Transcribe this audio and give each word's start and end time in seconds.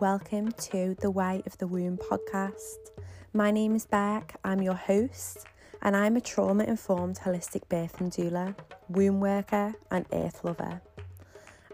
Welcome 0.00 0.50
to 0.50 0.96
the 1.00 1.10
Way 1.10 1.44
of 1.46 1.56
the 1.58 1.68
Womb 1.68 1.98
podcast. 1.98 2.90
My 3.32 3.52
name 3.52 3.76
is 3.76 3.86
Bec, 3.86 4.34
I'm 4.42 4.60
your 4.60 4.74
host, 4.74 5.46
and 5.82 5.96
I'm 5.96 6.16
a 6.16 6.20
trauma 6.20 6.64
informed 6.64 7.20
holistic 7.20 7.68
birth 7.68 8.00
and 8.00 8.10
doula, 8.10 8.56
womb 8.88 9.20
worker, 9.20 9.72
and 9.92 10.04
earth 10.12 10.42
lover. 10.42 10.82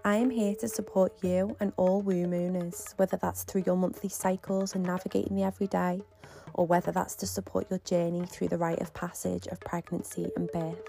I 0.04 0.16
am 0.16 0.28
here 0.28 0.54
to 0.56 0.68
support 0.68 1.14
you 1.22 1.56
and 1.60 1.72
all 1.78 2.02
womb 2.02 2.34
owners, 2.34 2.92
whether 2.98 3.16
that's 3.16 3.44
through 3.44 3.64
your 3.64 3.76
monthly 3.76 4.10
cycles 4.10 4.74
and 4.74 4.84
navigating 4.84 5.36
the 5.36 5.44
everyday, 5.44 6.02
or 6.52 6.66
whether 6.66 6.92
that's 6.92 7.14
to 7.16 7.26
support 7.26 7.70
your 7.70 7.80
journey 7.80 8.26
through 8.26 8.48
the 8.48 8.58
rite 8.58 8.82
of 8.82 8.92
passage 8.92 9.46
of 9.46 9.60
pregnancy 9.60 10.30
and 10.36 10.50
birth. 10.52 10.82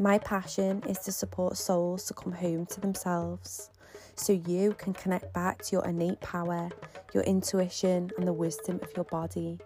My 0.00 0.18
passion 0.18 0.82
is 0.88 0.98
to 1.00 1.12
support 1.12 1.56
souls 1.56 2.06
to 2.06 2.14
come 2.14 2.32
home 2.32 2.66
to 2.66 2.80
themselves 2.80 3.70
so 4.14 4.32
you 4.32 4.74
can 4.74 4.92
connect 4.92 5.32
back 5.32 5.62
to 5.62 5.76
your 5.76 5.84
innate 5.84 6.20
power, 6.20 6.70
your 7.14 7.22
intuition, 7.24 8.10
and 8.18 8.26
the 8.26 8.32
wisdom 8.32 8.80
of 8.82 8.90
your 8.96 9.04
body 9.04 9.58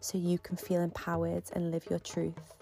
so 0.00 0.18
you 0.18 0.38
can 0.38 0.56
feel 0.56 0.80
empowered 0.80 1.44
and 1.52 1.70
live 1.70 1.86
your 1.90 1.98
truth. 1.98 2.54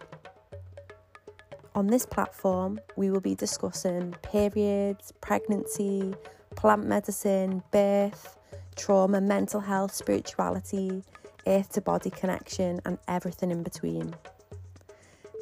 On 1.75 1.87
this 1.87 2.05
platform, 2.05 2.81
we 2.97 3.11
will 3.11 3.21
be 3.21 3.35
discussing 3.35 4.15
periods, 4.23 5.13
pregnancy, 5.21 6.15
plant 6.57 6.87
medicine, 6.87 7.63
birth, 7.71 8.37
trauma, 8.75 9.21
mental 9.21 9.61
health, 9.61 9.95
spirituality, 9.95 11.05
earth 11.47 11.71
to 11.73 11.81
body 11.81 12.11
connection, 12.11 12.81
and 12.85 12.99
everything 13.07 13.51
in 13.51 13.63
between. 13.63 14.15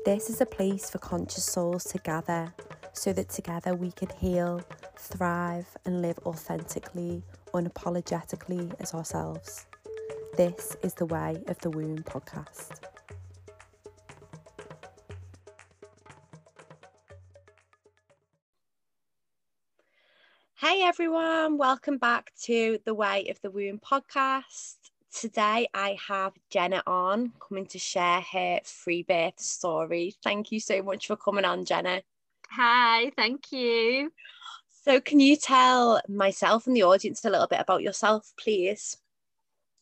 This 0.04 0.28
is 0.28 0.40
a 0.40 0.46
place 0.46 0.90
for 0.90 0.98
conscious 0.98 1.44
souls 1.44 1.84
to 1.84 1.98
gather 1.98 2.52
so 2.92 3.12
that 3.12 3.28
together 3.28 3.74
we 3.74 3.90
can 3.92 4.08
heal, 4.18 4.62
thrive, 4.98 5.76
and 5.84 6.02
live 6.02 6.18
authentically, 6.26 7.22
unapologetically 7.52 8.74
as 8.80 8.94
ourselves. 8.94 9.66
This 10.36 10.76
is 10.82 10.94
the 10.94 11.06
Way 11.06 11.42
of 11.48 11.58
the 11.60 11.70
Womb 11.70 12.02
podcast. 12.02 12.80
Hey 20.58 20.82
everyone, 20.82 21.58
welcome 21.58 21.98
back 21.98 22.32
to 22.44 22.78
the 22.84 22.94
Way 22.94 23.28
of 23.28 23.40
the 23.42 23.50
Womb 23.50 23.78
podcast. 23.78 24.76
Today 25.12 25.68
I 25.72 25.96
have 26.08 26.32
Jenna 26.50 26.82
on 26.86 27.32
coming 27.46 27.66
to 27.66 27.78
share 27.78 28.20
her 28.20 28.60
free 28.64 29.02
birth 29.02 29.38
story. 29.38 30.14
Thank 30.22 30.52
you 30.52 30.60
so 30.60 30.82
much 30.82 31.06
for 31.06 31.16
coming 31.16 31.44
on, 31.44 31.64
Jenna. 31.64 32.02
Hi, 32.50 33.10
thank 33.16 33.52
you. 33.52 34.12
So, 34.86 35.00
can 35.00 35.18
you 35.18 35.34
tell 35.34 36.00
myself 36.08 36.68
and 36.68 36.76
the 36.76 36.84
audience 36.84 37.24
a 37.24 37.30
little 37.30 37.48
bit 37.48 37.58
about 37.58 37.82
yourself, 37.82 38.32
please? 38.38 38.96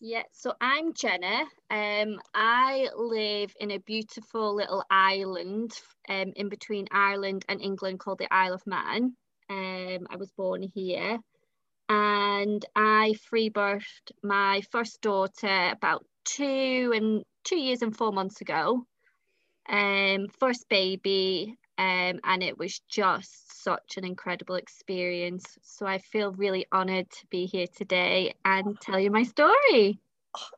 Yeah, 0.01 0.23
so 0.33 0.55
I'm 0.63 0.95
Jenna. 0.95 1.45
Um, 1.71 2.21
I 2.35 2.89
live 2.97 3.53
in 3.61 3.73
a 3.73 3.81
beautiful 3.81 4.55
little 4.55 4.83
island 4.91 5.79
um, 6.09 6.33
in 6.37 6.49
between 6.49 6.89
Ireland 6.91 7.45
and 7.51 7.61
England 7.61 8.01
called 8.01 8.17
the 8.17 8.33
Isle 8.33 8.55
of 8.55 8.67
Man. 8.67 9.15
Um, 9.51 10.07
I 10.09 10.17
was 10.17 10.31
born 10.39 10.63
here 10.63 11.19
and 11.91 12.65
I 12.75 13.13
free 13.29 13.51
birthed 13.51 14.13
my 14.23 14.63
first 14.73 15.03
daughter 15.03 15.69
about 15.71 16.07
two 16.25 16.93
and 16.95 17.25
two 17.45 17.59
years 17.59 17.83
and 17.83 17.95
four 17.95 18.11
months 18.11 18.41
ago. 18.41 18.87
Um, 19.69 20.29
first 20.39 20.67
baby, 20.71 21.59
um, 21.79 22.21
and 22.23 22.43
it 22.43 22.57
was 22.59 22.81
just 22.89 23.63
such 23.63 23.97
an 23.97 24.05
incredible 24.05 24.55
experience. 24.55 25.59
So 25.63 25.87
I 25.87 25.99
feel 25.99 26.33
really 26.33 26.67
honoured 26.73 27.11
to 27.11 27.27
be 27.31 27.47
here 27.47 27.67
today 27.67 28.35
and 28.45 28.81
tell 28.81 29.01
you 29.01 29.11
my 29.11 29.25
story. 29.25 29.99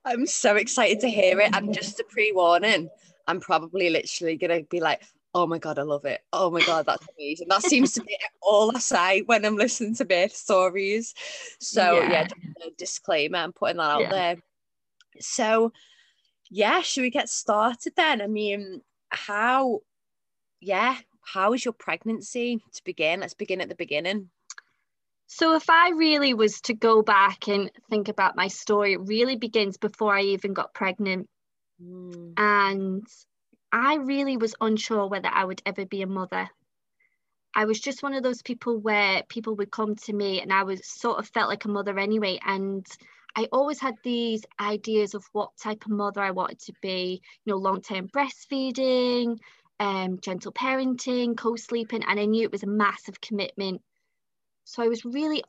I'm 0.05 0.27
so 0.27 0.57
excited 0.57 1.01
to 1.01 1.11
hear 1.11 1.41
it. 1.41 1.55
And 1.55 1.73
just 1.73 2.01
a 2.01 2.05
pre 2.05 2.33
warning, 2.33 2.91
I'm 3.27 3.41
probably 3.41 3.91
literally 3.91 4.37
going 4.37 4.63
to 4.63 4.69
be 4.69 4.81
like, 4.81 5.03
oh 5.35 5.47
my 5.47 5.59
God, 5.59 5.79
I 5.79 5.83
love 5.83 6.05
it. 6.05 6.23
Oh 6.33 6.51
my 6.51 6.65
God, 6.65 6.87
that's 6.87 7.07
amazing. 7.19 7.49
That 7.49 7.63
seems 7.63 7.93
to 7.93 8.03
be 8.03 8.17
all 8.43 8.75
I 8.75 8.79
say 8.79 9.23
when 9.23 9.45
I'm 9.45 9.57
listening 9.57 9.95
to 9.97 10.05
birth 10.05 10.35
stories. 10.35 11.15
So, 11.61 12.01
yeah, 12.01 12.27
yeah 12.61 12.69
disclaimer, 12.79 13.39
I'm 13.39 13.53
putting 13.53 13.77
that 13.77 13.91
out 13.91 14.01
yeah. 14.01 14.11
there. 14.11 14.37
So, 15.21 15.73
yeah, 16.51 16.81
should 16.81 17.03
we 17.03 17.11
get 17.11 17.29
started 17.29 17.93
then? 17.97 18.23
I 18.23 18.27
mean, 18.27 18.83
how 19.11 19.81
yeah, 20.67 20.97
how 21.23 21.53
was 21.53 21.65
your 21.65 21.73
pregnancy 21.73 22.61
to 22.75 22.85
begin? 22.85 23.21
Let's 23.21 23.35
begin 23.35 23.61
at 23.61 23.69
the 23.69 23.77
beginning. 23.77 24.31
So, 25.29 25.55
if 25.55 25.71
I 25.71 25.91
really 25.91 26.35
was 26.35 26.61
to 26.63 26.75
go 26.75 27.03
back 27.03 27.49
and 27.49 27.71
think 27.89 28.09
about 28.09 28.37
my 28.37 28.49
story, 28.49 28.95
it 28.95 29.01
really 29.01 29.37
begins 29.37 29.77
before 29.77 30.15
I 30.15 30.23
even 30.23 30.55
got 30.55 30.75
pregnant. 30.75 31.29
Mm. 31.83 32.33
And 32.37 33.07
I 33.71 33.97
really 33.97 34.37
was 34.37 34.57
unsure 34.61 35.07
whether 35.07 35.29
I 35.29 35.45
would 35.45 35.63
ever 35.65 35.87
be 35.87 36.03
a 36.03 36.07
mother. 36.07 36.49
I 37.55 37.65
was 37.65 37.81
just 37.81 38.03
one 38.03 38.15
of 38.15 38.25
those 38.25 38.43
people 38.43 38.79
where 38.79 39.23
people 39.29 39.55
would 39.57 39.71
come 39.71 39.95
to 39.95 40.13
me 40.13 40.41
and 40.41 40.53
I 40.53 40.65
was 40.65 40.87
sort 40.87 41.19
of 41.19 41.29
felt 41.29 41.49
like 41.49 41.65
a 41.65 41.69
mother 41.69 41.99
anyway. 41.99 42.39
And 42.45 42.85
I 43.37 43.49
always 43.53 43.81
had 43.81 43.95
these 44.03 44.45
ideas 44.61 45.15
of 45.15 45.25
what 45.33 45.57
type 45.57 45.85
of 45.87 45.93
mother 45.93 46.21
I 46.21 46.33
wanted 46.33 46.61
to 46.61 46.73
be, 46.83 47.21
you 47.45 47.53
know, 47.53 47.59
long 47.59 47.83
term 47.83 48.09
breastfeeding, 48.09 49.39
um, 49.79 50.19
gentle 50.21 50.53
parenting, 50.53 51.37
co 51.37 51.57
sleeping, 51.57 52.03
and 52.05 52.19
I 52.19 52.25
knew 52.25 52.45
it 52.45 52.53
was 52.53 52.63
a 52.63 52.69
massive 52.69 53.21
commitment. 53.21 53.83
So 54.65 54.83
I 54.83 54.89
was 54.89 55.05
really 55.05 55.45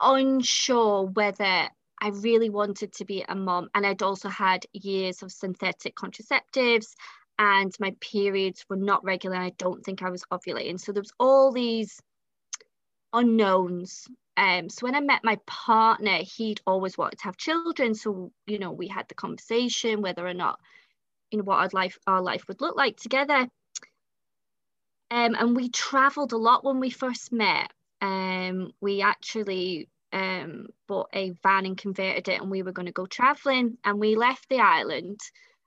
unsure 0.00 1.06
whether 1.06 1.68
I 2.00 2.08
really 2.08 2.50
wanted 2.50 2.92
to 2.94 3.04
be 3.04 3.24
a 3.26 3.34
mom. 3.34 3.68
And 3.74 3.86
I'd 3.86 4.02
also 4.02 4.28
had 4.28 4.66
years 4.72 5.22
of 5.22 5.32
synthetic 5.32 5.94
contraceptives, 5.94 6.94
and 7.38 7.72
my 7.80 7.94
periods 8.00 8.64
were 8.68 8.76
not 8.76 9.04
regular. 9.04 9.36
I 9.36 9.50
don't 9.50 9.84
think 9.84 10.02
I 10.02 10.10
was 10.10 10.24
ovulating. 10.32 10.78
So 10.78 10.92
there 10.92 11.00
was 11.00 11.12
all 11.18 11.52
these 11.52 12.00
unknowns. 13.12 14.06
Um, 14.36 14.68
so 14.68 14.86
when 14.86 14.94
I 14.94 15.00
met 15.00 15.24
my 15.24 15.38
partner, 15.46 16.18
he'd 16.22 16.60
always 16.66 16.96
wanted 16.96 17.18
to 17.18 17.24
have 17.24 17.36
children. 17.36 17.94
So, 17.94 18.32
you 18.46 18.58
know, 18.58 18.72
we 18.72 18.88
had 18.88 19.08
the 19.08 19.14
conversation 19.14 20.02
whether 20.02 20.26
or 20.26 20.34
not, 20.34 20.58
you 21.30 21.38
know, 21.38 21.44
what 21.44 21.58
our 21.58 21.68
life 21.72 21.98
our 22.06 22.22
life 22.22 22.44
would 22.48 22.60
look 22.60 22.76
like 22.76 22.96
together. 22.96 23.48
Um, 25.12 25.34
and 25.38 25.54
we 25.54 25.68
traveled 25.68 26.32
a 26.32 26.38
lot 26.38 26.64
when 26.64 26.80
we 26.80 26.88
first 26.88 27.32
met. 27.32 27.70
Um, 28.00 28.72
we 28.80 29.02
actually 29.02 29.90
um, 30.10 30.68
bought 30.88 31.10
a 31.12 31.32
van 31.42 31.66
and 31.66 31.76
converted 31.76 32.28
it, 32.28 32.40
and 32.40 32.50
we 32.50 32.62
were 32.62 32.72
going 32.72 32.86
to 32.86 32.92
go 32.92 33.04
traveling. 33.04 33.76
And 33.84 34.00
we 34.00 34.16
left 34.16 34.48
the 34.48 34.60
island 34.60 35.20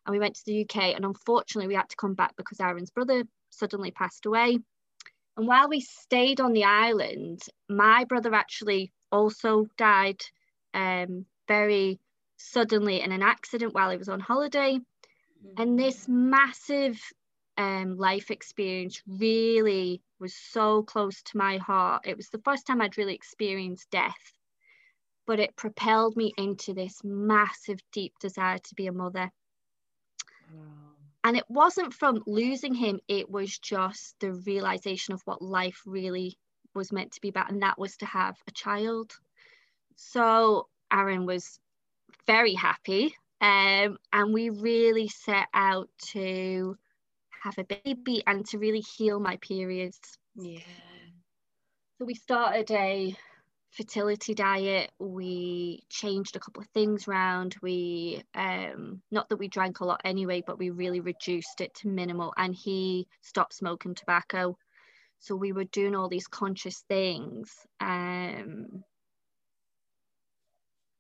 and 0.06 0.14
we 0.14 0.20
went 0.20 0.34
to 0.38 0.46
the 0.48 0.64
UK. 0.64 0.96
And 0.96 1.06
unfortunately, 1.06 1.68
we 1.68 1.76
had 1.76 1.90
to 1.90 1.96
come 1.96 2.16
back 2.16 2.36
because 2.36 2.60
Aaron's 2.60 2.90
brother 2.90 3.24
suddenly 3.52 3.92
passed 3.92 4.26
away. 4.26 4.58
And 5.38 5.48
while 5.48 5.70
we 5.70 5.82
stayed 5.82 6.42
on 6.42 6.54
the 6.54 6.64
island, 6.64 7.44
my 7.70 8.06
brother 8.06 8.34
actually 8.34 8.92
also 9.12 9.68
died 9.78 10.24
um, 10.74 11.28
very 11.48 12.00
suddenly 12.38 13.00
in 13.00 13.12
an 13.12 13.22
accident 13.22 13.76
while 13.76 13.92
he 13.92 13.98
was 13.98 14.10
on 14.10 14.22
holiday. 14.22 14.80
And 15.56 15.78
this 15.78 16.08
massive 16.08 17.00
um, 17.58 17.98
life 17.98 18.32
experience 18.32 19.02
really 19.08 20.02
was 20.20 20.34
so 20.34 20.84
close 20.84 21.22
to 21.24 21.38
my 21.38 21.58
heart. 21.58 22.04
It 22.06 22.18
was 22.18 22.30
the 22.30 22.42
first 22.44 22.68
time 22.68 22.82
I'd 22.82 22.98
really 22.98 23.16
experienced 23.16 23.90
death, 23.92 24.34
but 25.26 25.40
it 25.40 25.56
propelled 25.56 26.16
me 26.16 26.34
into 26.38 26.74
this 26.74 27.02
massive, 27.04 27.80
deep 27.92 28.14
desire 28.20 28.58
to 28.58 28.76
be 28.76 28.88
a 28.88 28.92
mother. 28.92 29.32
And 31.24 31.36
it 31.36 31.46
wasn't 31.50 31.94
from 31.94 32.24
losing 32.28 32.76
him, 32.76 33.00
it 33.08 33.30
was 33.30 33.58
just 33.58 34.16
the 34.20 34.34
realization 34.34 35.14
of 35.14 35.22
what 35.26 35.42
life 35.42 35.82
really 35.86 36.38
was 36.76 36.92
meant 36.92 37.14
to 37.14 37.22
be 37.22 37.30
about, 37.30 37.50
and 37.52 37.62
that 37.64 37.80
was 37.80 37.98
to 37.98 38.06
have 38.06 38.38
a 38.48 38.52
child. 38.52 39.12
So 39.96 40.68
Aaron 40.92 41.26
was 41.26 41.60
very 42.28 42.54
happy, 42.54 43.16
um, 43.42 43.98
and 44.14 44.34
we 44.34 44.50
really 44.50 45.08
set 45.08 45.48
out 45.54 45.90
to 46.08 46.78
have 47.46 47.58
a 47.60 47.82
baby 47.84 48.24
and 48.26 48.46
to 48.48 48.58
really 48.58 48.82
heal 48.98 49.20
my 49.20 49.38
periods. 49.38 50.00
Yeah. 50.36 50.60
So 51.98 52.06
we 52.06 52.16
started 52.16 52.70
a 52.72 53.16
fertility 53.72 54.34
diet. 54.34 54.92
We 55.00 55.84
changed 55.90 56.36
a 56.36 56.40
couple 56.40 56.64
of 56.64 56.70
things 56.70 57.08
around. 57.08 57.56
We, 57.62 58.24
um, 58.34 59.02
not 59.12 59.30
that 59.30 59.38
we 59.38 59.48
drank 59.48 59.80
a 59.80 59.86
lot 59.86 60.02
anyway, 60.04 60.44
but 60.46 60.58
we 60.58 60.72
really 60.72 61.02
reduced 61.02 61.62
it 61.62 61.74
to 61.76 61.88
minimal. 61.88 62.34
And 62.36 62.56
he 62.56 63.08
stopped 63.22 63.54
smoking 63.54 63.94
tobacco. 63.94 64.58
So 65.20 65.36
we 65.36 65.52
were 65.52 65.66
doing 65.66 65.96
all 65.96 66.10
these 66.10 66.28
conscious 66.28 66.84
things. 66.88 67.52
Um, 67.80 68.84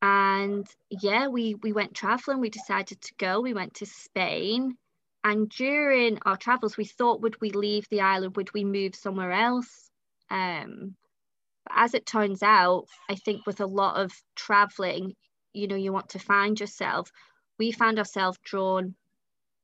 and 0.01 0.67
yeah, 0.89 1.27
we 1.27 1.55
we 1.55 1.73
went 1.73 1.95
traveling. 1.95 2.39
We 2.39 2.49
decided 2.51 3.01
to 3.01 3.13
go. 3.17 3.41
We 3.41 3.55
went 3.55 3.73
to 3.75 3.87
Spain 3.87 4.77
and 5.25 5.49
during 5.49 6.19
our 6.25 6.37
travels, 6.37 6.77
we 6.77 6.85
thought, 6.85 7.21
would 7.21 7.41
we 7.41 7.49
leave 7.49 7.87
the 7.89 8.01
island? 8.01 8.37
Would 8.37 8.53
we 8.53 8.63
move 8.63 8.95
somewhere 8.95 9.31
else? 9.31 9.89
Um, 10.29 10.95
But 11.65 11.73
as 11.77 11.93
it 11.95 12.05
turns 12.05 12.43
out, 12.43 12.85
I 13.09 13.15
think 13.15 13.45
with 13.47 13.59
a 13.59 13.65
lot 13.65 13.97
of 13.97 14.13
traveling, 14.35 15.15
you 15.53 15.67
know, 15.67 15.75
you 15.75 15.91
want 15.91 16.09
to 16.09 16.19
find 16.19 16.59
yourself. 16.59 17.11
We 17.57 17.71
found 17.71 17.97
ourselves 17.99 18.37
drawn 18.43 18.95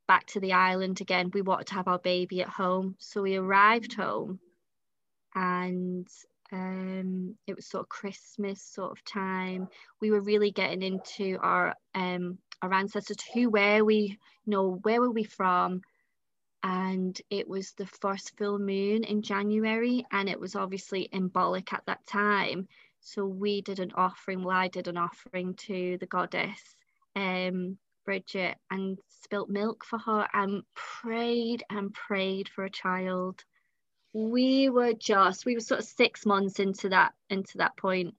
back 0.08 0.26
to 0.28 0.40
the 0.40 0.54
island 0.54 1.00
again. 1.02 1.30
We 1.34 1.44
wanted 1.44 1.68
to 1.68 1.76
have 1.76 1.88
our 1.88 2.00
baby 2.00 2.42
at 2.42 2.50
home. 2.50 2.96
So 3.00 3.22
we 3.22 3.36
arrived 3.38 3.94
home 3.94 4.40
and 5.36 6.08
um, 6.52 7.36
it 7.48 7.56
was 7.56 7.66
sort 7.66 7.84
of 7.84 7.90
Christmas 7.90 8.62
sort 8.62 8.92
of 8.92 9.04
time. 9.06 9.68
We 10.02 10.12
were 10.12 10.22
really 10.22 10.52
getting 10.52 10.82
into 10.82 11.38
our 11.42 11.76
um, 11.96 12.38
our 12.62 12.74
ancestors. 12.74 13.18
Who 13.34 13.50
were 13.50 13.84
we? 13.84 14.20
You 14.46 14.52
know, 14.52 14.80
where 14.84 15.02
were 15.02 15.12
we 15.12 15.24
from? 15.24 15.82
And 16.64 17.20
it 17.30 17.48
was 17.48 17.72
the 17.72 17.88
first 17.88 18.38
full 18.38 18.60
moon 18.60 19.04
in 19.04 19.22
January, 19.22 20.06
and 20.12 20.30
it 20.30 20.40
was 20.40 20.56
obviously 20.56 21.10
Imbolc 21.14 21.74
at 21.74 21.84
that 21.88 22.06
time. 22.06 22.68
So 23.00 23.26
we 23.26 23.62
did 23.62 23.80
an 23.80 23.94
offering. 23.96 24.44
Well, 24.44 24.56
I 24.56 24.68
did 24.68 24.88
an 24.88 24.98
offering 24.98 25.56
to 25.56 25.98
the 26.00 26.06
goddess, 26.06 26.76
um, 27.16 27.78
Bridget, 28.06 28.58
and 28.70 29.00
spilt 29.08 29.50
milk 29.50 29.84
for 29.86 29.98
her, 30.00 30.28
and 30.34 30.64
prayed 30.76 31.64
and 31.70 31.94
prayed 31.94 32.50
for 32.50 32.66
a 32.66 32.70
child 32.70 33.44
we 34.14 34.70
were 34.70 34.94
just 34.94 35.46
we 35.46 35.56
were 35.56 35.62
sort 35.62 35.80
of 35.80 35.86
six 35.86 36.26
months 36.26 36.60
into 36.60 36.90
that 36.90 37.14
into 37.30 37.58
that 37.60 37.78
point. 37.78 38.16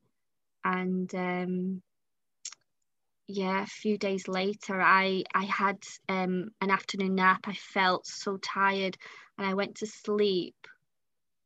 And 0.64 1.12
um 1.14 1.82
yeah 3.28 3.62
a 3.62 3.66
few 3.66 3.96
days 3.96 4.26
later 4.28 4.80
i 4.80 5.22
i 5.34 5.44
had 5.44 5.78
um 6.08 6.50
an 6.60 6.70
afternoon 6.70 7.14
nap. 7.14 7.40
I 7.46 7.54
felt 7.54 8.06
so 8.06 8.36
tired 8.36 8.96
and 9.38 9.46
i 9.46 9.54
went 9.54 9.76
to 9.76 9.86
sleep 9.86 10.54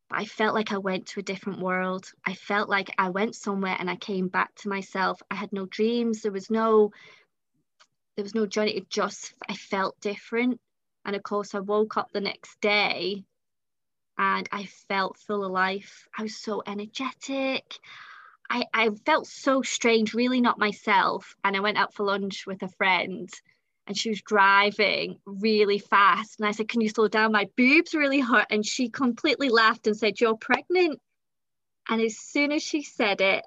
but 0.08 0.18
i 0.20 0.24
felt 0.24 0.54
like 0.54 0.72
i 0.72 0.78
went 0.78 1.06
to 1.06 1.20
a 1.20 1.24
different 1.24 1.60
world. 1.60 2.10
I 2.24 2.34
felt 2.34 2.68
like 2.68 2.90
i 2.98 3.10
went 3.10 3.34
somewhere 3.34 3.76
and 3.78 3.90
i 3.90 3.96
came 3.96 4.28
back 4.28 4.54
to 4.56 4.68
myself. 4.68 5.20
I 5.30 5.34
had 5.34 5.52
no 5.52 5.66
dreams. 5.66 6.22
There 6.22 6.32
was 6.32 6.50
no 6.50 6.92
there 8.16 8.22
was 8.22 8.34
no 8.34 8.46
journey. 8.46 8.76
It 8.76 8.88
just 8.90 9.34
i 9.48 9.54
felt 9.54 10.00
different. 10.00 10.60
And 11.04 11.16
of 11.16 11.22
course 11.22 11.54
i 11.54 11.60
woke 11.60 11.96
up 11.96 12.10
the 12.12 12.20
next 12.20 12.60
day 12.60 13.24
and 14.18 14.48
I 14.52 14.64
felt 14.88 15.18
full 15.18 15.44
of 15.44 15.52
life. 15.52 16.08
I 16.16 16.22
was 16.22 16.36
so 16.36 16.62
energetic. 16.66 17.78
I, 18.48 18.64
I 18.72 18.90
felt 19.04 19.26
so 19.26 19.62
strange, 19.62 20.14
really 20.14 20.40
not 20.40 20.58
myself. 20.58 21.34
And 21.44 21.56
I 21.56 21.60
went 21.60 21.78
out 21.78 21.94
for 21.94 22.04
lunch 22.04 22.46
with 22.46 22.62
a 22.62 22.68
friend 22.68 23.28
and 23.86 23.96
she 23.96 24.08
was 24.08 24.22
driving 24.22 25.18
really 25.26 25.78
fast. 25.78 26.38
And 26.38 26.48
I 26.48 26.52
said, 26.52 26.68
Can 26.68 26.80
you 26.80 26.88
slow 26.88 27.08
down? 27.08 27.32
My 27.32 27.48
boobs 27.56 27.94
really 27.94 28.20
hurt. 28.20 28.46
And 28.50 28.64
she 28.64 28.88
completely 28.88 29.48
laughed 29.48 29.86
and 29.86 29.96
said, 29.96 30.20
You're 30.20 30.36
pregnant. 30.36 31.00
And 31.88 32.00
as 32.00 32.16
soon 32.18 32.52
as 32.52 32.62
she 32.62 32.82
said 32.82 33.20
it, 33.20 33.44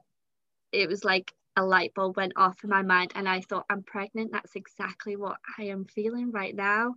it 0.71 0.87
was 0.87 1.03
like 1.03 1.33
a 1.55 1.65
light 1.65 1.93
bulb 1.93 2.15
went 2.15 2.33
off 2.35 2.63
in 2.63 2.69
my 2.69 2.83
mind. 2.83 3.11
And 3.15 3.27
I 3.27 3.41
thought, 3.41 3.65
I'm 3.69 3.83
pregnant. 3.83 4.31
That's 4.31 4.55
exactly 4.55 5.15
what 5.15 5.37
I 5.57 5.63
am 5.63 5.85
feeling 5.85 6.31
right 6.31 6.55
now. 6.55 6.95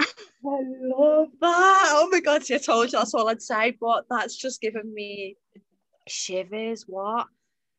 I 0.00 0.08
love 0.44 1.28
that. 1.40 1.88
Oh 1.90 2.08
my 2.10 2.20
god, 2.20 2.42
I 2.50 2.58
told 2.58 2.92
you 2.92 2.98
that's 2.98 3.14
all 3.14 3.28
I'd 3.28 3.42
say, 3.42 3.76
but 3.80 4.04
that's 4.10 4.36
just 4.36 4.60
given 4.60 4.92
me 4.92 5.36
shivers. 6.06 6.84
What 6.86 7.26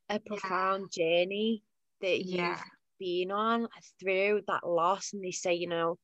a 0.09 0.19
profound 0.19 0.87
yeah. 0.95 1.03
journey 1.03 1.63
that 2.01 2.25
you've 2.25 2.63
been 2.99 3.31
on 3.31 3.67
through 3.99 4.41
that 4.47 4.67
loss. 4.67 5.13
And 5.13 5.23
they 5.23 5.31
say, 5.31 5.53
you 5.53 5.67
know, 5.67 5.97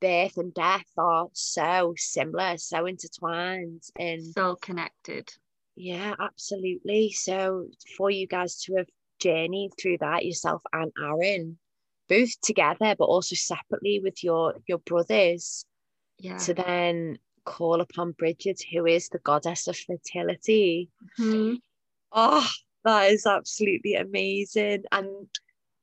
birth 0.00 0.36
and 0.36 0.54
death 0.54 0.86
are 0.98 1.28
so 1.32 1.94
similar, 1.96 2.56
so 2.58 2.86
intertwined, 2.86 3.82
and 3.98 4.22
so 4.22 4.56
connected. 4.56 5.28
Yeah, 5.76 6.14
absolutely. 6.20 7.10
So 7.10 7.66
for 7.96 8.10
you 8.10 8.26
guys 8.26 8.60
to 8.62 8.76
have 8.76 8.86
journeyed 9.18 9.72
through 9.80 9.98
that 9.98 10.24
yourself 10.24 10.62
and 10.72 10.92
Aaron, 11.02 11.58
both 12.08 12.40
together 12.40 12.94
but 12.98 13.04
also 13.04 13.34
separately 13.34 14.00
with 14.02 14.22
your 14.22 14.54
your 14.66 14.78
brothers 14.78 15.64
yeah. 16.18 16.38
to 16.38 16.54
then 16.54 17.18
call 17.44 17.80
upon 17.80 18.12
Bridget 18.12 18.62
who 18.72 18.86
is 18.86 19.08
the 19.08 19.18
goddess 19.18 19.66
of 19.66 19.76
fertility 19.76 20.90
mm-hmm. 21.18 21.54
oh 22.12 22.48
that 22.84 23.10
is 23.10 23.26
absolutely 23.26 23.94
amazing 23.94 24.84
and 24.92 25.08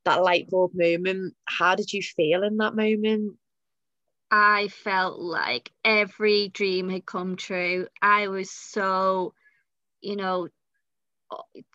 that 0.05 0.23
light 0.23 0.49
bulb 0.49 0.71
moment 0.73 1.35
how 1.45 1.75
did 1.75 1.93
you 1.93 2.01
feel 2.01 2.43
in 2.43 2.57
that 2.57 2.75
moment 2.75 3.37
I 4.31 4.69
felt 4.69 5.19
like 5.19 5.71
every 5.83 6.47
dream 6.47 6.89
had 6.89 7.05
come 7.05 7.35
true. 7.35 7.87
I 8.01 8.29
was 8.29 8.49
so, 8.49 9.33
you 9.99 10.15
know, 10.15 10.47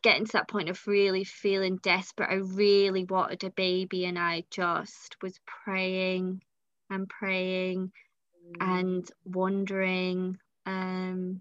getting 0.02 0.26
to 0.26 0.32
that 0.32 0.48
point 0.48 0.68
of 0.68 0.86
really 0.86 1.24
feeling 1.24 1.76
desperate. 1.76 2.30
I 2.30 2.34
really 2.34 3.04
wanted 3.04 3.44
a 3.44 3.50
baby, 3.50 4.04
and 4.04 4.18
I 4.18 4.44
just 4.50 5.16
was 5.22 5.38
praying 5.46 6.42
and 6.90 7.08
praying 7.08 7.92
mm. 8.52 8.56
and 8.60 9.10
wondering 9.24 10.38
um, 10.66 11.40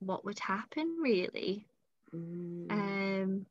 what 0.00 0.24
would 0.24 0.38
happen, 0.38 0.98
really. 1.00 1.66
Mm. 2.14 2.70
Um, 2.70 3.46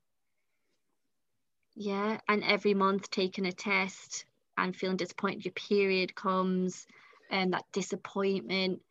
yeah, 1.75 2.19
and 2.27 2.43
every 2.43 2.73
month 2.73 3.09
taking 3.09 3.45
a 3.45 3.51
test 3.51 4.25
and 4.57 4.75
feeling 4.75 4.97
disappointed, 4.97 5.45
your 5.45 5.53
period 5.53 6.13
comes, 6.15 6.85
and 7.29 7.53
that 7.53 7.65
disappointment. 7.71 8.81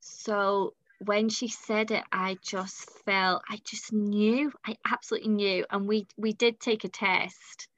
So 0.00 0.74
when 1.06 1.28
she 1.28 1.48
said 1.48 1.90
it 1.90 2.04
i 2.12 2.36
just 2.42 2.88
felt 3.04 3.42
i 3.50 3.58
just 3.64 3.92
knew 3.92 4.52
i 4.66 4.76
absolutely 4.86 5.30
knew. 5.30 5.64
And 5.70 5.88
we 5.88 6.06
we 6.16 6.32
did 6.32 6.60
take 6.60 6.84
a 6.84 6.88
test. 6.88 7.68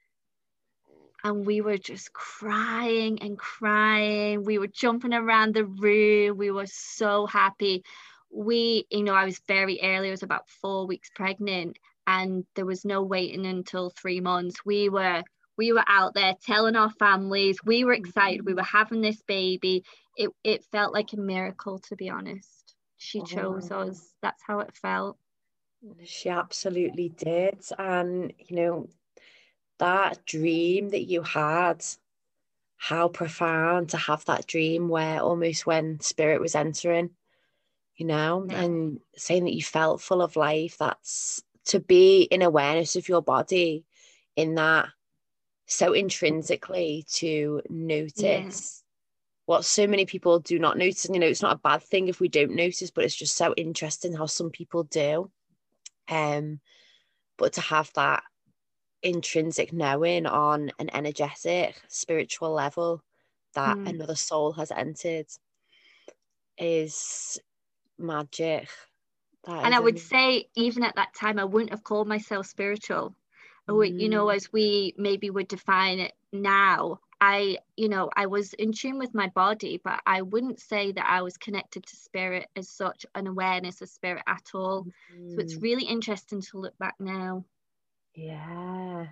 And 1.22 1.46
we 1.46 1.62
were 1.62 1.78
just 1.78 2.12
crying 2.12 3.22
and 3.22 3.38
crying. 3.38 4.44
We 4.44 4.58
were 4.58 4.66
jumping 4.66 5.14
around 5.14 5.54
the 5.54 5.64
room. 5.64 6.36
We 6.36 6.50
were 6.50 6.66
so 6.66 7.26
happy. 7.26 7.82
We 8.30 8.86
you 8.90 9.02
know 9.04 9.14
i 9.14 9.24
was 9.24 9.40
very 9.48 9.80
early. 9.82 10.08
I 10.08 10.10
was 10.10 10.22
about 10.22 10.48
four 10.60 10.86
weeks 10.86 11.08
pregnant. 11.14 11.78
And 12.06 12.44
there 12.54 12.66
was 12.66 12.84
no 12.84 13.02
waiting 13.02 13.46
until 13.46 13.90
three 13.90 14.20
months. 14.20 14.56
We 14.66 14.90
were 14.90 15.22
we 15.56 15.72
were 15.72 15.84
out 15.86 16.14
there 16.14 16.34
telling 16.44 16.76
our 16.76 16.90
families. 16.90 17.58
We 17.64 17.84
were 17.84 17.94
excited. 17.94 18.44
We 18.44 18.54
were 18.54 18.62
having 18.62 19.00
this 19.00 19.22
baby. 19.22 19.84
It, 20.16 20.30
it 20.42 20.64
felt 20.72 20.92
like 20.92 21.12
a 21.12 21.16
miracle 21.16 21.78
to 21.88 21.96
be 21.96 22.10
honest 22.10 22.63
she 23.04 23.20
oh, 23.20 23.24
chose 23.24 23.68
oh. 23.70 23.80
us. 23.80 24.14
That's 24.22 24.42
how 24.42 24.60
it 24.60 24.74
felt. 24.74 25.18
She 26.04 26.30
absolutely 26.30 27.10
did. 27.10 27.58
And, 27.78 28.32
you 28.38 28.56
know, 28.56 28.88
that 29.78 30.24
dream 30.24 30.88
that 30.90 31.04
you 31.04 31.22
had, 31.22 31.84
how 32.78 33.08
profound 33.08 33.90
to 33.90 33.98
have 33.98 34.24
that 34.24 34.46
dream 34.46 34.88
where 34.88 35.20
almost 35.20 35.66
when 35.66 36.00
spirit 36.00 36.40
was 36.40 36.54
entering, 36.54 37.10
you 37.96 38.06
know, 38.06 38.46
yeah. 38.48 38.62
and 38.62 39.00
saying 39.16 39.44
that 39.44 39.54
you 39.54 39.62
felt 39.62 40.00
full 40.00 40.22
of 40.22 40.36
life, 40.36 40.78
that's 40.78 41.42
to 41.66 41.80
be 41.80 42.22
in 42.22 42.40
awareness 42.40 42.96
of 42.96 43.08
your 43.08 43.22
body 43.22 43.84
in 44.36 44.54
that 44.54 44.88
so 45.66 45.92
intrinsically 45.92 47.04
to 47.10 47.60
notice 47.68 48.83
what 49.46 49.64
so 49.64 49.86
many 49.86 50.06
people 50.06 50.38
do 50.40 50.58
not 50.58 50.78
notice. 50.78 51.04
And, 51.04 51.14
you 51.14 51.20
know, 51.20 51.26
it's 51.26 51.42
not 51.42 51.56
a 51.56 51.60
bad 51.60 51.82
thing 51.82 52.08
if 52.08 52.20
we 52.20 52.28
don't 52.28 52.54
notice, 52.54 52.90
but 52.90 53.04
it's 53.04 53.14
just 53.14 53.36
so 53.36 53.54
interesting 53.56 54.14
how 54.14 54.26
some 54.26 54.50
people 54.50 54.84
do. 54.84 55.30
Um, 56.08 56.60
but 57.36 57.54
to 57.54 57.60
have 57.60 57.90
that 57.94 58.22
intrinsic 59.02 59.72
knowing 59.72 60.26
on 60.26 60.72
an 60.78 60.90
energetic, 60.94 61.80
spiritual 61.88 62.52
level 62.52 63.02
that 63.54 63.76
mm. 63.76 63.88
another 63.88 64.16
soul 64.16 64.52
has 64.52 64.70
entered 64.70 65.26
is 66.58 67.38
magic. 67.98 68.68
That 69.44 69.64
and 69.64 69.74
I 69.74 69.80
would 69.80 69.98
say, 69.98 70.48
even 70.56 70.84
at 70.84 70.96
that 70.96 71.14
time, 71.14 71.38
I 71.38 71.44
wouldn't 71.44 71.70
have 71.70 71.84
called 71.84 72.08
myself 72.08 72.46
spiritual. 72.46 73.14
Mm. 73.68 74.00
You 74.00 74.08
know, 74.08 74.26
mm. 74.26 74.36
as 74.36 74.52
we 74.52 74.94
maybe 74.96 75.28
would 75.30 75.48
define 75.48 75.98
it 75.98 76.12
now, 76.32 77.00
I, 77.26 77.56
you 77.74 77.88
know, 77.88 78.10
I 78.14 78.26
was 78.26 78.52
in 78.52 78.72
tune 78.72 78.98
with 78.98 79.14
my 79.14 79.28
body, 79.28 79.80
but 79.82 80.02
I 80.04 80.20
wouldn't 80.20 80.60
say 80.60 80.92
that 80.92 81.06
I 81.08 81.22
was 81.22 81.38
connected 81.38 81.86
to 81.86 81.96
spirit 81.96 82.48
as 82.54 82.68
such, 82.68 83.06
an 83.14 83.26
awareness 83.26 83.80
of 83.80 83.88
spirit 83.88 84.22
at 84.26 84.50
all. 84.52 84.84
Mm. 85.10 85.34
So 85.34 85.40
it's 85.40 85.56
mm. 85.56 85.62
really 85.62 85.84
interesting 85.84 86.42
to 86.42 86.58
look 86.58 86.76
back 86.76 86.96
now. 87.00 87.46
Yeah. 88.14 89.06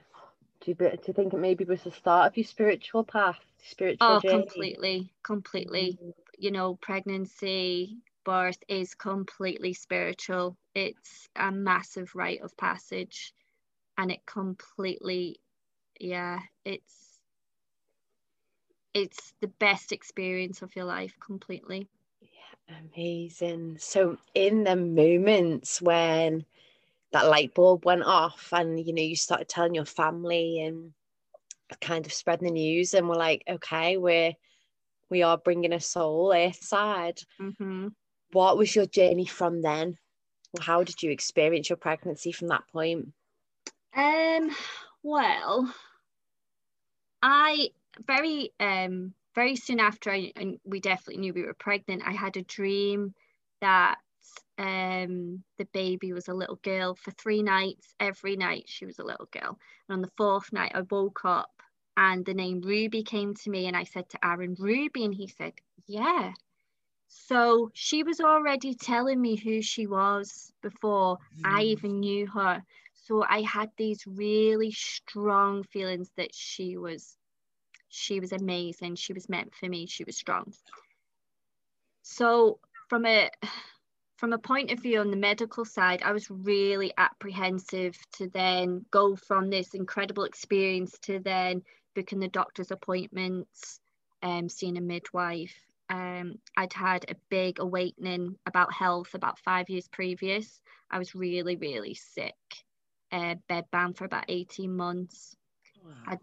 Do 0.60 0.70
you, 0.70 0.74
do 0.74 0.98
you 1.06 1.14
think 1.14 1.32
it 1.32 1.38
maybe 1.38 1.64
was 1.64 1.84
the 1.84 1.90
start 1.90 2.26
of 2.26 2.36
your 2.36 2.44
spiritual 2.44 3.02
path, 3.02 3.40
spiritual 3.64 4.06
Oh, 4.06 4.20
journey? 4.20 4.42
completely, 4.42 5.12
completely. 5.22 5.98
Mm. 6.02 6.12
You 6.36 6.50
know, 6.50 6.74
pregnancy, 6.74 7.96
birth 8.24 8.58
is 8.68 8.92
completely 8.92 9.72
spiritual. 9.72 10.58
It's 10.74 11.30
a 11.34 11.50
massive 11.50 12.14
rite 12.14 12.42
of 12.42 12.54
passage, 12.58 13.32
and 13.96 14.10
it 14.10 14.20
completely, 14.26 15.40
yeah, 15.98 16.40
it's 16.66 17.11
it's 18.94 19.32
the 19.40 19.48
best 19.48 19.92
experience 19.92 20.62
of 20.62 20.74
your 20.76 20.84
life 20.84 21.14
completely. 21.20 21.88
Yeah 22.20 22.28
amazing. 22.94 23.76
So 23.78 24.16
in 24.34 24.64
the 24.64 24.76
moments 24.76 25.80
when 25.80 26.44
that 27.12 27.26
light 27.26 27.54
bulb 27.54 27.84
went 27.84 28.02
off 28.04 28.48
and 28.52 28.84
you 28.84 28.94
know 28.94 29.02
you 29.02 29.16
started 29.16 29.48
telling 29.48 29.74
your 29.74 29.84
family 29.84 30.60
and 30.60 30.92
kind 31.80 32.06
of 32.06 32.12
spreading 32.12 32.48
the 32.48 32.52
news 32.52 32.94
and 32.94 33.08
we're 33.08 33.14
like 33.14 33.42
okay 33.48 33.96
we're 33.96 34.32
we 35.08 35.22
are 35.22 35.38
bringing 35.38 35.72
a 35.72 35.80
soul 35.80 36.32
earthside 36.34 37.18
mm-hmm. 37.40 37.88
what 38.32 38.58
was 38.58 38.74
your 38.74 38.86
journey 38.86 39.26
from 39.26 39.62
then? 39.62 39.96
How 40.60 40.84
did 40.84 41.02
you 41.02 41.10
experience 41.10 41.70
your 41.70 41.78
pregnancy 41.78 42.32
from 42.32 42.48
that 42.48 42.64
point? 42.72 43.08
Um 43.96 44.50
well 45.02 45.74
i 47.24 47.68
very 48.06 48.50
um 48.60 49.14
very 49.34 49.56
soon 49.56 49.80
after 49.80 50.10
I, 50.10 50.32
and 50.36 50.58
we 50.64 50.80
definitely 50.80 51.20
knew 51.20 51.32
we 51.32 51.44
were 51.44 51.54
pregnant 51.54 52.02
i 52.04 52.12
had 52.12 52.36
a 52.36 52.42
dream 52.42 53.14
that 53.60 53.98
um 54.58 55.42
the 55.58 55.64
baby 55.72 56.12
was 56.12 56.28
a 56.28 56.34
little 56.34 56.58
girl 56.62 56.94
for 56.94 57.10
three 57.12 57.42
nights. 57.42 57.94
Every 57.98 58.36
night 58.36 58.64
she 58.66 58.84
was 58.84 58.98
a 58.98 59.04
little 59.04 59.28
girl. 59.30 59.58
And 59.88 59.96
on 59.96 60.02
the 60.02 60.10
fourth 60.16 60.52
night 60.52 60.72
i 60.74 60.82
woke 60.90 61.24
up 61.24 61.50
and 61.96 62.24
the 62.24 62.34
name 62.34 62.60
Ruby 62.60 63.02
came 63.02 63.34
to 63.34 63.50
me 63.50 63.66
and 63.66 63.76
I 63.76 63.84
said 63.84 64.08
to 64.10 64.24
Aaron 64.24 64.56
Ruby 64.58 65.04
and 65.04 65.14
he 65.14 65.28
said 65.28 65.52
yeah. 65.86 66.32
So 67.08 67.70
she 67.74 68.02
was 68.02 68.20
already 68.20 68.74
telling 68.74 69.20
me 69.20 69.36
who 69.36 69.60
she 69.60 69.86
was 69.86 70.52
before 70.62 71.18
mm. 71.38 71.42
I 71.44 71.62
even 71.62 72.00
knew 72.00 72.26
her. 72.28 72.62
So 72.94 73.24
I 73.28 73.42
had 73.42 73.70
these 73.76 74.06
really 74.06 74.70
strong 74.70 75.64
feelings 75.64 76.10
that 76.16 76.34
she 76.34 76.76
was 76.76 77.16
she 77.92 78.20
was 78.20 78.32
amazing 78.32 78.94
she 78.94 79.12
was 79.12 79.28
meant 79.28 79.54
for 79.54 79.68
me 79.68 79.86
she 79.86 80.04
was 80.04 80.16
strong 80.16 80.52
so 82.02 82.58
from 82.88 83.06
a 83.06 83.30
from 84.22 84.32
a 84.32 84.38
point 84.38 84.70
of 84.70 84.78
view 84.78 85.00
on 85.00 85.10
the 85.10 85.16
medical 85.16 85.64
side, 85.64 86.00
I 86.00 86.12
was 86.12 86.30
really 86.30 86.92
apprehensive 86.96 87.98
to 88.18 88.28
then 88.28 88.86
go 88.92 89.16
from 89.16 89.50
this 89.50 89.74
incredible 89.74 90.22
experience 90.22 90.96
to 91.02 91.18
then 91.18 91.62
booking 91.96 92.20
the 92.20 92.28
doctor's 92.28 92.70
appointments, 92.70 93.80
um, 94.22 94.48
seeing 94.48 94.76
a 94.76 94.80
midwife. 94.80 95.56
Um, 95.90 96.38
I'd 96.56 96.72
had 96.72 97.04
a 97.10 97.16
big 97.30 97.58
awakening 97.58 98.36
about 98.46 98.72
health 98.72 99.14
about 99.14 99.40
five 99.40 99.68
years 99.68 99.88
previous. 99.88 100.60
I 100.88 100.98
was 100.98 101.16
really, 101.16 101.56
really 101.56 101.94
sick, 101.94 102.36
uh, 103.10 103.34
bedbound 103.50 103.96
for 103.96 104.04
about 104.04 104.26
18 104.28 104.72
months. 104.72 105.36
Wow. 105.84 105.94
Had 106.06 106.20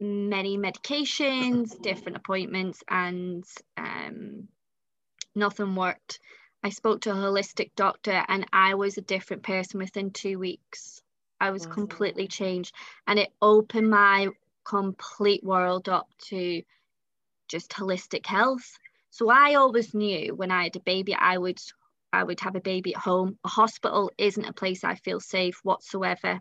many 0.00 0.56
medications, 0.56 1.80
different 1.82 2.16
appointments, 2.16 2.82
and 2.88 3.44
um, 3.76 4.48
nothing 5.34 5.74
worked. 5.74 6.18
I 6.62 6.70
spoke 6.70 7.02
to 7.02 7.10
a 7.10 7.14
holistic 7.14 7.70
doctor 7.74 8.24
and 8.28 8.46
I 8.52 8.74
was 8.74 8.98
a 8.98 9.02
different 9.02 9.42
person 9.42 9.78
within 9.80 10.10
two 10.10 10.38
weeks. 10.38 11.00
I 11.40 11.50
was 11.50 11.66
wow. 11.66 11.72
completely 11.72 12.28
changed 12.28 12.74
and 13.06 13.18
it 13.18 13.30
opened 13.40 13.88
my 13.88 14.28
complete 14.64 15.42
world 15.42 15.88
up 15.88 16.08
to 16.28 16.62
just 17.48 17.70
holistic 17.70 18.26
health. 18.26 18.78
So 19.10 19.30
I 19.30 19.54
always 19.54 19.94
knew 19.94 20.34
when 20.34 20.50
I 20.50 20.64
had 20.64 20.76
a 20.76 20.80
baby, 20.80 21.14
I 21.14 21.38
would 21.38 21.58
I 22.12 22.24
would 22.24 22.40
have 22.40 22.56
a 22.56 22.60
baby 22.60 22.94
at 22.94 23.00
home. 23.00 23.38
A 23.44 23.48
hospital 23.48 24.10
isn't 24.18 24.44
a 24.44 24.52
place 24.52 24.84
I 24.84 24.96
feel 24.96 25.20
safe 25.20 25.60
whatsoever. 25.62 26.40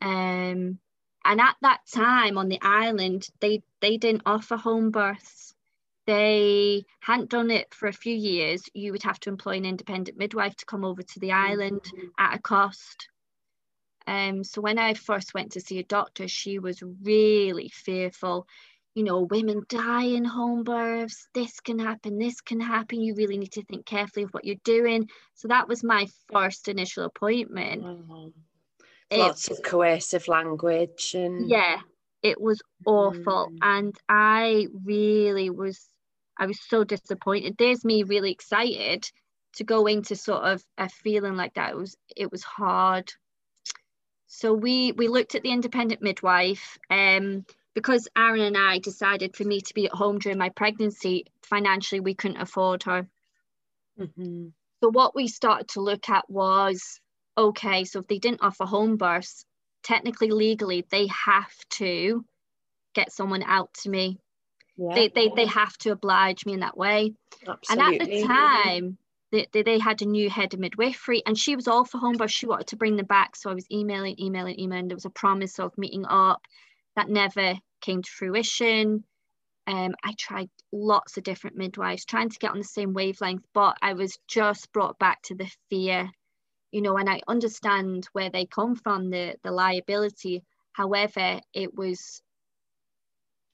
Um, 0.00 0.78
and 1.24 1.40
at 1.40 1.56
that 1.62 1.80
time 1.92 2.38
on 2.38 2.48
the 2.48 2.58
island, 2.62 3.28
they 3.40 3.62
they 3.80 3.96
didn't 3.96 4.22
offer 4.26 4.56
home 4.56 4.90
births. 4.90 5.54
They 6.06 6.84
hadn't 7.00 7.30
done 7.30 7.50
it 7.50 7.72
for 7.72 7.86
a 7.86 7.92
few 7.92 8.14
years. 8.14 8.62
You 8.74 8.92
would 8.92 9.04
have 9.04 9.20
to 9.20 9.30
employ 9.30 9.52
an 9.52 9.64
independent 9.64 10.18
midwife 10.18 10.56
to 10.56 10.66
come 10.66 10.84
over 10.84 11.02
to 11.02 11.20
the 11.20 11.32
island 11.32 11.80
at 12.18 12.34
a 12.34 12.38
cost. 12.40 13.08
Um, 14.06 14.42
so 14.42 14.60
when 14.60 14.78
I 14.78 14.94
first 14.94 15.32
went 15.32 15.52
to 15.52 15.60
see 15.60 15.78
a 15.78 15.84
doctor, 15.84 16.26
she 16.26 16.58
was 16.58 16.82
really 17.02 17.68
fearful. 17.68 18.48
You 18.94 19.04
know, 19.04 19.20
women 19.20 19.62
die 19.68 20.06
in 20.06 20.24
home 20.24 20.64
births. 20.64 21.28
This 21.34 21.60
can 21.60 21.78
happen. 21.78 22.18
This 22.18 22.40
can 22.40 22.60
happen. 22.60 23.00
You 23.00 23.14
really 23.14 23.38
need 23.38 23.52
to 23.52 23.64
think 23.64 23.86
carefully 23.86 24.24
of 24.24 24.30
what 24.30 24.44
you're 24.44 24.56
doing. 24.64 25.08
So 25.34 25.48
that 25.48 25.68
was 25.68 25.84
my 25.84 26.08
first 26.32 26.68
initial 26.68 27.04
appointment. 27.04 27.84
Mm-hmm. 27.84 28.28
Lots 29.18 29.48
it, 29.48 29.58
of 29.58 29.62
coercive 29.62 30.28
language 30.28 31.14
and 31.14 31.48
yeah, 31.48 31.78
it 32.22 32.40
was 32.40 32.60
awful, 32.86 33.50
mm. 33.52 33.58
and 33.62 33.96
I 34.08 34.68
really 34.84 35.50
was. 35.50 35.80
I 36.38 36.46
was 36.46 36.58
so 36.60 36.82
disappointed. 36.82 37.56
There's 37.58 37.84
me 37.84 38.04
really 38.04 38.32
excited 38.32 39.08
to 39.56 39.64
go 39.64 39.86
into 39.86 40.16
sort 40.16 40.42
of 40.42 40.64
a 40.78 40.88
feeling 40.88 41.36
like 41.36 41.54
that. 41.54 41.70
It 41.70 41.76
was 41.76 41.96
it 42.16 42.32
was 42.32 42.42
hard 42.42 43.12
so 44.34 44.54
we 44.54 44.92
we 44.92 45.08
looked 45.08 45.34
at 45.34 45.42
the 45.42 45.52
independent 45.52 46.00
midwife 46.00 46.78
um, 46.88 47.44
because 47.74 48.08
Aaron 48.16 48.40
and 48.40 48.56
I 48.56 48.78
decided 48.78 49.36
for 49.36 49.44
me 49.44 49.60
to 49.60 49.74
be 49.74 49.84
at 49.84 49.92
home 49.92 50.18
during 50.18 50.38
my 50.38 50.48
pregnancy. 50.48 51.26
Financially, 51.42 52.00
we 52.00 52.14
couldn't 52.14 52.40
afford 52.40 52.84
her. 52.84 53.06
Mm-hmm. 54.00 54.46
So 54.82 54.88
what 54.90 55.14
we 55.14 55.28
started 55.28 55.68
to 55.68 55.82
look 55.82 56.08
at 56.08 56.30
was 56.30 56.98
okay. 57.36 57.84
So 57.84 58.00
if 58.00 58.06
they 58.06 58.18
didn't 58.18 58.42
offer 58.42 58.64
home 58.64 58.96
births, 58.96 59.44
technically 59.82 60.30
legally 60.30 60.86
they 60.90 61.08
have 61.08 61.52
to 61.70 62.24
get 62.94 63.12
someone 63.12 63.42
out 63.42 63.72
to 63.82 63.90
me. 63.90 64.18
Yeah. 64.76 64.94
They, 64.94 65.08
they 65.08 65.30
they 65.34 65.46
have 65.46 65.76
to 65.78 65.92
oblige 65.92 66.46
me 66.46 66.54
in 66.54 66.60
that 66.60 66.76
way. 66.76 67.14
Absolutely. 67.46 67.92
And 67.92 68.02
at 68.02 68.08
the 68.08 68.22
time, 68.26 68.98
they, 69.32 69.62
they, 69.62 69.78
had 69.78 70.02
a 70.02 70.06
new 70.06 70.28
head 70.28 70.52
of 70.52 70.60
midwifery 70.60 71.22
and 71.26 71.38
she 71.38 71.56
was 71.56 71.66
all 71.66 71.84
for 71.84 71.98
home 71.98 72.16
birth. 72.16 72.30
She 72.30 72.46
wanted 72.46 72.68
to 72.68 72.76
bring 72.76 72.96
them 72.96 73.06
back. 73.06 73.34
So 73.34 73.50
I 73.50 73.54
was 73.54 73.66
emailing, 73.70 74.20
emailing, 74.20 74.60
emailing. 74.60 74.88
There 74.88 74.96
was 74.96 75.06
a 75.06 75.10
promise 75.10 75.58
of 75.58 75.76
meeting 75.78 76.04
up 76.06 76.42
that 76.96 77.08
never 77.08 77.54
came 77.80 78.02
to 78.02 78.10
fruition. 78.10 79.04
Um, 79.66 79.94
I 80.04 80.14
tried 80.18 80.50
lots 80.72 81.16
of 81.16 81.24
different 81.24 81.56
midwives 81.56 82.04
trying 82.04 82.28
to 82.28 82.38
get 82.38 82.50
on 82.50 82.58
the 82.58 82.64
same 82.64 82.92
wavelength, 82.92 83.44
but 83.54 83.76
I 83.80 83.94
was 83.94 84.18
just 84.28 84.72
brought 84.72 84.98
back 84.98 85.22
to 85.22 85.34
the 85.34 85.50
fear, 85.70 86.10
you 86.72 86.80
know, 86.80 86.96
and 86.96 87.08
I 87.08 87.20
understand 87.28 88.08
where 88.12 88.30
they 88.30 88.46
come 88.46 88.74
from, 88.74 89.10
the, 89.10 89.36
the 89.44 89.52
liability. 89.52 90.42
However, 90.72 91.40
it 91.52 91.74
was 91.74 92.22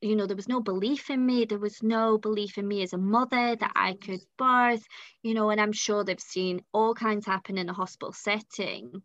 you 0.01 0.15
know 0.15 0.27
there 0.27 0.37
was 0.37 0.49
no 0.49 0.61
belief 0.61 1.11
in 1.11 1.27
me. 1.27 1.45
There 1.45 1.59
was 1.59 1.83
no 1.83 2.19
belief 2.19 2.57
in 2.57 2.67
me 2.67 2.83
as 2.83 2.93
a 2.93 2.99
mother 2.99 3.57
that 3.57 3.73
i 3.75 3.95
could 3.95 4.21
birth 4.37 4.87
you 5.23 5.35
know 5.35 5.51
and 5.51 5.61
i'm 5.61 5.73
sure 5.73 6.05
they've 6.05 6.21
seen 6.21 6.63
all 6.73 6.95
kinds 6.95 7.27
happen 7.27 7.59
in 7.59 7.69
a 7.69 7.73
hospital 7.73 8.13
setting. 8.13 9.03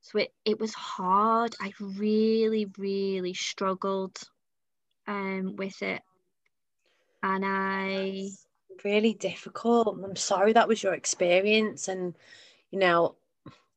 So 0.00 0.18
it, 0.18 0.34
it 0.44 0.58
was 0.58 0.74
hard. 0.74 1.54
I 1.60 1.72
really 1.80 2.66
really 2.76 3.34
struggled 3.34 4.18
um 5.06 5.54
with 5.56 5.80
it. 5.82 6.02
And 7.22 7.44
i 7.46 8.30
really 8.84 9.14
difficult. 9.14 9.96
I'm 10.02 10.16
sorry 10.16 10.52
that 10.54 10.66
was 10.66 10.82
your 10.82 10.94
experience 10.94 11.86
and 11.86 12.14
you 12.72 12.80
know 12.80 13.16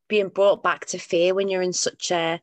being 0.07 0.29
brought 0.29 0.63
back 0.63 0.85
to 0.87 0.99
fear 0.99 1.35
when 1.35 1.47
you're 1.49 1.61
in 1.61 1.73
such 1.73 2.11
a 2.11 2.41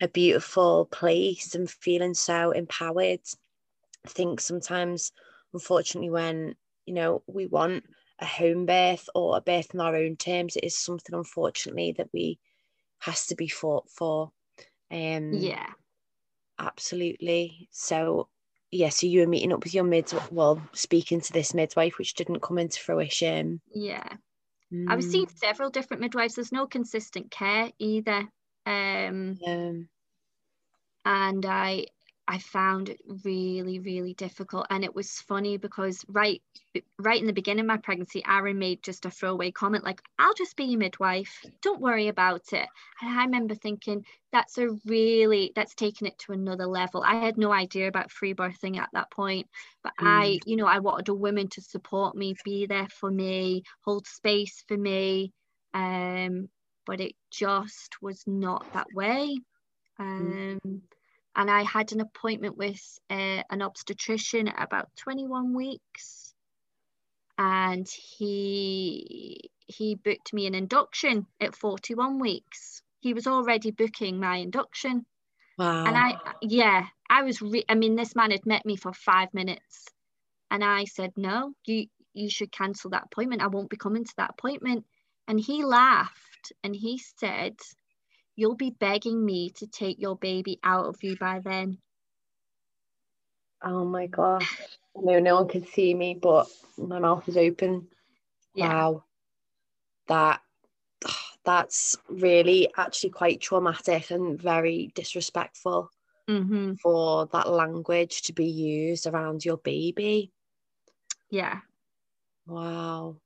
a 0.00 0.08
beautiful 0.08 0.86
place 0.86 1.54
and 1.54 1.70
feeling 1.70 2.14
so 2.14 2.50
empowered. 2.50 3.20
I 4.04 4.08
think 4.08 4.40
sometimes, 4.40 5.12
unfortunately, 5.54 6.10
when 6.10 6.56
you 6.86 6.94
know 6.94 7.22
we 7.26 7.46
want 7.46 7.84
a 8.18 8.26
home 8.26 8.66
birth 8.66 9.08
or 9.14 9.36
a 9.36 9.40
birth 9.40 9.72
in 9.74 9.80
our 9.80 9.96
own 9.96 10.16
terms, 10.16 10.56
it 10.56 10.64
is 10.64 10.76
something 10.76 11.14
unfortunately 11.14 11.92
that 11.96 12.10
we 12.12 12.38
has 12.98 13.26
to 13.28 13.36
be 13.36 13.48
fought 13.48 13.88
for. 13.88 14.32
Um, 14.90 15.32
yeah, 15.34 15.72
absolutely. 16.58 17.68
So 17.70 18.28
yeah, 18.70 18.88
so 18.88 19.06
you 19.06 19.20
were 19.20 19.28
meeting 19.28 19.52
up 19.52 19.62
with 19.64 19.74
your 19.74 19.84
mid, 19.84 20.12
well, 20.30 20.60
speaking 20.72 21.20
to 21.20 21.32
this 21.32 21.54
midwife, 21.54 21.98
which 21.98 22.14
didn't 22.14 22.42
come 22.42 22.58
into 22.58 22.80
fruition. 22.80 23.60
Yeah. 23.72 24.16
Mm. 24.74 24.90
I 24.90 24.96
was 24.96 25.10
seeing 25.10 25.28
several 25.28 25.70
different 25.70 26.00
midwives. 26.00 26.34
There's 26.34 26.52
no 26.52 26.66
consistent 26.66 27.30
care 27.30 27.70
either. 27.78 28.28
Um, 28.66 29.38
yeah. 29.40 29.72
And 31.04 31.46
I 31.46 31.86
I 32.26 32.38
found 32.38 32.88
it 32.88 33.00
really, 33.24 33.80
really 33.80 34.14
difficult. 34.14 34.66
And 34.70 34.82
it 34.82 34.94
was 34.94 35.10
funny 35.10 35.58
because 35.58 36.04
right 36.08 36.40
right 36.98 37.20
in 37.20 37.26
the 37.26 37.32
beginning 37.32 37.60
of 37.60 37.66
my 37.66 37.76
pregnancy, 37.76 38.22
Aaron 38.26 38.58
made 38.58 38.82
just 38.82 39.04
a 39.04 39.10
throwaway 39.10 39.50
comment 39.50 39.84
like, 39.84 40.00
I'll 40.18 40.34
just 40.34 40.56
be 40.56 40.64
your 40.64 40.78
midwife. 40.78 41.44
Don't 41.62 41.82
worry 41.82 42.08
about 42.08 42.52
it. 42.52 42.66
And 43.02 43.18
I 43.18 43.24
remember 43.24 43.54
thinking, 43.54 44.04
that's 44.32 44.56
a 44.58 44.68
really 44.86 45.52
that's 45.54 45.74
taken 45.74 46.06
it 46.06 46.18
to 46.20 46.32
another 46.32 46.66
level. 46.66 47.02
I 47.06 47.16
had 47.16 47.36
no 47.36 47.52
idea 47.52 47.88
about 47.88 48.10
free 48.10 48.34
birthing 48.34 48.78
at 48.78 48.88
that 48.94 49.10
point. 49.10 49.46
But 49.82 49.92
mm. 50.00 50.06
I, 50.06 50.38
you 50.46 50.56
know, 50.56 50.66
I 50.66 50.78
wanted 50.78 51.08
a 51.10 51.14
woman 51.14 51.48
to 51.48 51.60
support 51.60 52.16
me, 52.16 52.34
be 52.42 52.66
there 52.66 52.88
for 52.88 53.10
me, 53.10 53.64
hold 53.84 54.06
space 54.06 54.64
for 54.66 54.78
me. 54.78 55.32
Um, 55.74 56.48
but 56.86 57.00
it 57.00 57.14
just 57.30 57.96
was 58.00 58.22
not 58.26 58.72
that 58.72 58.86
way. 58.94 59.36
Mm. 60.00 60.80
And 61.36 61.50
I 61.50 61.62
had 61.62 61.92
an 61.92 62.00
appointment 62.00 62.56
with 62.56 62.80
uh, 63.10 63.42
an 63.50 63.62
obstetrician 63.62 64.48
at 64.48 64.62
about 64.62 64.94
21 64.96 65.52
weeks, 65.54 66.34
and 67.36 67.88
he 67.88 69.50
he 69.66 69.94
booked 69.94 70.32
me 70.32 70.46
an 70.46 70.54
induction 70.54 71.26
at 71.40 71.56
41 71.56 72.18
weeks. 72.18 72.82
He 73.00 73.14
was 73.14 73.26
already 73.26 73.70
booking 73.70 74.20
my 74.20 74.36
induction. 74.36 75.06
Wow. 75.58 75.84
And 75.84 75.96
I, 75.96 76.16
yeah, 76.42 76.86
I 77.08 77.22
was, 77.22 77.40
re- 77.40 77.64
I 77.68 77.74
mean, 77.74 77.96
this 77.96 78.14
man 78.14 78.30
had 78.30 78.46
met 78.46 78.66
me 78.66 78.76
for 78.76 78.92
five 78.92 79.32
minutes. 79.32 79.88
And 80.50 80.62
I 80.62 80.84
said, 80.84 81.12
no, 81.16 81.52
you, 81.64 81.86
you 82.12 82.28
should 82.28 82.52
cancel 82.52 82.90
that 82.90 83.04
appointment. 83.10 83.42
I 83.42 83.48
won't 83.48 83.70
be 83.70 83.76
coming 83.76 84.04
to 84.04 84.14
that 84.18 84.34
appointment. 84.38 84.84
And 85.26 85.40
he 85.40 85.64
laughed 85.64 86.52
and 86.62 86.76
he 86.76 86.98
said, 86.98 87.56
You'll 88.36 88.56
be 88.56 88.70
begging 88.70 89.24
me 89.24 89.50
to 89.50 89.66
take 89.66 90.00
your 90.00 90.16
baby 90.16 90.58
out 90.62 90.86
of 90.86 91.02
you 91.02 91.16
by 91.16 91.40
then. 91.40 91.78
Oh 93.62 93.84
my 93.84 94.06
gosh. 94.06 94.58
No, 94.96 95.18
no 95.18 95.36
one 95.36 95.48
can 95.48 95.66
see 95.66 95.94
me, 95.94 96.14
but 96.14 96.48
my 96.76 96.98
mouth 96.98 97.28
is 97.28 97.36
open. 97.36 97.88
Yeah. 98.54 98.68
Wow. 98.68 99.04
That 100.08 100.40
that's 101.44 101.96
really 102.08 102.68
actually 102.76 103.10
quite 103.10 103.40
traumatic 103.40 104.10
and 104.10 104.40
very 104.40 104.92
disrespectful 104.94 105.90
Mm-hmm. 106.26 106.74
for 106.82 107.26
that 107.26 107.50
language 107.50 108.22
to 108.22 108.32
be 108.32 108.46
used 108.46 109.06
around 109.06 109.44
your 109.44 109.58
baby. 109.58 110.32
Yeah. 111.28 111.60
Wow. 112.46 113.16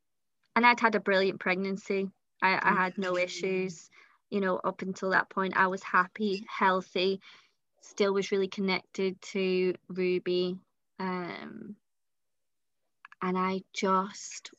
And 0.56 0.66
I'd 0.66 0.80
had 0.80 0.96
a 0.96 1.00
brilliant 1.00 1.38
pregnancy. 1.38 2.10
I, 2.42 2.58
I 2.60 2.74
had 2.74 2.98
no 2.98 3.16
issues. 3.16 3.88
You 4.30 4.40
know, 4.40 4.56
up 4.62 4.82
until 4.82 5.10
that 5.10 5.30
point, 5.30 5.56
I 5.56 5.68
was 5.68 5.82
happy, 5.82 6.44
healthy, 6.48 7.20
still 7.82 8.12
was 8.12 8.30
really 8.30 8.48
connected 8.48 9.20
to 9.22 9.74
Ruby. 9.88 10.58
Um, 10.98 11.76
and 13.22 13.38
I 13.38 13.62
just, 13.72 14.50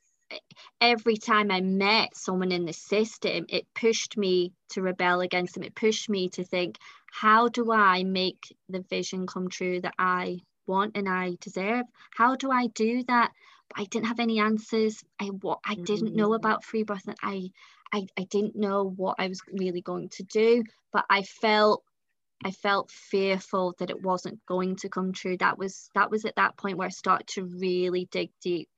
every 0.81 1.17
time 1.17 1.51
I 1.51 1.61
met 1.61 2.15
someone 2.15 2.51
in 2.51 2.65
the 2.65 2.73
system, 2.73 3.45
it 3.49 3.67
pushed 3.73 4.17
me 4.17 4.53
to 4.69 4.81
rebel 4.81 5.21
against 5.21 5.53
them. 5.53 5.63
It 5.63 5.75
pushed 5.75 6.09
me 6.09 6.29
to 6.29 6.43
think, 6.43 6.77
how 7.11 7.47
do 7.47 7.71
I 7.71 8.03
make 8.03 8.55
the 8.69 8.81
vision 8.81 9.27
come 9.27 9.49
true 9.49 9.81
that 9.81 9.93
I 9.97 10.39
want 10.67 10.95
and 10.95 11.07
I 11.07 11.37
deserve? 11.41 11.85
How 12.11 12.35
do 12.35 12.51
I 12.51 12.67
do 12.67 13.03
that? 13.03 13.31
I 13.75 13.85
didn't 13.85 14.07
have 14.07 14.19
any 14.19 14.39
answers. 14.39 15.03
I 15.19 15.25
what 15.27 15.59
I 15.65 15.75
didn't 15.75 16.15
know 16.15 16.29
Mm. 16.29 16.35
about 16.35 16.63
free 16.63 16.83
birth, 16.83 17.07
and 17.07 17.17
I, 17.21 17.51
I 17.93 18.07
I 18.17 18.23
didn't 18.23 18.55
know 18.55 18.93
what 18.95 19.15
I 19.19 19.27
was 19.27 19.41
really 19.51 19.81
going 19.81 20.09
to 20.09 20.23
do. 20.23 20.63
But 20.91 21.05
I 21.09 21.23
felt 21.23 21.83
I 22.43 22.51
felt 22.51 22.89
fearful 22.91 23.75
that 23.79 23.89
it 23.89 24.01
wasn't 24.01 24.45
going 24.45 24.77
to 24.77 24.89
come 24.89 25.11
true. 25.11 25.37
That 25.37 25.57
was 25.57 25.89
that 25.95 26.09
was 26.09 26.25
at 26.25 26.35
that 26.35 26.57
point 26.57 26.77
where 26.77 26.87
I 26.87 26.91
started 26.91 27.27
to 27.29 27.45
really 27.45 28.07
dig 28.11 28.31
deep. 28.41 28.69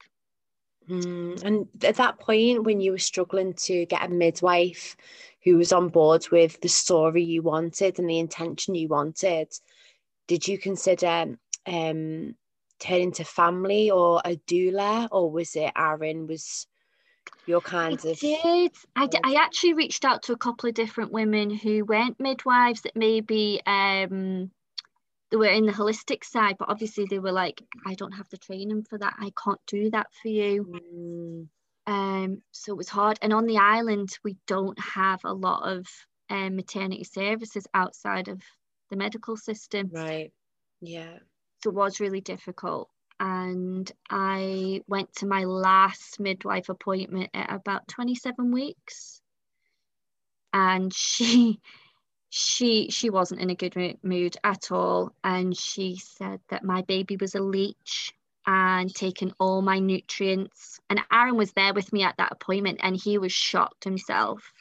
Mm, 0.89 1.43
And 1.43 1.67
at 1.83 1.95
that 1.97 2.19
point, 2.19 2.63
when 2.63 2.81
you 2.81 2.91
were 2.91 2.97
struggling 2.97 3.53
to 3.53 3.85
get 3.85 4.03
a 4.03 4.09
midwife 4.09 4.95
who 5.43 5.57
was 5.57 5.71
on 5.71 5.89
board 5.89 6.27
with 6.31 6.59
the 6.61 6.69
story 6.69 7.23
you 7.23 7.43
wanted 7.43 7.99
and 7.99 8.09
the 8.09 8.19
intention 8.19 8.75
you 8.75 8.87
wanted, 8.87 9.47
did 10.27 10.47
you 10.47 10.57
consider 10.57 11.37
um, 11.67 12.35
turning 12.79 13.11
to 13.13 13.23
family 13.23 13.91
or 13.91 14.21
a 14.25 14.35
doula, 14.35 15.07
or 15.11 15.31
was 15.31 15.55
it 15.55 15.71
Aaron 15.77 16.25
was 16.25 16.67
your 17.45 17.61
kinds 17.61 18.05
I 18.05 18.11
of? 18.11 18.19
did. 18.19 18.71
I, 18.95 19.07
d- 19.07 19.19
I 19.23 19.35
actually 19.35 19.73
reached 19.73 20.05
out 20.05 20.23
to 20.23 20.33
a 20.33 20.37
couple 20.37 20.69
of 20.69 20.75
different 20.75 21.11
women 21.11 21.49
who 21.49 21.85
weren't 21.85 22.19
midwives 22.19 22.81
that 22.81 22.95
maybe 22.95 23.61
um 23.65 24.51
they 25.29 25.37
were 25.37 25.45
in 25.45 25.65
the 25.65 25.71
holistic 25.71 26.25
side, 26.25 26.57
but 26.59 26.69
obviously 26.69 27.05
they 27.09 27.19
were 27.19 27.31
like, 27.31 27.63
I 27.85 27.95
don't 27.95 28.11
have 28.11 28.27
the 28.29 28.37
training 28.37 28.83
for 28.83 28.97
that. 28.97 29.15
I 29.17 29.31
can't 29.41 29.61
do 29.65 29.89
that 29.91 30.07
for 30.21 30.27
you. 30.27 30.67
Mm, 30.93 31.47
Um, 31.87 32.41
so 32.51 32.73
it 32.73 32.77
was 32.77 32.89
hard. 32.89 33.17
And 33.21 33.31
on 33.31 33.45
the 33.45 33.57
island, 33.57 34.09
we 34.25 34.35
don't 34.45 34.77
have 34.79 35.21
a 35.23 35.33
lot 35.33 35.63
of 35.71 35.87
um, 36.29 36.57
maternity 36.57 37.05
services 37.05 37.65
outside 37.73 38.27
of 38.27 38.41
the 38.89 38.97
medical 38.97 39.37
system. 39.37 39.89
right. 39.93 40.33
Yeah. 40.81 41.19
So 41.63 41.69
it 41.69 41.75
was 41.75 42.01
really 42.01 42.21
difficult. 42.21 42.89
And 43.23 43.89
I 44.09 44.81
went 44.87 45.13
to 45.17 45.27
my 45.27 45.43
last 45.43 46.19
midwife 46.19 46.69
appointment 46.69 47.29
at 47.35 47.53
about 47.53 47.87
27 47.87 48.51
weeks. 48.51 49.21
And 50.51 50.91
she 50.91 51.61
she 52.31 52.89
she 52.89 53.11
wasn't 53.11 53.41
in 53.41 53.51
a 53.51 53.55
good 53.55 53.99
mood 54.01 54.37
at 54.43 54.71
all. 54.71 55.13
And 55.23 55.55
she 55.55 55.97
said 55.97 56.39
that 56.49 56.63
my 56.63 56.81
baby 56.81 57.15
was 57.15 57.35
a 57.35 57.41
leech 57.41 58.11
and 58.47 58.93
taken 58.93 59.35
all 59.39 59.61
my 59.61 59.77
nutrients. 59.77 60.79
And 60.89 60.99
Aaron 61.13 61.37
was 61.37 61.51
there 61.51 61.75
with 61.75 61.93
me 61.93 62.01
at 62.01 62.17
that 62.17 62.31
appointment 62.31 62.79
and 62.81 62.95
he 62.95 63.19
was 63.19 63.31
shocked 63.31 63.83
himself. 63.83 64.51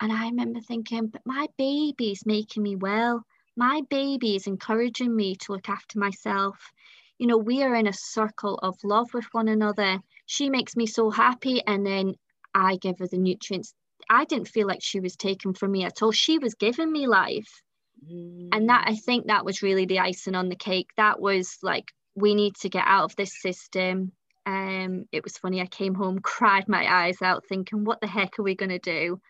And 0.00 0.10
I 0.10 0.24
remember 0.24 0.58
thinking, 0.58 1.06
but 1.06 1.22
my 1.24 1.46
baby's 1.56 2.26
making 2.26 2.64
me 2.64 2.74
well. 2.74 3.24
My 3.56 3.82
baby 3.88 4.34
is 4.34 4.48
encouraging 4.48 5.14
me 5.14 5.36
to 5.36 5.52
look 5.52 5.68
after 5.68 6.00
myself. 6.00 6.72
You 7.18 7.26
know, 7.26 7.38
we 7.38 7.62
are 7.62 7.74
in 7.74 7.86
a 7.86 7.92
circle 7.92 8.56
of 8.62 8.76
love 8.84 9.12
with 9.12 9.26
one 9.32 9.48
another. 9.48 9.98
She 10.26 10.50
makes 10.50 10.76
me 10.76 10.86
so 10.86 11.10
happy, 11.10 11.60
and 11.66 11.84
then 11.84 12.14
I 12.54 12.76
give 12.76 12.98
her 13.00 13.08
the 13.08 13.18
nutrients. 13.18 13.74
I 14.08 14.24
didn't 14.24 14.48
feel 14.48 14.66
like 14.66 14.82
she 14.82 15.00
was 15.00 15.16
taken 15.16 15.52
from 15.52 15.72
me 15.72 15.84
at 15.84 16.02
all. 16.02 16.12
She 16.12 16.38
was 16.38 16.54
giving 16.54 16.90
me 16.90 17.06
life. 17.06 17.62
And 18.52 18.68
that, 18.68 18.84
I 18.86 18.94
think, 18.94 19.26
that 19.26 19.44
was 19.44 19.62
really 19.62 19.84
the 19.84 19.98
icing 19.98 20.34
on 20.36 20.48
the 20.48 20.56
cake. 20.56 20.88
That 20.96 21.20
was 21.20 21.58
like, 21.62 21.92
we 22.14 22.34
need 22.34 22.54
to 22.60 22.68
get 22.68 22.84
out 22.86 23.04
of 23.04 23.16
this 23.16 23.40
system. 23.42 24.12
Um, 24.46 25.04
it 25.12 25.24
was 25.24 25.36
funny. 25.36 25.60
I 25.60 25.66
came 25.66 25.94
home, 25.94 26.20
cried 26.20 26.68
my 26.68 26.86
eyes 27.04 27.20
out, 27.20 27.44
thinking, 27.48 27.84
what 27.84 28.00
the 28.00 28.06
heck 28.06 28.38
are 28.38 28.44
we 28.44 28.54
going 28.54 28.70
to 28.70 28.78
do? 28.78 29.20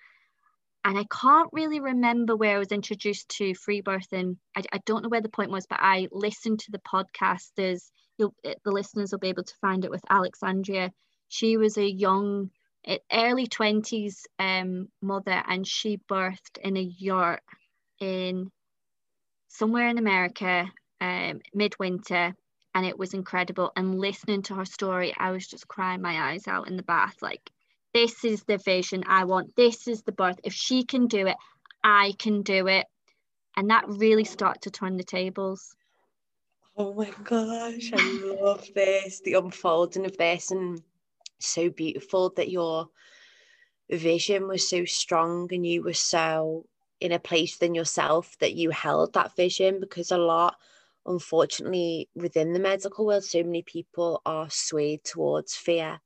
And 0.84 0.98
I 0.98 1.04
can't 1.04 1.50
really 1.52 1.80
remember 1.80 2.36
where 2.36 2.56
I 2.56 2.58
was 2.58 2.72
introduced 2.72 3.28
to 3.36 3.54
free 3.54 3.82
birthing. 3.82 4.36
I, 4.56 4.62
I 4.72 4.78
don't 4.86 5.02
know 5.02 5.08
where 5.08 5.20
the 5.20 5.28
point 5.28 5.50
was, 5.50 5.66
but 5.66 5.80
I 5.82 6.08
listened 6.12 6.60
to 6.60 6.70
the 6.70 6.78
podcast. 6.78 7.50
There's 7.56 7.90
you'll, 8.16 8.34
the 8.42 8.70
listeners 8.70 9.12
will 9.12 9.18
be 9.18 9.28
able 9.28 9.44
to 9.44 9.54
find 9.60 9.84
it 9.84 9.90
with 9.90 10.02
Alexandria. 10.08 10.92
She 11.28 11.56
was 11.56 11.76
a 11.76 11.86
young, 11.88 12.50
eh, 12.86 12.98
early 13.12 13.46
twenties 13.46 14.26
um, 14.38 14.88
mother, 15.02 15.42
and 15.46 15.66
she 15.66 15.98
birthed 16.10 16.58
in 16.62 16.76
a 16.76 16.80
yurt 16.80 17.42
in 18.00 18.50
somewhere 19.48 19.88
in 19.88 19.98
America, 19.98 20.70
um, 21.00 21.40
midwinter, 21.52 22.34
and 22.74 22.86
it 22.86 22.98
was 22.98 23.14
incredible. 23.14 23.72
And 23.76 23.98
listening 23.98 24.42
to 24.42 24.54
her 24.54 24.64
story, 24.64 25.12
I 25.18 25.32
was 25.32 25.46
just 25.46 25.68
crying 25.68 26.02
my 26.02 26.30
eyes 26.30 26.46
out 26.46 26.68
in 26.68 26.76
the 26.76 26.82
bath, 26.82 27.16
like 27.20 27.50
this 27.94 28.24
is 28.24 28.44
the 28.44 28.59
vision 28.59 29.05
I 29.07 29.24
want. 29.24 29.57
This 29.57 29.88
is 29.88 30.03
the 30.03 30.12
birth. 30.12 30.38
If 30.44 30.53
she 30.53 30.85
can 30.85 31.07
do 31.07 31.27
it, 31.27 31.37
I 31.83 32.12
can 32.18 32.42
do 32.42 32.66
it. 32.66 32.87
And 33.57 33.70
that 33.70 33.88
really 33.88 34.24
started 34.24 34.62
to 34.62 34.70
turn 34.70 34.96
the 34.96 35.05
tables. 35.05 35.74
Oh 36.77 36.94
my 36.94 37.11
gosh, 37.24 37.90
I 37.92 38.37
love 38.40 38.68
this, 38.74 39.20
the 39.24 39.35
unfolding 39.35 40.07
of 40.07 40.16
this, 40.16 40.53
and 40.53 40.81
so 41.40 41.70
beautiful 41.70 42.31
that 42.37 42.51
your 42.51 42.88
vision 43.90 44.46
was 44.46 44.68
so 44.68 44.85
strong 44.85 45.48
and 45.53 45.66
you 45.66 45.83
were 45.83 45.92
so 45.92 46.66
in 47.01 47.12
a 47.12 47.18
place 47.18 47.57
within 47.57 47.74
yourself 47.74 48.37
that 48.38 48.55
you 48.55 48.70
held 48.70 49.12
that 49.14 49.35
vision 49.35 49.81
because 49.81 50.12
a 50.12 50.18
lot, 50.18 50.57
unfortunately, 51.07 52.09
within 52.14 52.53
the 52.53 52.61
medical 52.61 53.07
world, 53.07 53.24
so 53.24 53.42
many 53.42 53.62
people 53.62 54.20
are 54.27 54.51
swayed 54.51 55.03
towards 55.03 55.57
fear 55.57 56.01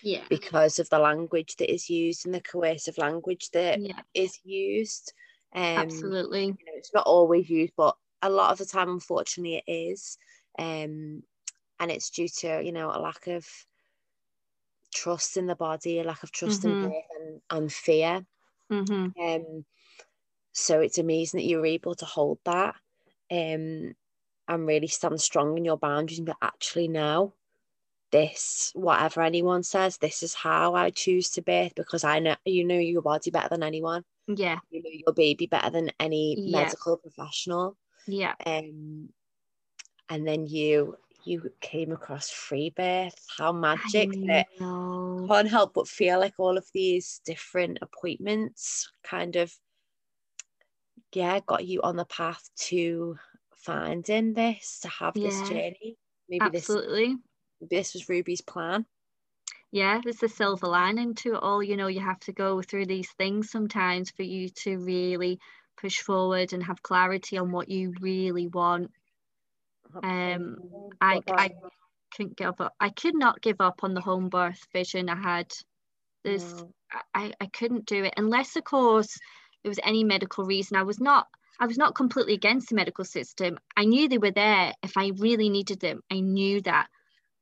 Yeah. 0.00 0.28
because 0.28 0.78
of 0.78 0.88
the 0.90 0.98
language 0.98 1.56
that 1.56 1.72
is 1.72 1.88
used 1.90 2.26
and 2.26 2.34
the 2.34 2.40
coercive 2.42 2.98
language 2.98 3.50
that 3.52 3.80
Yeah, 3.80 4.02
is 4.14 4.40
used. 4.44 5.12
Um, 5.54 5.76
absolutely. 5.76 6.58
you 6.58 6.64
know, 6.66 6.72
it's 6.74 6.92
not 6.94 7.06
always 7.06 7.48
used, 7.50 7.74
but 7.76 7.96
a 8.22 8.30
lot 8.30 8.52
of 8.52 8.58
the 8.58 8.66
time, 8.66 8.90
unfortunately, 8.90 9.62
it 9.66 9.70
is. 9.72 10.18
Um, 10.58 11.22
and 11.80 11.90
it's 11.90 12.10
due 12.10 12.28
to, 12.40 12.62
you 12.64 12.72
know, 12.72 12.90
a 12.90 13.00
lack 13.00 13.26
of 13.28 13.46
trust 14.94 15.36
in 15.36 15.46
the 15.46 15.56
body, 15.56 15.98
a 16.00 16.04
lack 16.04 16.22
of 16.22 16.32
trust 16.32 16.64
Mhm. 16.64 16.64
in 16.64 17.02
and, 17.18 17.42
and 17.50 17.72
fear. 17.72 18.26
hmm 18.70 19.08
Um, 19.20 19.64
so 20.54 20.80
it's 20.80 20.98
amazing 20.98 21.38
that 21.40 21.46
you 21.46 21.58
were 21.58 21.66
able 21.66 21.96
to 21.96 22.06
hold 22.06 22.40
that 22.46 22.76
um, 23.32 23.94
and 24.48 24.68
really 24.68 24.88
stand 24.88 25.20
strong 25.22 25.58
in 25.58 25.66
your 25.66 25.78
boundaries 25.78 26.20
and 26.20 26.26
be 26.26 26.34
actually 26.42 26.88
now 26.88 27.34
this 28.16 28.70
whatever 28.74 29.20
anyone 29.20 29.62
says 29.62 29.98
this 29.98 30.22
is 30.22 30.34
how 30.34 30.74
i 30.74 30.90
choose 30.90 31.28
to 31.30 31.42
birth 31.42 31.74
because 31.74 32.04
i 32.04 32.18
know 32.18 32.36
you 32.44 32.64
know 32.64 32.78
your 32.78 33.02
body 33.02 33.30
better 33.30 33.48
than 33.50 33.62
anyone. 33.62 34.02
Yeah, 34.26 34.58
you 34.70 34.82
know 34.82 34.90
your 34.92 35.14
baby 35.14 35.46
better 35.46 35.70
than 35.70 35.90
any 36.00 36.40
Yeah. 36.44 36.62
medical 36.62 36.96
professional. 36.96 37.76
Yeah, 38.06 38.34
um 38.46 39.10
and 40.08 40.26
then 40.28 40.46
you 40.46 40.96
you 41.24 41.52
came 41.60 41.92
across 41.92 42.30
free 42.30 42.70
birth 42.70 43.26
how 43.38 43.52
magic 43.52 44.10
that 44.26 44.46
can't 45.28 45.48
help 45.48 45.74
but 45.74 45.88
feel 45.88 46.18
like 46.20 46.34
all 46.38 46.56
of 46.56 46.66
these 46.72 47.20
different 47.24 47.78
appointments 47.82 48.90
kind 49.02 49.36
of 49.36 49.52
yeah 51.12 51.40
got 51.46 51.64
you 51.66 51.80
on 51.82 51.96
the 51.96 52.04
path 52.06 52.48
to 52.56 53.16
finding 53.66 54.34
this 54.34 54.80
to 54.80 54.88
have 54.88 55.14
this 55.22 55.42
journey. 55.42 55.96
Maybe 56.28 56.50
this 56.50 56.68
Absolutely. 56.68 57.08
maybe 57.08 57.20
this 57.60 57.94
was 57.94 58.08
ruby's 58.08 58.40
plan 58.40 58.84
yeah, 59.72 60.00
there's 60.02 60.22
a 60.22 60.28
silver 60.28 60.68
lining 60.68 61.14
to 61.16 61.34
it 61.34 61.42
all. 61.42 61.62
You 61.62 61.76
know, 61.76 61.88
you 61.88 62.00
have 62.00 62.20
to 62.20 62.32
go 62.32 62.62
through 62.62 62.86
these 62.86 63.10
things 63.18 63.50
sometimes 63.50 64.10
for 64.10 64.22
you 64.22 64.48
to 64.48 64.78
really 64.78 65.40
push 65.76 66.00
forward 66.00 66.52
and 66.52 66.62
have 66.62 66.82
clarity 66.82 67.36
on 67.36 67.52
what 67.52 67.68
you 67.68 67.92
really 68.00 68.46
want. 68.46 68.90
Um, 70.02 70.56
I, 71.00 71.20
I 71.28 71.50
couldn't 72.14 72.36
give 72.36 72.60
up. 72.60 72.74
I 72.80 72.90
could 72.90 73.14
not 73.14 73.42
give 73.42 73.60
up 73.60 73.80
on 73.82 73.94
the 73.94 74.00
home 74.00 74.28
birth 74.28 74.66
vision 74.72 75.08
I 75.08 75.16
had. 75.16 75.52
There's, 76.24 76.54
no. 76.54 76.72
I, 77.14 77.32
I 77.40 77.46
couldn't 77.46 77.86
do 77.86 78.04
it 78.04 78.14
unless, 78.16 78.56
of 78.56 78.64
course, 78.64 79.18
there 79.62 79.70
was 79.70 79.80
any 79.84 80.04
medical 80.04 80.44
reason. 80.44 80.76
I 80.76 80.84
was 80.84 81.00
not. 81.00 81.26
I 81.58 81.66
was 81.66 81.78
not 81.78 81.94
completely 81.94 82.34
against 82.34 82.68
the 82.68 82.74
medical 82.76 83.04
system. 83.04 83.58
I 83.76 83.84
knew 83.84 84.08
they 84.08 84.18
were 84.18 84.30
there 84.30 84.74
if 84.82 84.96
I 84.96 85.12
really 85.18 85.48
needed 85.48 85.80
them. 85.80 86.02
I 86.10 86.20
knew 86.20 86.60
that. 86.62 86.88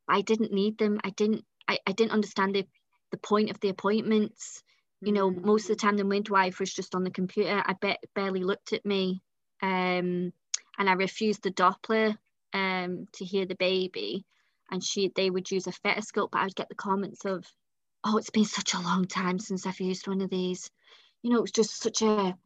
I 0.09 0.21
didn't 0.23 0.53
need 0.53 0.79
them. 0.79 1.01
I 1.05 1.11
didn't. 1.11 1.45
I, 1.69 1.79
I 1.87 1.93
didn't 1.93 2.13
understand 2.13 2.55
the 2.55 2.67
the 3.11 3.19
point 3.19 3.51
of 3.51 3.61
the 3.61 3.69
appointments. 3.69 4.63
You 5.01 5.13
know, 5.13 5.31
mm. 5.31 5.45
most 5.45 5.65
of 5.65 5.77
the 5.77 5.81
time 5.81 5.97
the 5.97 6.05
midwife 6.05 6.61
was 6.61 6.73
just 6.73 6.95
on 6.95 7.05
the 7.05 7.11
computer. 7.11 7.63
I 7.65 7.75
bet 7.75 8.03
barely 8.15 8.45
looked 8.45 8.73
at 8.73 8.85
me. 8.85 9.23
Um, 9.63 10.33
and 10.79 10.91
I 10.91 10.93
refused 10.95 11.43
the 11.43 11.51
Doppler 11.51 12.17
um, 12.53 13.07
to 13.13 13.25
hear 13.25 13.47
the 13.47 13.55
baby, 13.55 14.25
and 14.71 14.83
she 14.83 15.11
they 15.15 15.31
would 15.31 15.51
use 15.51 15.67
a 15.67 15.73
stethoscope, 15.73 16.33
but 16.33 16.41
I 16.41 16.45
would 16.45 16.57
get 16.57 16.69
the 16.69 16.75
comments 16.75 17.25
of, 17.25 17.47
"Oh, 18.03 18.17
it's 18.17 18.31
been 18.31 18.45
such 18.45 18.75
a 18.75 18.81
long 18.81 19.07
time 19.07 19.39
since 19.39 19.67
I've 19.67 19.81
used 19.81 20.09
one 20.09 20.21
of 20.21 20.31
these." 20.31 20.71
You 21.23 21.31
know, 21.31 21.39
it 21.39 21.43
was 21.43 21.53
just 21.53 21.81
such 21.81 22.03
a 22.03 22.37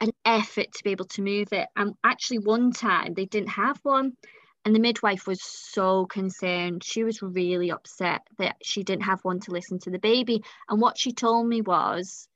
an 0.00 0.12
effort 0.24 0.72
to 0.72 0.84
be 0.84 0.90
able 0.90 1.04
to 1.04 1.22
move 1.22 1.52
it. 1.52 1.68
And 1.76 1.94
actually, 2.04 2.38
one 2.38 2.72
time 2.72 3.14
they 3.14 3.26
didn't 3.26 3.50
have 3.50 3.78
one, 3.82 4.16
and 4.64 4.74
the 4.74 4.80
midwife 4.80 5.26
was 5.26 5.42
so 5.42 6.06
concerned. 6.06 6.84
She 6.84 7.04
was 7.04 7.22
really 7.22 7.70
upset 7.70 8.22
that 8.38 8.56
she 8.62 8.82
didn't 8.82 9.04
have 9.04 9.24
one 9.24 9.40
to 9.40 9.52
listen 9.52 9.78
to 9.80 9.90
the 9.90 9.98
baby. 9.98 10.42
And 10.68 10.80
what 10.80 10.98
she 10.98 11.12
told 11.12 11.46
me 11.46 11.62
was, 11.62 12.28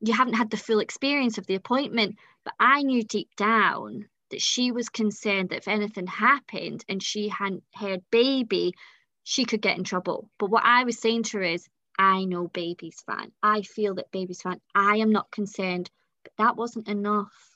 "You 0.00 0.12
haven't 0.12 0.34
had 0.34 0.50
the 0.50 0.56
full 0.56 0.80
experience 0.80 1.38
of 1.38 1.46
the 1.46 1.54
appointment." 1.54 2.18
But 2.44 2.54
I 2.58 2.82
knew 2.82 3.04
deep 3.04 3.34
down 3.36 4.08
that 4.30 4.42
she 4.42 4.72
was 4.72 4.88
concerned 4.88 5.50
that 5.50 5.58
if 5.58 5.68
anything 5.68 6.06
happened 6.06 6.84
and 6.88 7.02
she 7.02 7.28
hadn't 7.28 7.64
heard 7.74 8.02
baby, 8.10 8.74
she 9.22 9.44
could 9.44 9.62
get 9.62 9.78
in 9.78 9.84
trouble. 9.84 10.28
But 10.38 10.50
what 10.50 10.64
I 10.64 10.84
was 10.84 10.98
saying 10.98 11.24
to 11.24 11.38
her 11.38 11.44
is, 11.44 11.68
I 11.98 12.24
know 12.24 12.48
baby's 12.48 13.00
fine. 13.02 13.32
I 13.42 13.62
feel 13.62 13.94
that 13.94 14.10
baby's 14.10 14.42
fine. 14.42 14.60
I 14.74 14.96
am 14.96 15.12
not 15.12 15.30
concerned. 15.30 15.90
But 16.24 16.32
that 16.38 16.56
wasn't 16.56 16.88
enough. 16.88 17.51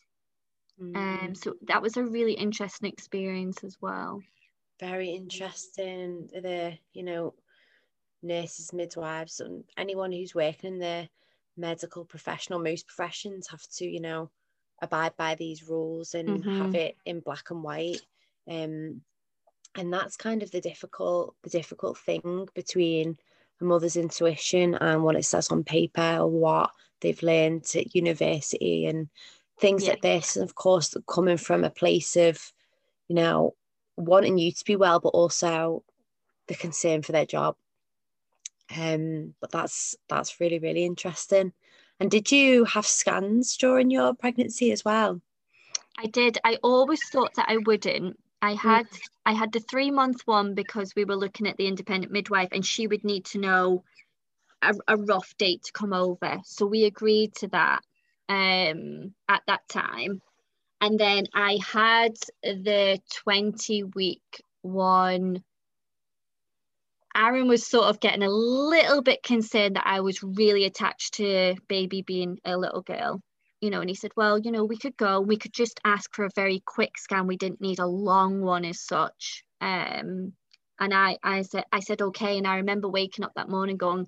Mm. 0.81 0.97
Um, 0.97 1.35
so 1.35 1.55
that 1.69 1.83
was 1.83 1.97
a 1.97 2.05
really 2.05 2.35
interesting 2.35 2.91
experience 2.91 3.65
as 3.65 3.77
well. 3.81 4.21
Very 4.79 5.11
interesting. 5.11 6.29
The, 6.33 6.77
you 6.93 7.03
know, 7.03 7.35
nurses, 8.23 8.73
midwives, 8.73 9.41
and 9.41 9.65
anyone 9.79 10.12
who's 10.12 10.35
working 10.35 10.75
in 10.75 10.79
the 10.79 11.09
medical 11.57 12.05
professional, 12.05 12.59
most 12.59 12.87
professions 12.87 13.49
have 13.49 13.62
to, 13.77 13.87
you 13.87 14.01
know, 14.01 14.31
abide 14.83 15.17
by 15.17 15.35
these 15.35 15.69
rules 15.69 16.15
and 16.15 16.29
mm-hmm. 16.29 16.62
have 16.62 16.75
it 16.75 16.97
in 17.07 17.21
black 17.21 17.51
and 17.51 17.62
white 17.62 18.01
um 18.51 19.01
and 19.77 19.93
that's 19.93 20.17
kind 20.17 20.43
of 20.43 20.51
the 20.51 20.61
difficult 20.61 21.35
the 21.43 21.51
difficult 21.51 21.99
thing 21.99 22.47
between 22.55 23.17
a 23.61 23.65
mother's 23.65 23.97
intuition 23.97 24.75
and 24.75 25.03
what 25.03 25.17
it 25.17 25.25
says 25.25 25.51
on 25.51 25.65
paper 25.65 26.19
or 26.21 26.29
what 26.29 26.71
they've 27.01 27.23
learned 27.23 27.65
at 27.75 27.95
university 27.95 28.87
and 28.87 29.09
things 29.59 29.85
yeah. 29.85 29.90
like 29.90 30.03
this 30.03 30.37
and 30.37 30.45
of 30.45 30.55
course 30.55 30.97
coming 31.09 31.37
from 31.37 31.64
a 31.64 31.71
place 31.71 32.16
of 32.16 32.53
you 33.09 33.14
know 33.14 33.55
wanting 33.97 34.38
you 34.38 34.53
to 34.53 34.64
be 34.64 34.77
well 34.77 35.01
but 35.01 35.11
also 35.11 35.83
the 36.49 36.55
concern 36.55 37.03
for 37.03 37.12
their 37.12 37.27
job 37.27 37.57
um 38.77 39.35
but 39.40 39.51
that's 39.51 39.97
that's 40.09 40.40
really 40.40 40.59
really 40.59 40.85
interesting 40.85 41.53
and 41.99 42.11
did 42.11 42.31
you 42.31 42.64
have 42.64 42.87
scans 42.87 43.57
during 43.57 43.90
your 43.90 44.14
pregnancy 44.14 44.71
as 44.71 44.85
well? 44.85 45.21
I 45.99 46.07
did. 46.07 46.38
I 46.45 46.59
always 46.62 47.01
thought 47.09 47.35
that 47.35 47.47
I 47.49 47.57
wouldn't. 47.59 48.19
I 48.42 48.53
mm. 48.53 48.59
had 48.59 48.90
mm. 48.90 49.01
I 49.25 49.33
had 49.33 49.53
the 49.53 49.61
three 49.61 49.90
month 49.90 50.23
one 50.27 50.55
because 50.55 50.95
we 50.95 51.05
were 51.05 51.16
looking 51.16 51.47
at 51.47 51.57
the 51.57 51.66
independent 51.66 52.12
midwife 52.12 52.51
and 52.53 52.64
she 52.64 52.87
would 52.87 53.03
need 53.03 53.25
to 53.27 53.38
know 53.38 53.85
a, 54.62 54.75
a 54.88 54.97
rough 54.97 55.35
date 55.38 55.64
to 55.64 55.73
come 55.73 55.92
over. 55.92 56.38
So 56.45 56.66
we 56.66 56.85
agreed 56.85 57.35
to 57.37 57.49
that 57.49 57.83
um, 58.29 59.15
at 59.29 59.43
that 59.47 59.69
time. 59.69 60.21
And 60.81 60.99
then 60.99 61.25
I 61.35 61.59
had 61.73 62.12
the 62.43 63.01
20 63.25 63.85
week 63.95 64.43
one 64.62 65.43
Aaron 67.17 67.49
was 67.49 67.67
sort 67.67 67.87
of 67.87 67.99
getting 67.99 68.23
a 68.23 68.29
little 68.29 69.01
bit 69.01 69.23
concerned 69.23 69.77
that 69.77 69.87
I 69.87 70.01
was 70.01 70.23
really 70.23 70.67
attached 70.67 71.15
to 71.15 71.55
baby 71.67 72.03
being 72.03 72.39
a 72.45 72.59
little 72.59 72.83
girl, 72.83 73.23
you 73.62 73.71
know, 73.71 73.81
and 73.81 73.89
he 73.89 73.97
said, 73.97 74.12
Well, 74.17 74.39
you 74.39 74.53
know, 74.53 74.65
we 74.65 74.77
could 74.77 74.99
go, 74.99 75.21
we 75.21 75.39
could 75.39 75.55
just 75.55 75.81
ask 75.83 76.15
for 76.15 76.27
a 76.27 76.31
very 76.37 76.62
quick 76.67 76.99
scan. 76.99 77.27
We 77.27 77.39
didn't 77.39 77.62
need 77.62 77.79
a 77.79 77.87
long 77.87 78.43
one 78.43 78.67
as 78.67 78.81
such. 78.81 79.45
Um, 79.62 80.35
and 80.79 80.93
I, 80.93 81.17
I 81.23 81.41
said, 81.43 81.65
I 81.73 81.81
said, 81.81 82.03
okay. 82.03 82.37
And 82.37 82.47
I 82.47 82.57
remember 82.57 82.89
waking 82.89 83.25
up 83.25 83.33
that 83.37 83.49
morning 83.49 83.79
going, 83.79 84.07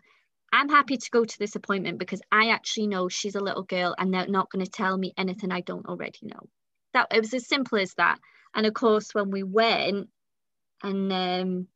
I'm 0.53 0.69
happy 0.69 0.97
to 0.97 1.11
go 1.11 1.25
to 1.25 1.39
this 1.39 1.57
appointment 1.57 1.99
because 1.99 2.23
I 2.33 2.51
actually 2.51 2.87
know 2.87 3.09
she's 3.09 3.35
a 3.35 3.41
little 3.41 3.65
girl 3.65 3.95
and 3.99 4.13
they're 4.13 4.27
not 4.27 4.51
going 4.51 4.65
to 4.65 4.71
tell 4.71 4.97
me 4.97 5.13
anything 5.17 5.53
I 5.53 5.61
don't 5.61 5.87
already 5.87 6.21
know. 6.23 6.49
That 6.95 7.09
it 7.13 7.21
was 7.21 7.35
as 7.35 7.47
simple 7.47 7.79
as 7.79 7.95
that. 7.95 8.19
And 8.55 8.67
of 8.67 8.75
course, 8.75 9.15
when 9.15 9.31
we 9.31 9.43
went 9.43 10.09
and 10.83 11.13
um, 11.13 11.69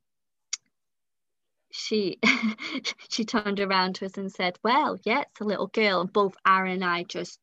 she 1.70 2.18
she 3.08 3.24
turned 3.24 3.60
around 3.60 3.96
to 3.96 4.06
us 4.06 4.16
and 4.16 4.30
said, 4.32 4.58
"Well, 4.62 4.98
yeah, 5.04 5.22
it's 5.22 5.40
a 5.40 5.44
little 5.44 5.66
girl." 5.66 6.00
And 6.00 6.12
both 6.12 6.34
Aaron 6.46 6.72
and 6.72 6.84
I 6.84 7.02
just 7.04 7.40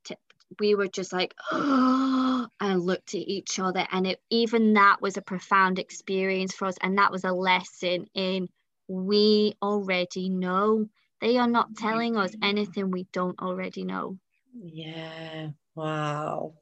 we 0.60 0.74
were 0.76 0.88
just 0.88 1.14
like, 1.14 1.36
oh, 1.52 2.48
and 2.60 2.82
looked 2.82 3.14
at 3.14 3.28
each 3.28 3.60
other, 3.60 3.86
and 3.92 4.08
it 4.08 4.22
even 4.30 4.74
that 4.74 5.02
was 5.02 5.18
a 5.18 5.22
profound 5.22 5.80
experience 5.80 6.54
for 6.54 6.66
us, 6.66 6.78
and 6.82 6.98
that 6.98 7.12
was 7.12 7.24
a 7.24 7.32
lesson 7.32 8.08
in 8.14 8.48
we 8.88 9.54
already 9.62 10.30
know. 10.30 10.88
They 11.22 11.38
are 11.38 11.48
not 11.48 11.76
telling 11.76 12.18
us 12.18 12.34
anything 12.42 12.92
we 12.92 13.08
don't 13.12 13.40
already 13.40 13.84
know. 13.84 14.18
Yeah. 14.54 15.50
Wow. 15.76 16.54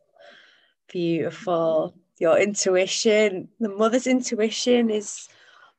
Beautiful. 0.91 1.95
Your 2.19 2.39
intuition, 2.39 3.49
the 3.59 3.69
mother's 3.69 4.07
intuition 4.07 4.89
is 4.89 5.29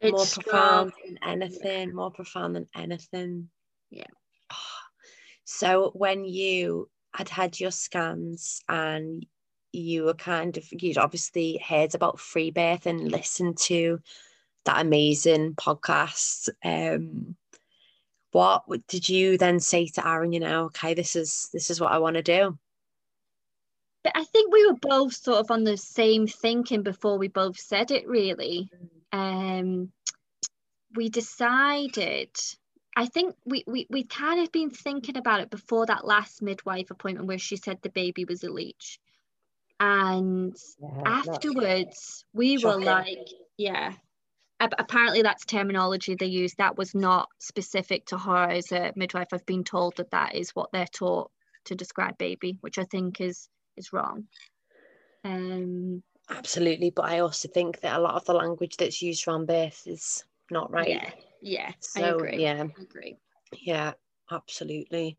it's 0.01 0.13
more 0.13 0.43
profound 0.45 0.93
than 1.05 1.19
anything, 1.23 1.95
more 1.95 2.13
profound 2.13 2.55
than 2.55 2.69
anything. 2.75 3.49
Yeah. 3.91 4.07
So 5.45 5.91
when 5.95 6.25
you 6.25 6.89
had 7.15 7.29
had 7.29 7.59
your 7.59 7.71
scans 7.71 8.63
and 8.69 9.27
you 9.73 10.05
were 10.05 10.15
kind 10.15 10.57
of 10.57 10.65
you'd 10.71 10.99
obviously 10.99 11.59
heard 11.67 11.95
about 11.95 12.21
free 12.21 12.51
birth 12.51 12.87
and 12.87 13.11
listened 13.11 13.57
to 13.59 14.01
that 14.65 14.81
amazing 14.81 15.55
podcast 15.55 16.49
um 16.65 17.35
what 18.33 18.63
did 18.89 19.09
you 19.09 19.39
then 19.39 19.59
say 19.61 19.87
to 19.87 20.07
aaron 20.07 20.33
you 20.33 20.41
know 20.41 20.65
okay 20.65 20.95
this 20.95 21.17
is 21.17 21.49
this 21.53 21.71
is 21.71 21.81
what 21.81 21.93
i 21.93 21.99
want 21.99 22.15
to 22.15 22.23
do 22.23 22.57
but 24.05 24.13
i 24.15 24.25
think 24.25 24.53
we 24.53 24.67
were 24.67 24.79
both 24.81 25.15
sort 25.15 25.39
of 25.39 25.51
on 25.51 25.65
the 25.65 25.77
same 25.77 26.27
thinking 26.27 26.83
before 26.83 27.19
we 27.19 27.29
both 27.29 27.59
said 27.59 27.91
it 27.91 28.07
really 28.07 28.71
mm 28.75 28.89
um, 29.11 29.91
we 30.95 31.09
decided 31.09 32.31
I 32.97 33.07
think 33.07 33.37
we, 33.47 33.63
we 33.67 33.87
we 33.89 34.03
kind 34.03 34.41
of 34.41 34.51
been 34.51 34.71
thinking 34.71 35.17
about 35.17 35.41
it 35.41 35.51
before 35.51 35.87
that 35.87 36.05
last 36.05 36.43
midwife 36.43 36.91
appointment 36.91 37.29
where 37.29 37.39
she 37.39 37.55
said 37.55 37.79
the 37.81 37.91
baby 37.91 38.25
was 38.25 38.43
a 38.43 38.51
leech. 38.51 38.99
And 39.79 40.57
yeah, 40.83 41.03
afterwards, 41.07 42.25
we 42.33 42.59
shocking. 42.59 42.81
were 42.81 42.85
like, 42.85 43.29
yeah. 43.57 43.93
Apparently, 44.61 45.23
that's 45.23 45.45
terminology 45.45 46.15
they 46.15 46.27
use. 46.27 46.55
That 46.55 46.77
was 46.77 46.95
not 46.95 47.29
specific 47.39 48.07
to 48.07 48.19
her 48.19 48.49
as 48.51 48.73
a 48.73 48.93
midwife. 48.97 49.29
I've 49.33 49.47
been 49.47 49.63
told 49.63 49.97
that 49.97 50.11
that 50.11 50.35
is 50.35 50.51
what 50.51 50.71
they're 50.73 50.87
taught 50.87 51.31
to 51.67 51.75
describe 51.75 52.19
baby, 52.19 52.59
which 52.61 52.79
I 52.79 52.85
think 52.85 53.21
is 53.21 53.49
is 53.77 53.93
wrong. 53.93 54.27
Um, 55.25 56.03
Absolutely, 56.31 56.91
but 56.91 57.07
I 57.07 57.21
also 57.21 57.49
think 57.49 57.81
that 57.81 57.97
a 57.97 58.03
lot 58.03 58.15
of 58.15 58.25
the 58.25 58.35
language 58.35 58.77
that's 58.77 59.01
used 59.01 59.27
around 59.27 59.47
birth 59.47 59.83
is 59.87 60.25
not 60.51 60.71
right. 60.71 60.89
Yeah, 60.89 61.11
yeah. 61.41 61.73
So 61.81 62.03
I 62.03 62.09
agree. 62.09 62.43
yeah, 62.43 62.65
I 62.79 62.83
agree. 62.83 63.17
Yeah, 63.61 63.93
absolutely. 64.31 65.17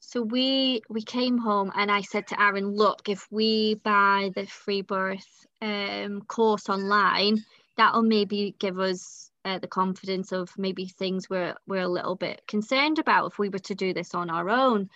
So 0.00 0.20
we 0.20 0.82
we 0.90 1.02
came 1.02 1.38
home 1.38 1.72
and 1.74 1.90
I 1.90 2.02
said 2.02 2.26
to 2.28 2.40
Aaron, 2.40 2.76
look, 2.76 3.08
if 3.08 3.26
we 3.30 3.76
buy 3.76 4.30
the 4.34 4.46
free 4.46 4.82
birth 4.82 5.46
um, 5.60 6.22
course 6.22 6.68
online, 6.68 7.42
that'll 7.76 8.02
maybe 8.02 8.54
give 8.58 8.78
us 8.78 9.30
uh, 9.44 9.58
the 9.58 9.68
confidence 9.68 10.32
of 10.32 10.50
maybe 10.56 10.86
things 10.86 11.28
we're 11.28 11.54
we're 11.66 11.82
a 11.82 11.88
little 11.88 12.14
bit 12.14 12.42
concerned 12.46 12.98
about 12.98 13.32
if 13.32 13.38
we 13.38 13.48
were 13.48 13.58
to 13.58 13.74
do 13.74 13.92
this 13.92 14.14
on 14.14 14.30
our 14.30 14.48
own. 14.48 14.88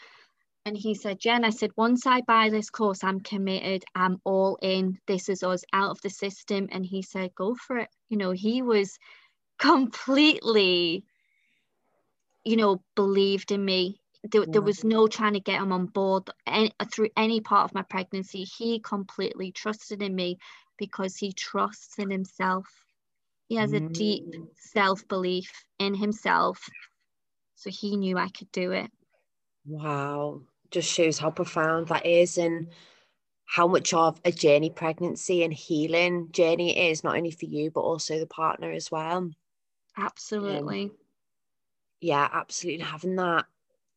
And 0.64 0.76
he 0.76 0.94
said, 0.94 1.20
Jen, 1.20 1.44
I 1.44 1.50
said, 1.50 1.70
once 1.76 2.08
I 2.08 2.22
buy 2.22 2.50
this 2.50 2.70
course, 2.70 3.04
I'm 3.04 3.20
committed. 3.20 3.84
I'm 3.94 4.20
all 4.24 4.58
in. 4.60 4.98
This 5.06 5.28
is 5.28 5.44
us 5.44 5.62
out 5.72 5.90
of 5.90 6.00
the 6.02 6.10
system. 6.10 6.68
And 6.72 6.84
he 6.84 7.02
said, 7.02 7.36
go 7.36 7.54
for 7.54 7.78
it. 7.78 7.88
You 8.08 8.16
know, 8.16 8.32
he 8.32 8.62
was 8.62 8.98
completely 9.60 11.04
you 12.46 12.56
know, 12.56 12.80
believed 12.94 13.50
in 13.50 13.62
me. 13.62 14.00
There, 14.30 14.46
there 14.46 14.62
was 14.62 14.84
no 14.84 15.08
trying 15.08 15.32
to 15.34 15.40
get 15.40 15.60
him 15.60 15.72
on 15.72 15.86
board 15.86 16.30
any, 16.46 16.70
through 16.92 17.10
any 17.16 17.40
part 17.40 17.64
of 17.64 17.74
my 17.74 17.82
pregnancy. 17.82 18.44
He 18.44 18.78
completely 18.78 19.50
trusted 19.50 20.00
in 20.00 20.14
me 20.14 20.38
because 20.78 21.16
he 21.16 21.32
trusts 21.32 21.98
in 21.98 22.10
himself. 22.10 22.66
He 23.48 23.56
has 23.56 23.72
a 23.72 23.80
deep 23.80 24.24
Mm. 24.24 24.48
self 24.56 25.06
belief 25.08 25.64
in 25.78 25.94
himself. 25.94 26.68
So 27.54 27.70
he 27.70 27.96
knew 27.96 28.18
I 28.18 28.28
could 28.28 28.52
do 28.52 28.72
it. 28.72 28.90
Wow. 29.66 30.42
Just 30.70 30.90
shows 30.92 31.18
how 31.18 31.30
profound 31.30 31.88
that 31.88 32.06
is 32.06 32.38
and 32.38 32.68
how 33.46 33.66
much 33.68 33.94
of 33.94 34.20
a 34.24 34.32
journey 34.32 34.70
pregnancy 34.70 35.42
and 35.44 35.52
healing 35.54 36.30
journey 36.32 36.76
it 36.76 36.90
is, 36.92 37.04
not 37.04 37.16
only 37.16 37.30
for 37.32 37.46
you, 37.46 37.70
but 37.70 37.80
also 37.82 38.18
the 38.18 38.26
partner 38.26 38.72
as 38.72 38.90
well. 38.90 39.30
Absolutely. 39.96 40.92
Yeah, 42.00 42.28
absolutely. 42.32 42.84
Having 42.84 43.16
that 43.16 43.46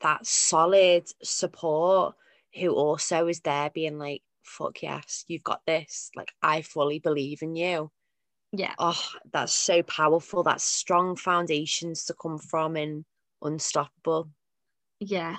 that 0.01 0.25
solid 0.25 1.07
support 1.23 2.15
who 2.55 2.73
also 2.73 3.27
is 3.27 3.41
there 3.41 3.69
being 3.69 3.99
like, 3.99 4.23
fuck 4.49 4.81
yes, 4.83 5.25
you've 5.27 5.43
got 5.43 5.61
this. 5.65 6.11
Like 6.15 6.33
I 6.41 6.61
fully 6.63 6.99
believe 6.99 7.41
in 7.43 7.55
you. 7.55 7.91
yeah. 8.51 8.75
Oh, 8.79 9.01
that's 9.31 9.53
so 9.53 9.83
powerful. 9.83 10.43
That's 10.43 10.63
strong 10.63 11.15
foundations 11.15 12.05
to 12.05 12.15
come 12.15 12.39
from 12.39 12.75
and 12.75 13.05
unstoppable. 13.41 14.29
yeah 14.99 15.37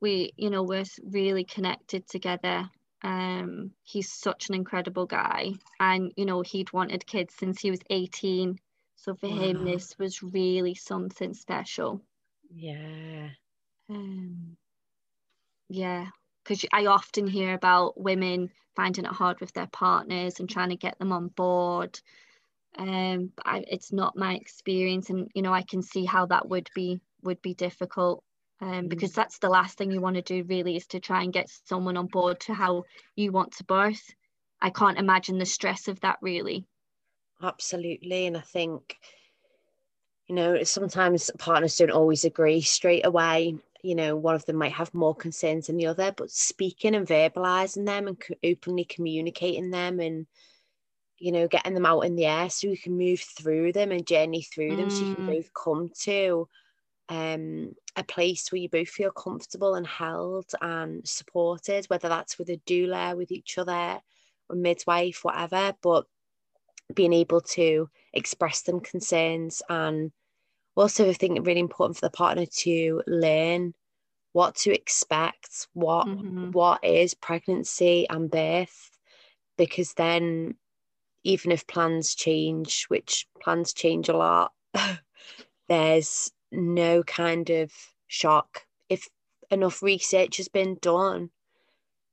we 0.00 0.32
you 0.36 0.50
know 0.50 0.62
we're 0.62 0.84
really 1.04 1.44
connected 1.44 2.06
together 2.08 2.70
um 3.02 3.72
he's 3.82 4.12
such 4.12 4.48
an 4.48 4.54
incredible 4.54 5.06
guy 5.06 5.52
and 5.80 6.12
you 6.16 6.24
know 6.26 6.42
he'd 6.42 6.72
wanted 6.72 7.06
kids 7.06 7.34
since 7.34 7.60
he 7.60 7.70
was 7.70 7.80
18 7.90 8.58
so 8.96 9.14
for 9.14 9.28
him 9.28 9.64
this 9.64 9.98
was 9.98 10.22
really 10.22 10.74
something 10.74 11.34
special 11.34 12.02
Yeah. 12.50 13.30
um 13.90 14.56
yeah 15.68 16.10
because 16.46 16.64
I 16.72 16.86
often 16.86 17.26
hear 17.26 17.54
about 17.54 18.00
women 18.00 18.50
finding 18.74 19.04
it 19.04 19.10
hard 19.12 19.40
with 19.40 19.52
their 19.52 19.66
partners 19.68 20.38
and 20.38 20.48
trying 20.48 20.68
to 20.68 20.76
get 20.76 20.98
them 20.98 21.12
on 21.12 21.28
board 21.28 21.98
um 22.78 23.32
but 23.34 23.46
I, 23.46 23.64
it's 23.68 23.92
not 23.92 24.16
my 24.16 24.34
experience 24.34 25.08
and 25.10 25.30
you 25.34 25.42
know 25.42 25.52
I 25.52 25.62
can 25.62 25.82
see 25.82 26.04
how 26.04 26.26
that 26.26 26.48
would 26.48 26.68
be 26.74 27.00
would 27.22 27.40
be 27.42 27.54
difficult 27.54 28.22
um, 28.60 28.88
because 28.88 29.12
that's 29.12 29.38
the 29.38 29.50
last 29.50 29.76
thing 29.76 29.90
you 29.90 30.00
want 30.00 30.16
to 30.16 30.22
do 30.22 30.42
really 30.44 30.76
is 30.76 30.86
to 30.88 31.00
try 31.00 31.22
and 31.22 31.32
get 31.32 31.50
someone 31.66 31.96
on 31.96 32.06
board 32.06 32.40
to 32.40 32.54
how 32.54 32.84
you 33.14 33.32
want 33.32 33.52
to 33.52 33.64
birth 33.64 34.14
I 34.60 34.70
can't 34.70 34.98
imagine 34.98 35.38
the 35.38 35.46
stress 35.46 35.88
of 35.88 36.00
that 36.00 36.18
really 36.20 36.66
Absolutely. 37.42 38.26
And 38.26 38.36
I 38.36 38.40
think, 38.40 38.96
you 40.26 40.34
know, 40.34 40.62
sometimes 40.64 41.30
partners 41.38 41.76
don't 41.76 41.90
always 41.90 42.24
agree 42.24 42.60
straight 42.60 43.04
away. 43.04 43.56
You 43.86 43.94
know, 43.94 44.16
one 44.16 44.34
of 44.34 44.44
them 44.46 44.56
might 44.56 44.72
have 44.72 44.92
more 44.94 45.14
concerns 45.14 45.68
than 45.68 45.76
the 45.76 45.86
other, 45.86 46.12
but 46.16 46.30
speaking 46.30 46.96
and 46.96 47.06
verbalizing 47.06 47.86
them 47.86 48.08
and 48.08 48.18
openly 48.42 48.84
communicating 48.84 49.70
them 49.70 50.00
and, 50.00 50.26
you 51.18 51.30
know, 51.30 51.46
getting 51.46 51.74
them 51.74 51.86
out 51.86 52.00
in 52.00 52.16
the 52.16 52.26
air 52.26 52.50
so 52.50 52.66
you 52.66 52.76
can 52.76 52.98
move 52.98 53.20
through 53.20 53.72
them 53.72 53.92
and 53.92 54.04
journey 54.04 54.42
through 54.42 54.74
them 54.74 54.90
so 54.90 55.04
you 55.04 55.14
can 55.14 55.22
Mm. 55.22 55.36
both 55.36 55.50
come 55.54 55.88
to 56.00 56.48
um, 57.08 57.76
a 57.94 58.02
place 58.02 58.50
where 58.50 58.60
you 58.60 58.68
both 58.68 58.88
feel 58.88 59.12
comfortable 59.12 59.76
and 59.76 59.86
held 59.86 60.50
and 60.60 61.06
supported, 61.06 61.86
whether 61.86 62.08
that's 62.08 62.38
with 62.38 62.50
a 62.50 62.56
doula, 62.66 63.16
with 63.16 63.30
each 63.30 63.56
other, 63.56 64.00
or 64.48 64.56
midwife, 64.56 65.20
whatever. 65.22 65.74
But 65.80 66.06
being 66.92 67.12
able 67.12 67.40
to 67.40 67.88
express 68.12 68.62
them 68.62 68.80
concerns 68.80 69.62
and 69.68 70.10
also 70.76 71.08
I 71.08 71.14
think 71.14 71.38
it's 71.38 71.46
really 71.46 71.60
important 71.60 71.96
for 71.98 72.06
the 72.06 72.10
partner 72.10 72.46
to 72.46 73.02
learn 73.06 73.74
what 74.32 74.56
to 74.56 74.72
expect, 74.74 75.68
what 75.74 76.08
Mhm. 76.08 76.52
what 76.52 76.84
is 76.84 77.14
pregnancy 77.14 78.06
and 78.10 78.30
birth, 78.30 78.90
because 79.58 79.94
then 79.94 80.56
even 81.24 81.52
if 81.52 81.66
plans 81.66 82.14
change, 82.14 82.84
which 82.86 83.28
plans 83.42 83.74
change 83.74 84.08
a 84.08 84.16
lot, 84.16 84.54
there's 85.68 86.32
no 86.52 87.02
kind 87.04 87.50
of 87.50 87.72
shock. 88.06 88.66
If 88.88 89.08
enough 89.50 89.82
research 89.82 90.36
has 90.38 90.48
been 90.48 90.76
done, 90.80 91.30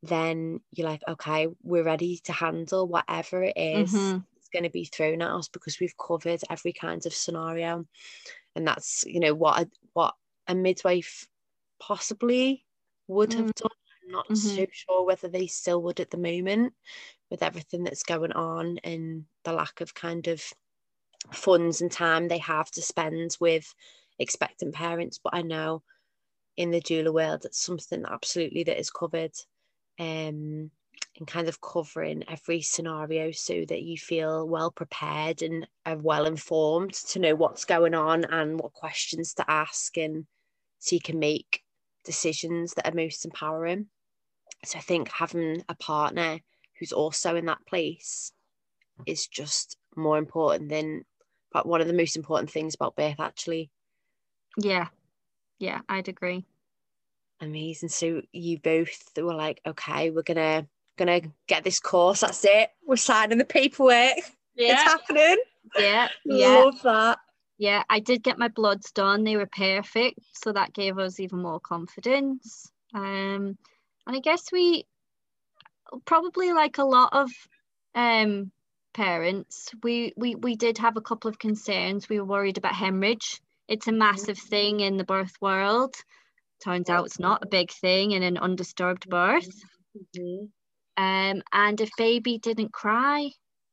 then 0.01 0.61
you're 0.71 0.87
like, 0.87 1.01
okay, 1.07 1.47
we're 1.63 1.83
ready 1.83 2.17
to 2.25 2.33
handle 2.33 2.87
whatever 2.87 3.43
it 3.43 3.57
is 3.57 4.15
Mhm. 4.15 4.25
that's 4.35 4.49
going 4.49 4.63
to 4.63 4.69
be 4.69 4.85
thrown 4.85 5.21
at 5.21 5.31
us 5.31 5.47
because 5.47 5.79
we've 5.79 5.97
covered 5.97 6.41
every 6.49 6.73
kind 6.73 7.05
of 7.05 7.13
scenario. 7.13 7.85
And 8.55 8.67
that's, 8.67 9.03
you 9.05 9.19
know, 9.19 9.33
what 9.33 9.61
a, 9.61 9.69
what 9.93 10.13
a 10.47 10.55
midwife 10.55 11.27
possibly 11.79 12.65
would 13.07 13.33
have 13.33 13.53
done. 13.55 13.69
I'm 14.05 14.11
not 14.11 14.37
so 14.37 14.65
sure 14.71 15.05
whether 15.05 15.27
they 15.27 15.47
still 15.47 15.81
would 15.83 15.99
at 15.99 16.11
the 16.11 16.17
moment 16.17 16.73
with 17.31 17.41
everything 17.41 17.83
that's 17.83 18.03
going 18.03 18.33
on 18.33 18.77
and 18.83 19.25
the 19.43 19.53
lack 19.53 19.81
of 19.81 19.93
kind 19.93 20.27
of 20.27 20.43
funds 21.31 21.81
and 21.81 21.91
time 21.91 22.27
they 22.27 22.37
have 22.39 22.69
to 22.71 22.81
spend 22.81 23.37
with 23.39 23.73
expectant 24.19 24.75
parents. 24.75 25.19
But 25.23 25.33
I 25.35 25.41
know 25.41 25.83
in 26.57 26.71
the 26.71 26.81
doula 26.81 27.13
world, 27.13 27.45
it's 27.45 27.59
something 27.59 28.03
absolutely 28.07 28.63
that 28.65 28.79
is 28.79 28.91
covered 28.91 29.33
um, 29.99 30.69
and 31.17 31.27
kind 31.27 31.47
of 31.47 31.61
covering 31.61 32.23
every 32.27 32.61
scenario 32.61 33.31
so 33.31 33.63
that 33.67 33.83
you 33.83 33.97
feel 33.97 34.47
well 34.47 34.71
prepared 34.71 35.41
and 35.41 35.67
are 35.85 35.97
well 35.97 36.25
informed 36.25 36.93
to 36.93 37.19
know 37.19 37.35
what's 37.35 37.65
going 37.65 37.93
on 37.93 38.25
and 38.25 38.59
what 38.59 38.73
questions 38.73 39.33
to 39.35 39.49
ask 39.49 39.95
and 39.97 40.25
so 40.79 40.95
you 40.95 41.01
can 41.01 41.19
make 41.19 41.61
decisions 42.03 42.73
that 42.73 42.87
are 42.87 42.95
most 42.95 43.25
empowering. 43.25 43.87
So 44.65 44.77
I 44.77 44.81
think 44.81 45.09
having 45.09 45.63
a 45.69 45.75
partner 45.75 46.39
who's 46.79 46.91
also 46.91 47.35
in 47.35 47.45
that 47.45 47.65
place 47.67 48.33
is 49.05 49.27
just 49.27 49.77
more 49.95 50.17
important 50.17 50.69
than 50.69 51.05
but 51.51 51.67
one 51.67 51.81
of 51.81 51.87
the 51.87 51.93
most 51.93 52.15
important 52.15 52.49
things 52.49 52.73
about 52.73 52.95
birth 52.95 53.19
actually. 53.19 53.69
Yeah. 54.57 54.87
Yeah 55.59 55.81
I'd 55.87 56.07
agree. 56.07 56.45
Amazing. 57.39 57.89
So 57.89 58.21
you 58.31 58.59
both 58.59 59.09
were 59.17 59.35
like 59.35 59.61
okay 59.65 60.09
we're 60.09 60.23
gonna 60.23 60.67
gonna 60.97 61.21
get 61.47 61.63
this 61.63 61.79
course 61.79 62.21
that's 62.21 62.43
it. 62.45 62.69
We're 62.85 62.95
signing 62.95 63.37
the 63.37 63.45
paperwork. 63.45 64.17
It's 64.55 64.81
happening. 64.83 65.37
Yeah 65.77 66.09
yeah. 66.25 66.63
Love 66.63 66.81
that. 66.83 67.19
Yeah 67.57 67.83
I 67.89 67.99
did 67.99 68.23
get 68.23 68.37
my 68.37 68.47
bloods 68.49 68.91
done. 68.91 69.23
They 69.23 69.37
were 69.37 69.47
perfect 69.47 70.19
so 70.33 70.51
that 70.51 70.73
gave 70.73 70.99
us 70.99 71.19
even 71.19 71.41
more 71.41 71.59
confidence. 71.59 72.71
Um 72.93 73.57
and 74.05 74.15
I 74.15 74.19
guess 74.19 74.51
we 74.51 74.85
probably 76.05 76.53
like 76.53 76.77
a 76.77 76.83
lot 76.83 77.09
of 77.13 77.29
um 77.95 78.51
parents 78.93 79.71
we 79.83 80.13
we 80.15 80.35
we 80.35 80.55
did 80.55 80.77
have 80.77 80.97
a 80.97 81.01
couple 81.01 81.29
of 81.29 81.39
concerns. 81.39 82.07
We 82.09 82.19
were 82.19 82.25
worried 82.25 82.57
about 82.57 82.75
hemorrhage. 82.75 83.41
It's 83.67 83.87
a 83.87 83.91
massive 83.91 84.37
thing 84.37 84.81
in 84.81 84.97
the 84.97 85.03
birth 85.03 85.33
world. 85.41 85.95
Turns 86.63 86.89
out 86.89 87.05
it's 87.05 87.19
not 87.19 87.43
a 87.43 87.47
big 87.47 87.71
thing 87.71 88.11
in 88.11 88.23
an 88.23 88.37
undisturbed 88.37 89.09
birth. 89.09 89.49
Mhm. 90.15 90.49
Um 90.97 91.41
and 91.51 91.81
if 91.81 91.89
baby 91.97 92.37
didn't 92.37 92.71
cry 92.71 93.29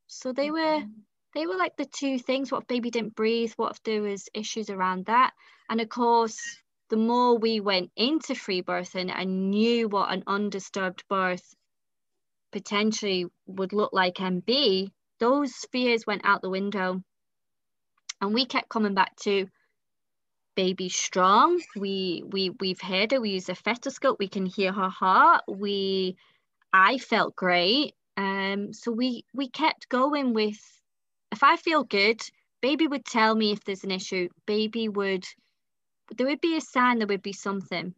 so 0.07 0.33
they 0.33 0.51
were 0.51 0.81
they 1.33 1.45
were 1.47 1.55
like 1.55 1.75
the 1.77 1.85
two 1.85 2.19
things 2.19 2.51
what 2.51 2.63
if 2.63 2.67
baby 2.67 2.89
didn't 2.89 3.15
breathe 3.15 3.53
what 3.55 3.71
if 3.71 3.83
there 3.83 4.01
was 4.01 4.27
issues 4.33 4.69
around 4.69 5.05
that? 5.05 5.31
And 5.69 5.79
of 5.79 5.89
course 5.89 6.39
the 6.89 6.97
more 6.97 7.37
we 7.37 7.61
went 7.61 7.89
into 7.95 8.35
free 8.35 8.61
birthing 8.61 9.09
and 9.15 9.49
knew 9.49 9.87
what 9.87 10.11
an 10.11 10.23
undisturbed 10.27 11.03
birth 11.09 11.55
potentially 12.51 13.27
would 13.47 13.71
look 13.71 13.93
like 13.93 14.19
and 14.19 14.45
be 14.45 14.91
those 15.19 15.53
fears 15.71 16.05
went 16.05 16.25
out 16.25 16.41
the 16.41 16.49
window. 16.49 17.01
And 18.19 18.33
we 18.33 18.45
kept 18.45 18.69
coming 18.69 18.93
back 18.93 19.15
to 19.21 19.47
baby 20.55 20.89
strong. 20.89 21.61
We 21.77 22.23
we 22.27 22.49
we've 22.59 22.81
heard 22.81 23.13
her 23.13 23.21
we 23.21 23.31
use 23.31 23.47
a 23.47 23.53
fetoscope. 23.53 24.17
we 24.19 24.27
can 24.27 24.45
hear 24.45 24.73
her 24.73 24.89
heart. 24.89 25.43
We 25.47 26.17
i 26.73 26.97
felt 26.97 27.35
great. 27.35 27.93
Um 28.17 28.73
so 28.73 28.91
we 28.91 29.25
we 29.33 29.49
kept 29.49 29.89
going 29.89 30.33
with 30.33 30.59
if 31.31 31.43
i 31.43 31.55
feel 31.57 31.83
good 31.83 32.21
baby 32.61 32.87
would 32.87 33.05
tell 33.05 33.33
me 33.35 33.51
if 33.51 33.63
there's 33.63 33.83
an 33.83 33.91
issue. 33.91 34.29
Baby 34.45 34.87
would 34.89 35.25
there 36.17 36.27
would 36.27 36.41
be 36.41 36.57
a 36.57 36.61
sign 36.61 36.99
there 36.99 37.07
would 37.07 37.23
be 37.23 37.33
something. 37.33 37.95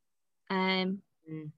Um 0.49 1.01
Mm. 1.29 1.51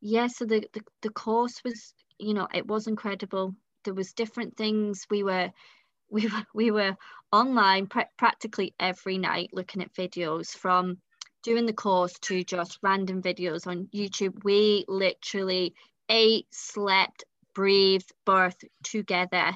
yeah 0.00 0.26
so 0.26 0.44
the, 0.44 0.66
the 0.72 0.80
the 1.02 1.10
course 1.10 1.62
was 1.64 1.94
you 2.18 2.34
know 2.34 2.48
it 2.54 2.66
was 2.66 2.86
incredible. 2.86 3.54
There 3.84 3.94
was 3.94 4.12
different 4.12 4.56
things. 4.56 5.06
We 5.10 5.22
were 5.22 5.50
we 6.10 6.26
were 6.28 6.46
we 6.54 6.70
were 6.70 6.96
online 7.32 7.86
pra- 7.86 8.08
practically 8.18 8.74
every 8.80 9.18
night 9.18 9.50
looking 9.52 9.82
at 9.82 9.92
videos 9.94 10.56
from 10.56 10.98
doing 11.42 11.66
the 11.66 11.72
course 11.72 12.14
to 12.20 12.44
just 12.44 12.78
random 12.82 13.22
videos 13.22 13.66
on 13.66 13.88
youtube 13.94 14.44
we 14.44 14.84
literally 14.88 15.74
ate 16.08 16.46
slept 16.50 17.24
breathed 17.54 18.10
birthed 18.26 18.64
together 18.82 19.52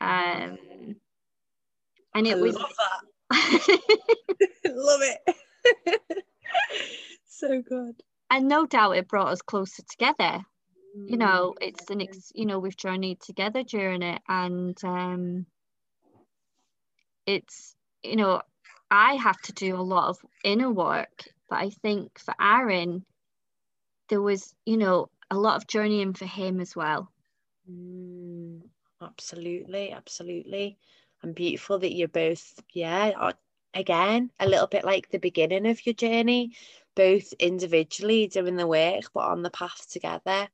um 0.00 0.58
and 2.14 2.26
I 2.28 2.30
it 2.30 2.40
was 2.40 2.54
love 2.54 2.72
that. 2.78 3.80
Love 4.66 5.00
it. 5.02 6.14
so 7.26 7.60
good. 7.62 8.00
And 8.30 8.48
no 8.48 8.66
doubt 8.66 8.96
it 8.96 9.08
brought 9.08 9.28
us 9.28 9.42
closer 9.42 9.82
together. 9.90 10.44
You 11.06 11.16
know, 11.16 11.54
it's 11.60 11.90
an 11.90 12.00
ex- 12.00 12.30
you 12.34 12.46
know, 12.46 12.60
we've 12.60 12.76
journeyed 12.76 13.20
together 13.20 13.64
during 13.64 14.02
it 14.02 14.22
and 14.28 14.76
um 14.84 15.46
it's 17.26 17.74
you 18.02 18.16
know, 18.16 18.42
I 18.94 19.14
have 19.14 19.40
to 19.42 19.52
do 19.52 19.74
a 19.74 19.82
lot 19.82 20.08
of 20.08 20.18
inner 20.44 20.70
work, 20.70 21.24
but 21.50 21.56
I 21.56 21.70
think 21.70 22.18
for 22.18 22.34
Aaron 22.40 23.04
there 24.08 24.20
was, 24.20 24.54
you 24.64 24.76
know, 24.76 25.08
a 25.30 25.36
lot 25.36 25.56
of 25.56 25.66
journeying 25.66 26.14
for 26.14 26.26
him 26.26 26.60
as 26.60 26.76
well. 26.76 27.10
Mm, 27.68 28.60
absolutely, 29.02 29.90
absolutely. 29.90 30.78
And 31.22 31.34
beautiful 31.34 31.78
that 31.80 31.92
you're 31.92 32.06
both, 32.06 32.62
yeah, 32.72 33.32
again, 33.72 34.30
a 34.38 34.48
little 34.48 34.68
bit 34.68 34.84
like 34.84 35.10
the 35.10 35.18
beginning 35.18 35.66
of 35.66 35.84
your 35.84 35.94
journey, 35.94 36.54
both 36.94 37.32
individually 37.40 38.28
doing 38.28 38.54
the 38.54 38.66
work, 38.66 39.04
but 39.12 39.24
on 39.24 39.42
the 39.42 39.50
path 39.50 39.90
together. 39.90 40.48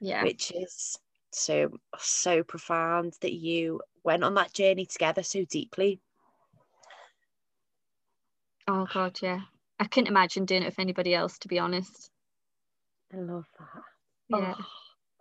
Yeah. 0.00 0.24
Which 0.24 0.50
is 0.50 0.98
so, 1.30 1.78
so 1.98 2.42
profound 2.42 3.14
that 3.20 3.34
you 3.34 3.82
went 4.02 4.24
on 4.24 4.34
that 4.34 4.52
journey 4.52 4.86
together 4.86 5.22
so 5.22 5.44
deeply. 5.44 6.00
Oh, 8.66 8.86
God, 8.92 9.18
yeah. 9.22 9.40
I 9.78 9.84
couldn't 9.84 10.08
imagine 10.08 10.44
doing 10.44 10.62
it 10.62 10.66
with 10.66 10.78
anybody 10.78 11.14
else, 11.14 11.38
to 11.38 11.48
be 11.48 11.58
honest. 11.58 12.10
I 13.12 13.18
love 13.18 13.46
that. 13.58 13.82
Yeah. 14.28 14.54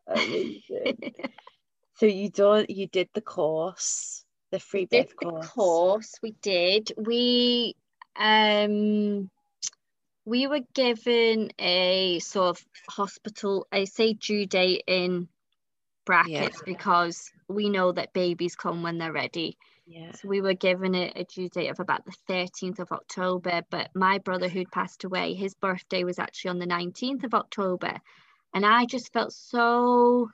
Oh, 0.08 0.13
amazing. 0.13 1.13
so 1.95 2.06
you 2.06 2.29
done 2.29 2.65
you 2.69 2.88
did 2.88 3.10
the 3.13 3.21
course, 3.21 4.25
the 4.51 4.60
free 4.60 4.86
birth 4.86 5.15
course. 5.15 5.47
course. 5.47 6.13
We 6.21 6.32
did. 6.41 6.91
We 6.97 7.75
um 8.15 9.29
we 10.25 10.47
were 10.47 10.62
given 10.73 11.51
a 11.60 12.19
sort 12.19 12.58
of 12.58 12.65
hospital, 12.89 13.67
I 13.71 13.84
say 13.84 14.13
due 14.13 14.45
date 14.45 14.84
in 14.88 15.27
brackets 16.06 16.62
yeah. 16.65 16.65
because 16.65 17.29
we 17.49 17.69
know 17.69 17.91
that 17.91 18.13
babies 18.13 18.56
come 18.56 18.84
when 18.84 18.97
they're 18.97 19.12
ready. 19.12 19.58
Yeah. 19.86 20.12
So 20.13 20.28
we 20.28 20.41
were 20.41 20.54
given 20.54 20.96
a, 20.96 21.12
a 21.15 21.24
due 21.26 21.50
date 21.50 21.67
of 21.67 21.80
about 21.80 22.06
the 22.06 22.13
13th 22.30 22.80
of 22.80 22.91
October, 22.91 23.63
but 23.69 23.89
my 23.93 24.17
brother 24.19 24.48
who'd 24.48 24.72
passed 24.72 25.04
away, 25.04 25.34
his 25.34 25.54
birthday 25.56 26.04
was 26.04 26.19
actually 26.19 26.52
on 26.52 26.60
the 26.60 26.67
19th 26.67 27.24
of 27.26 27.34
October. 27.34 28.00
And 28.54 28.65
I 28.65 28.86
just 28.86 29.12
felt 29.12 29.34
so 29.34 30.30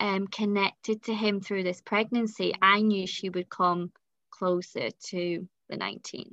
um, 0.00 0.26
connected 0.28 1.02
to 1.04 1.14
him 1.14 1.40
through 1.40 1.64
this 1.64 1.80
pregnancy. 1.80 2.54
I 2.62 2.80
knew 2.80 3.06
she 3.06 3.28
would 3.28 3.50
come 3.50 3.92
closer 4.30 4.88
to 5.08 5.48
the 5.68 5.76
19th. 5.76 6.32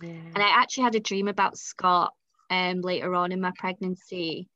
Yeah. 0.00 0.10
And 0.10 0.38
I 0.38 0.48
actually 0.48 0.84
had 0.84 0.94
a 0.94 1.00
dream 1.00 1.26
about 1.26 1.58
Scott 1.58 2.14
um, 2.50 2.80
later 2.80 3.14
on 3.14 3.32
in 3.32 3.40
my 3.40 3.52
pregnancy. 3.56 4.48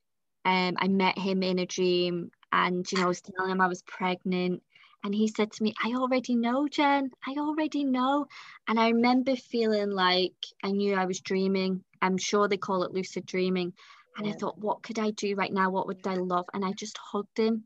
Um, 0.45 0.75
I 0.79 0.89
met 0.89 1.19
him 1.19 1.43
in 1.43 1.59
a 1.59 1.67
dream 1.67 2.31
and, 2.53 2.91
you 2.91 2.99
know, 2.99 3.05
I 3.05 3.09
was 3.09 3.21
telling 3.21 3.51
him 3.51 3.61
I 3.61 3.69
was 3.69 3.83
pregnant 3.83 4.63
and 5.05 5.15
he 5.15 5.29
said 5.29 5.51
to 5.53 5.63
me, 5.63 5.75
I 5.83 5.95
already 5.95 6.37
know, 6.37 6.69
Jen. 6.69 7.11
I 7.27 7.35
already 7.39 7.85
know. 7.85 8.27
And 8.69 8.79
I 8.79 8.91
remember 8.91 9.35
feeling 9.35 9.91
like 9.91 10.35
I 10.63 10.71
knew 10.71 10.95
I 10.95 11.07
was 11.07 11.21
dreaming. 11.21 11.83
I'm 12.01 12.19
sure 12.19 12.47
they 12.47 12.57
call 12.57 12.85
it 12.85 12.93
lucid 12.93 13.27
dreaming. 13.27 13.73
And 14.17 14.27
yeah. 14.27 14.33
I 14.33 14.37
thought, 14.37 14.59
what 14.59 14.83
could 14.83 14.99
I 14.99 15.11
do 15.11 15.35
right 15.35 15.53
now? 15.53 15.71
What 15.71 15.87
would 15.87 16.07
I 16.07 16.15
love? 16.15 16.47
And 16.55 16.65
I 16.65 16.73
just 16.73 16.99
hugged 16.99 17.39
him. 17.39 17.65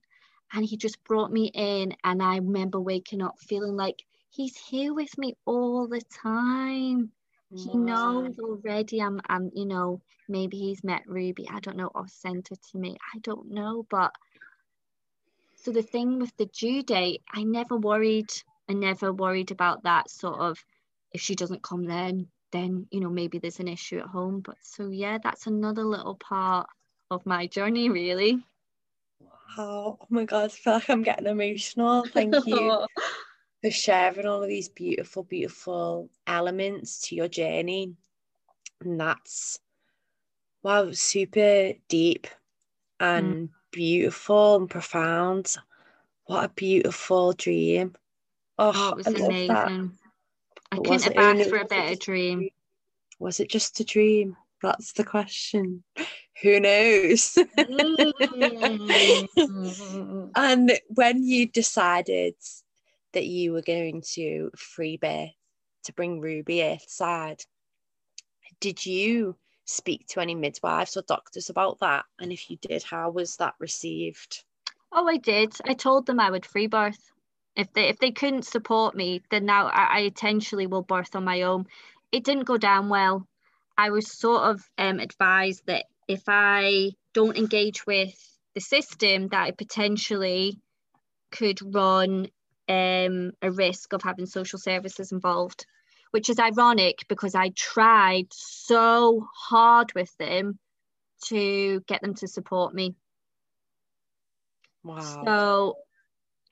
And 0.53 0.64
he 0.64 0.77
just 0.77 1.03
brought 1.05 1.33
me 1.33 1.51
in. 1.53 1.94
And 2.05 2.22
I 2.22 2.37
remember 2.37 2.81
waking 2.81 3.20
up 3.20 3.38
feeling 3.38 3.77
like 3.77 4.03
he's 4.31 4.57
here 4.57 4.94
with 4.94 5.16
me 5.18 5.35
all 5.44 5.88
the 5.88 6.03
time. 6.22 7.11
Wow. 7.51 7.62
He 7.62 7.79
knows 7.79 8.38
already 8.38 9.01
I'm 9.01 9.20
I'm, 9.29 9.51
you 9.55 9.66
know, 9.66 10.01
maybe 10.29 10.57
he's 10.59 10.83
met 10.83 11.03
Ruby, 11.07 11.49
I 11.51 11.61
don't 11.61 11.77
know, 11.77 11.90
or 11.94 12.09
sent 12.09 12.49
her 12.49 12.57
to 12.57 12.79
me. 12.79 12.96
I 13.14 13.18
don't 13.18 13.51
know. 13.51 13.87
But 13.90 14.12
so 15.67 15.73
the 15.73 15.83
thing 15.83 16.21
with 16.21 16.31
the 16.37 16.47
due 16.47 16.85
date, 16.85 17.23
I 17.35 17.43
never 17.43 17.77
worried. 17.77 18.31
I 18.69 18.73
never 18.73 19.13
worried 19.13 19.51
about 19.51 19.83
that 19.83 20.09
sort 20.09 20.39
of 20.39 20.65
if 21.13 21.21
she 21.21 21.35
doesn't 21.35 21.65
come 21.65 21.83
then, 21.87 22.29
then 22.53 22.87
you 22.93 23.01
know 23.01 23.11
maybe 23.11 23.41
there's 23.41 23.59
an 23.59 23.67
issue 23.67 23.99
at 23.99 24.07
home. 24.07 24.43
But 24.43 24.59
so 24.63 24.91
yeah, 24.91 25.19
that's 25.21 25.49
another 25.49 25.83
little 25.83 26.15
part 26.15 26.69
of 27.11 27.27
my 27.27 27.49
journey 27.49 27.91
really. 27.91 28.39
Wow. 29.19 29.99
Oh 29.99 30.07
my 30.09 30.25
god, 30.25 30.45
I 30.45 30.49
feel 30.49 30.73
like 30.75 30.89
I'm 30.89 31.03
getting 31.03 31.27
emotional. 31.27 32.07
Thank 32.07 32.37
you 32.47 32.87
for 33.61 33.71
sharing 33.73 34.27
all 34.27 34.45
of 34.45 34.49
these 34.49 34.69
beautiful, 34.69 35.25
beautiful 35.25 36.11
elements 36.29 37.09
to 37.09 37.17
your 37.17 37.27
journey. 37.27 37.93
And 38.85 39.01
that's 39.01 39.59
wow, 40.63 40.93
super 40.93 41.73
deep 41.89 42.29
and 43.01 43.35
mm 43.35 43.56
beautiful 43.71 44.57
and 44.57 44.71
profound. 44.71 45.57
What 46.27 46.45
a 46.45 46.49
beautiful 46.49 47.33
dream. 47.33 47.95
Oh, 48.59 48.73
oh 48.75 48.91
it 48.91 48.97
was 48.97 49.07
amazing. 49.07 49.49
That. 49.49 49.71
I 50.73 50.77
couldn't 50.77 51.03
have 51.03 51.17
asked 51.17 51.49
for 51.49 51.59
a 51.59 51.65
better 51.65 51.95
dream. 51.95 52.49
Was 53.19 53.41
it 53.41 53.49
just 53.49 53.81
a 53.81 53.85
dream? 53.85 54.37
That's 54.63 54.93
the 54.93 55.05
question. 55.05 55.85
Who 56.43 56.61
knows? 56.61 57.39
Mm. 57.59 59.29
and 60.37 60.73
when 60.89 61.23
you 61.23 61.47
decided 61.47 62.35
that 63.13 63.27
you 63.27 63.53
were 63.53 63.63
going 63.63 64.03
to 64.13 64.51
free 64.57 64.99
birth 64.99 65.31
to 65.85 65.93
bring 65.95 66.21
Ruby 66.21 66.63
earthside, 66.63 67.43
did 68.61 68.85
you 68.85 69.37
speak 69.67 70.07
to 70.07 70.21
any 70.21 70.35
midwives 70.35 70.97
or 70.97 71.03
doctors 71.03 71.51
about 71.51 71.81
that? 71.81 72.05
And 72.19 72.33
if 72.33 72.51
you 72.51 72.57
did, 72.57 72.83
how 72.83 73.11
was 73.11 73.37
that 73.37 73.55
received? 73.59 74.45
Oh, 74.93 75.07
I 75.07 75.19
did. 75.19 75.53
I 75.65 75.75
told 75.75 76.07
them 76.07 76.21
I 76.21 76.31
would 76.31 76.47
free 76.47 76.69
birth. 76.69 77.11
If 77.55 77.73
they 77.73 77.89
if 77.89 77.99
they 77.99 78.13
couldn't 78.13 78.45
support 78.47 78.95
me, 78.95 79.23
then 79.31 79.47
now 79.47 79.67
I, 79.67 79.99
I 79.99 80.09
potentially 80.09 80.67
will 80.67 80.83
birth 80.83 81.15
on 81.17 81.25
my 81.25 81.43
own. 81.43 81.67
It 82.13 82.25
didn't 82.25 82.45
go 82.45 82.57
down 82.57 82.89
well. 82.89 83.27
I 83.77 83.91
was 83.91 84.11
sort 84.11 84.43
of 84.43 84.63
um, 84.79 85.01
advised 85.01 85.67
that 85.67 85.87
if 86.09 86.23
I 86.29 86.93
don't 87.13 87.37
engage 87.37 87.87
with 87.87 88.15
the 88.55 88.61
system, 88.61 89.29
that 89.29 89.43
I 89.43 89.51
potentially 89.51 90.61
could 91.31 91.59
run 91.75 92.29
um, 92.69 93.33
a 93.43 93.51
risk 93.51 93.93
of 93.93 94.03
having 94.03 94.27
social 94.27 94.59
services 94.59 95.13
involved 95.13 95.67
which 96.17 96.31
is 96.31 96.39
ironic 96.39 97.05
because 97.09 97.35
I 97.35 97.51
tried 97.51 98.29
so 98.31 99.29
hard 99.35 99.93
with 99.95 100.17
them 100.17 100.59
to 101.27 101.83
get 101.87 102.01
them 102.01 102.15
to 102.15 102.27
support 102.27 102.73
me. 102.75 102.95
Wow. 104.83 105.01
So 105.27 105.77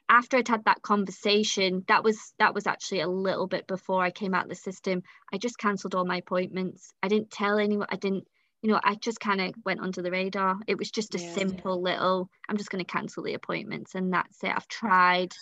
after 0.06 0.36
I'd 0.36 0.48
had 0.48 0.66
that 0.66 0.82
conversation, 0.82 1.82
that 1.88 2.04
was 2.04 2.34
that 2.38 2.52
was 2.52 2.66
actually 2.66 3.00
a 3.00 3.08
little 3.08 3.46
bit 3.46 3.66
before 3.66 4.04
I 4.04 4.10
came 4.10 4.34
out 4.34 4.44
of 4.44 4.50
the 4.50 4.54
system. 4.54 5.02
I 5.32 5.38
just 5.38 5.56
cancelled 5.56 5.94
all 5.94 6.04
my 6.04 6.18
appointments. 6.18 6.92
I 7.02 7.08
didn't 7.08 7.30
tell 7.30 7.58
anyone. 7.58 7.86
I 7.88 7.96
didn't, 7.96 8.28
you 8.60 8.70
know, 8.70 8.80
I 8.84 8.96
just 8.96 9.18
kind 9.18 9.40
of 9.40 9.54
went 9.64 9.80
under 9.80 10.02
the 10.02 10.10
radar. 10.10 10.58
It 10.66 10.76
was 10.76 10.90
just 10.90 11.14
a 11.14 11.18
yeah. 11.18 11.32
simple 11.32 11.80
little. 11.80 12.28
I'm 12.50 12.58
just 12.58 12.68
going 12.68 12.84
to 12.84 12.92
cancel 12.92 13.22
the 13.22 13.32
appointments, 13.32 13.94
and 13.94 14.12
that's 14.12 14.44
it. 14.44 14.52
I've 14.54 14.68
tried 14.68 15.32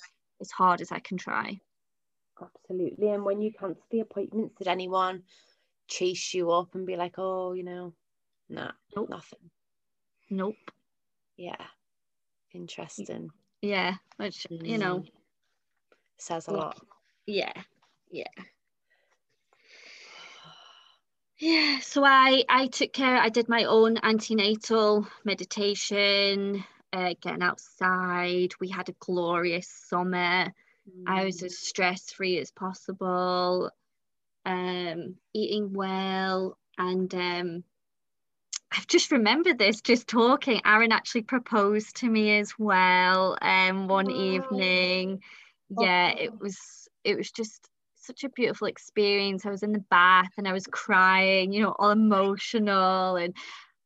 as 0.41 0.53
hard 0.53 0.81
as 0.81 0.93
I 0.93 1.01
can 1.01 1.19
try. 1.19 1.59
Absolutely. 2.43 3.11
And 3.11 3.25
when 3.25 3.41
you 3.41 3.53
cancel 3.53 3.85
the 3.91 4.01
appointments, 4.01 4.55
did 4.59 4.69
anyone 4.69 5.23
chase 5.89 6.35
you 6.35 6.51
up 6.51 6.75
and 6.75 6.87
be 6.87 6.97
like, 6.97 7.15
oh, 7.19 7.53
you 7.53 7.63
know, 7.63 7.93
nah, 8.49 8.73
nope. 8.97 9.09
nothing? 9.09 9.51
Nope. 10.31 10.57
Yeah. 11.37 11.65
Interesting. 12.55 13.31
Yeah. 13.61 13.95
Which, 14.17 14.47
mm. 14.51 14.67
you 14.67 14.79
know, 14.79 15.05
says 16.19 16.49
a 16.49 16.53
lot. 16.53 16.81
Yeah. 17.27 17.53
Yeah. 18.11 18.25
Yeah, 21.39 21.81
so 21.81 22.05
I 22.05 22.45
I 22.49 22.69
took 22.69 22.93
care. 22.93 23.17
I 23.17 23.29
did 23.29 23.49
my 23.49 23.65
own 23.65 23.99
antenatal 24.05 25.09
meditation, 25.25 26.63
uh, 26.93 27.15
getting 27.21 27.43
outside. 27.43 28.53
We 28.61 28.69
had 28.69 28.89
a 28.89 28.95
glorious 29.01 29.69
summer. 29.69 30.53
I 31.07 31.25
was 31.25 31.43
as 31.43 31.59
stress 31.59 32.11
free 32.11 32.39
as 32.39 32.51
possible, 32.51 33.71
um, 34.45 35.17
eating 35.33 35.73
well, 35.73 36.59
and 36.79 37.15
um, 37.15 37.65
I've 38.73 38.87
just 38.87 39.13
remembered 39.13 39.59
this 39.59 39.81
just 39.81 40.09
talking. 40.09 40.61
Aaron 40.65 40.93
actually 40.93 41.23
proposed 41.23 41.97
to 41.97 42.09
me 42.09 42.39
as 42.39 42.55
well 42.59 43.37
um, 43.43 43.89
one 43.89 44.07
wow. 44.07 44.15
evening. 44.15 45.23
Yeah, 45.79 46.13
oh. 46.17 46.23
it 46.23 46.41
was 46.41 46.59
it 47.05 47.17
was 47.17 47.31
just 47.31 47.69
such 47.97 48.25
a 48.25 48.29
beautiful 48.31 48.67
experience. 48.67 49.47
I 49.47 49.51
was 49.51 49.63
in 49.63 49.73
the 49.73 49.85
bath 49.91 50.33
and 50.37 50.49
I 50.49 50.53
was 50.53 50.67
crying, 50.67 51.53
you 51.53 51.63
know, 51.63 51.75
all 51.79 51.91
emotional 51.91 53.17
and 53.17 53.35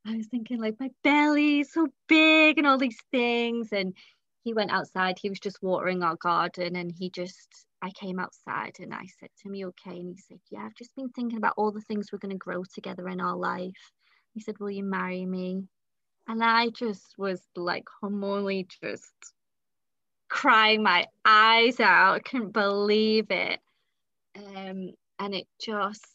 I 0.07 0.16
was 0.16 0.26
thinking 0.26 0.61
like 0.61 0.80
my 0.80 0.90
belly 1.03 1.61
is 1.61 1.72
so 1.72 1.88
big 2.09 2.59
and 2.59 2.66
all 2.66 2.78
these 2.78 3.01
things 3.11 3.72
and 3.72 3.92
he 4.47 4.55
went 4.55 4.70
outside 4.70 5.18
he 5.18 5.28
was 5.28 5.40
just 5.40 5.61
watering 5.61 6.05
our 6.05 6.14
garden 6.16 6.76
and 6.76 6.92
he 6.92 7.11
just 7.11 7.66
I 7.82 7.90
came 7.90 8.18
outside 8.18 8.76
and 8.80 8.94
I 8.94 9.07
said 9.18 9.30
to 9.38 9.49
him, 9.49 9.55
You 9.55 9.68
okay? 9.68 9.99
And 9.99 10.09
he 10.09 10.16
said, 10.16 10.38
Yeah, 10.51 10.61
I've 10.64 10.74
just 10.74 10.94
been 10.94 11.11
thinking 11.11 11.38
about 11.38 11.55
all 11.57 11.72
the 11.72 11.80
things 11.80 12.11
we're 12.11 12.18
going 12.18 12.32
to 12.32 12.38
grow 12.38 12.62
together 12.64 13.09
in 13.09 13.20
our 13.20 13.36
life. 13.36 13.92
He 14.34 14.40
said, 14.40 14.59
Will 14.59 14.70
you 14.70 14.84
marry 14.84 15.26
me? 15.26 15.64
And 16.28 16.42
I 16.42 16.70
just 16.70 17.18
was 17.18 17.40
like 17.55 17.84
hormonally 18.03 18.66
just 18.82 19.12
crying 20.28 20.82
my 20.82 21.07
eyes 21.24 21.80
out. 21.80 22.14
I 22.14 22.18
couldn't 22.20 22.53
believe 22.53 23.26
it. 23.30 23.61
Um, 24.36 24.90
and 25.18 25.34
it 25.34 25.47
just, 25.61 26.07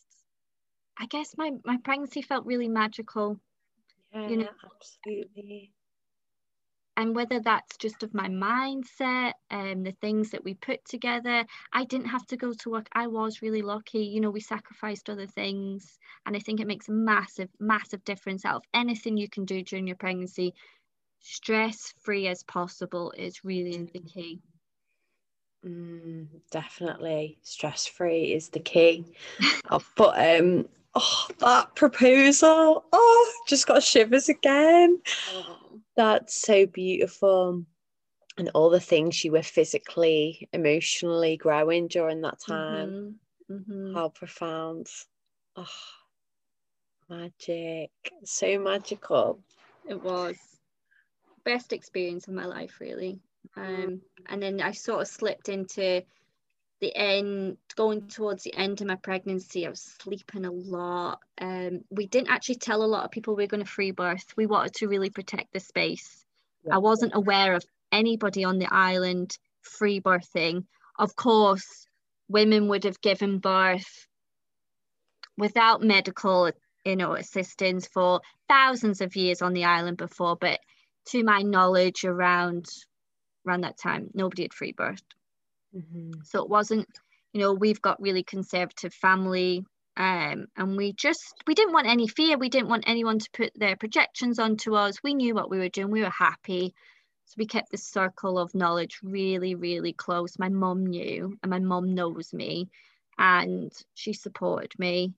I 0.97 1.05
guess 1.05 1.35
my, 1.37 1.51
my 1.65 1.77
pregnancy 1.83 2.21
felt 2.21 2.45
really 2.45 2.67
magical. 2.67 3.39
Yeah, 4.13 4.29
you 4.29 4.37
know, 4.37 4.49
absolutely 4.65 5.71
and 7.01 7.15
whether 7.15 7.39
that's 7.39 7.77
just 7.77 8.03
of 8.03 8.13
my 8.13 8.27
mindset 8.27 9.33
and 9.49 9.77
um, 9.77 9.83
the 9.83 9.95
things 10.01 10.29
that 10.29 10.43
we 10.43 10.53
put 10.53 10.85
together. 10.85 11.43
I 11.73 11.83
didn't 11.85 12.07
have 12.07 12.27
to 12.27 12.37
go 12.37 12.53
to 12.53 12.69
work. 12.69 12.87
I 12.93 13.07
was 13.07 13.41
really 13.41 13.63
lucky. 13.63 14.05
You 14.05 14.21
know 14.21 14.29
we 14.29 14.39
sacrificed 14.39 15.09
other 15.09 15.27
things 15.27 15.97
and 16.25 16.35
i 16.35 16.39
think 16.39 16.59
it 16.59 16.67
makes 16.67 16.89
a 16.89 16.91
massive 16.91 17.49
massive 17.59 18.03
difference 18.03 18.45
out 18.45 18.57
of 18.57 18.63
anything 18.73 19.17
you 19.17 19.29
can 19.29 19.45
do 19.45 19.63
during 19.63 19.87
your 19.87 19.95
pregnancy. 19.95 20.53
Stress 21.19 21.93
free 22.01 22.27
as 22.27 22.43
possible 22.43 23.13
is 23.17 23.43
really 23.43 23.89
the 23.93 23.99
key. 23.99 24.39
Mm, 25.65 26.27
definitely. 26.51 27.37
Stress 27.43 27.85
free 27.87 28.33
is 28.33 28.49
the 28.49 28.59
key. 28.59 29.05
But 29.95 30.39
um 30.39 30.67
oh 30.95 31.27
that 31.39 31.75
proposal. 31.75 32.85
Oh 32.91 33.33
just 33.47 33.67
got 33.67 33.83
shivers 33.83 34.29
again. 34.29 34.99
Oh 35.35 35.57
that's 36.05 36.39
so 36.41 36.65
beautiful. 36.65 37.65
And 38.37 38.49
all 38.53 38.69
the 38.69 38.79
things 38.79 39.23
you 39.23 39.33
were 39.33 39.43
physically, 39.43 40.47
emotionally 40.53 41.37
growing 41.37 41.87
during 41.87 42.21
that 42.21 42.39
time. 42.39 43.19
Mm-hmm. 43.49 43.53
Mm-hmm. 43.53 43.93
How 43.93 44.09
profound. 44.09 44.87
Oh, 45.55 45.67
magic. 47.09 47.91
So 48.23 48.57
magical. 48.57 49.39
It 49.87 50.01
was. 50.01 50.37
Best 51.43 51.73
experience 51.73 52.27
of 52.27 52.33
my 52.33 52.45
life, 52.45 52.77
really. 52.79 53.19
Um, 53.57 54.01
and 54.27 54.41
then 54.41 54.61
I 54.61 54.71
sort 54.71 55.01
of 55.01 55.07
slipped 55.07 55.49
into 55.49 56.03
the 56.81 56.95
end 56.95 57.57
going 57.75 58.07
towards 58.07 58.43
the 58.43 58.55
end 58.55 58.81
of 58.81 58.87
my 58.87 58.95
pregnancy 58.95 59.65
i 59.65 59.69
was 59.69 59.95
sleeping 60.01 60.45
a 60.45 60.51
lot. 60.51 61.19
Um, 61.39 61.81
we 61.89 62.07
didn't 62.07 62.31
actually 62.31 62.55
tell 62.55 62.83
a 62.83 62.85
lot 62.85 63.05
of 63.05 63.11
people 63.11 63.35
we 63.35 63.43
are 63.43 63.47
going 63.47 63.63
to 63.63 63.69
free 63.69 63.91
birth. 63.91 64.25
We 64.35 64.47
wanted 64.47 64.73
to 64.75 64.87
really 64.87 65.09
protect 65.09 65.53
the 65.53 65.59
space. 65.59 66.25
Yeah. 66.65 66.75
i 66.75 66.77
wasn't 66.79 67.15
aware 67.15 67.55
of 67.55 67.63
anybody 67.91 68.43
on 68.43 68.59
the 68.59 68.71
island 68.71 69.37
free 69.61 70.01
birthing. 70.01 70.65
Of 70.97 71.15
course 71.15 71.87
women 72.27 72.67
would 72.69 72.85
have 72.85 73.01
given 73.01 73.39
birth 73.39 74.07
without 75.37 75.81
medical 75.81 76.51
you 76.85 76.95
know 76.95 77.13
assistance 77.13 77.87
for 77.87 78.21
thousands 78.47 79.01
of 79.01 79.15
years 79.15 79.41
on 79.41 79.53
the 79.53 79.65
island 79.65 79.97
before 79.97 80.35
but 80.35 80.59
to 81.05 81.23
my 81.23 81.41
knowledge 81.41 82.05
around 82.05 82.65
around 83.45 83.61
that 83.61 83.77
time 83.77 84.09
nobody 84.13 84.43
had 84.43 84.53
free 84.53 84.73
birthed 84.73 85.01
Mm-hmm. 85.75 86.21
So 86.23 86.43
it 86.43 86.49
wasn't, 86.49 86.87
you 87.33 87.41
know, 87.41 87.53
we've 87.53 87.81
got 87.81 88.01
really 88.01 88.23
conservative 88.23 88.93
family. 88.93 89.63
Um, 89.97 90.47
and 90.55 90.77
we 90.77 90.93
just 90.93 91.33
we 91.45 91.53
didn't 91.53 91.73
want 91.73 91.87
any 91.87 92.07
fear. 92.07 92.37
We 92.37 92.49
didn't 92.49 92.69
want 92.69 92.85
anyone 92.87 93.19
to 93.19 93.29
put 93.33 93.51
their 93.55 93.75
projections 93.75 94.39
onto 94.39 94.75
us. 94.75 95.03
We 95.03 95.13
knew 95.13 95.35
what 95.35 95.49
we 95.49 95.59
were 95.59 95.69
doing. 95.69 95.91
We 95.91 96.01
were 96.01 96.09
happy. 96.09 96.73
So 97.25 97.35
we 97.37 97.45
kept 97.45 97.71
this 97.71 97.87
circle 97.87 98.37
of 98.37 98.55
knowledge 98.55 98.99
really, 99.03 99.55
really 99.55 99.93
close. 99.93 100.39
My 100.39 100.49
mum 100.49 100.85
knew, 100.85 101.37
and 101.43 101.49
my 101.49 101.59
mum 101.59 101.93
knows 101.93 102.33
me, 102.33 102.69
and 103.17 103.71
she 103.93 104.13
supported 104.13 104.71
me. 104.77 105.13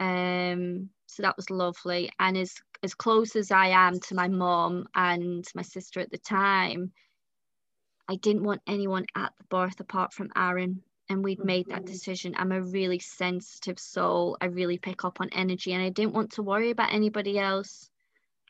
Um, 0.00 0.90
so 1.06 1.22
that 1.22 1.36
was 1.36 1.50
lovely. 1.50 2.10
And 2.18 2.36
as 2.36 2.54
as 2.82 2.94
close 2.94 3.36
as 3.36 3.50
I 3.50 3.68
am 3.68 4.00
to 4.00 4.14
my 4.14 4.28
mum 4.28 4.86
and 4.94 5.44
my 5.54 5.62
sister 5.62 6.00
at 6.00 6.10
the 6.10 6.18
time, 6.18 6.92
I 8.08 8.16
didn't 8.16 8.44
want 8.44 8.62
anyone 8.66 9.06
at 9.16 9.32
the 9.38 9.44
birth 9.44 9.80
apart 9.80 10.12
from 10.12 10.30
Aaron. 10.36 10.82
And 11.08 11.22
we'd 11.22 11.44
made 11.44 11.66
that 11.66 11.82
mm-hmm. 11.82 11.92
decision. 11.92 12.34
I'm 12.38 12.52
a 12.52 12.62
really 12.62 12.98
sensitive 12.98 13.78
soul. 13.78 14.38
I 14.40 14.46
really 14.46 14.78
pick 14.78 15.04
up 15.04 15.20
on 15.20 15.28
energy 15.32 15.72
and 15.72 15.82
I 15.82 15.90
didn't 15.90 16.14
want 16.14 16.32
to 16.32 16.42
worry 16.42 16.70
about 16.70 16.92
anybody 16.92 17.38
else. 17.38 17.90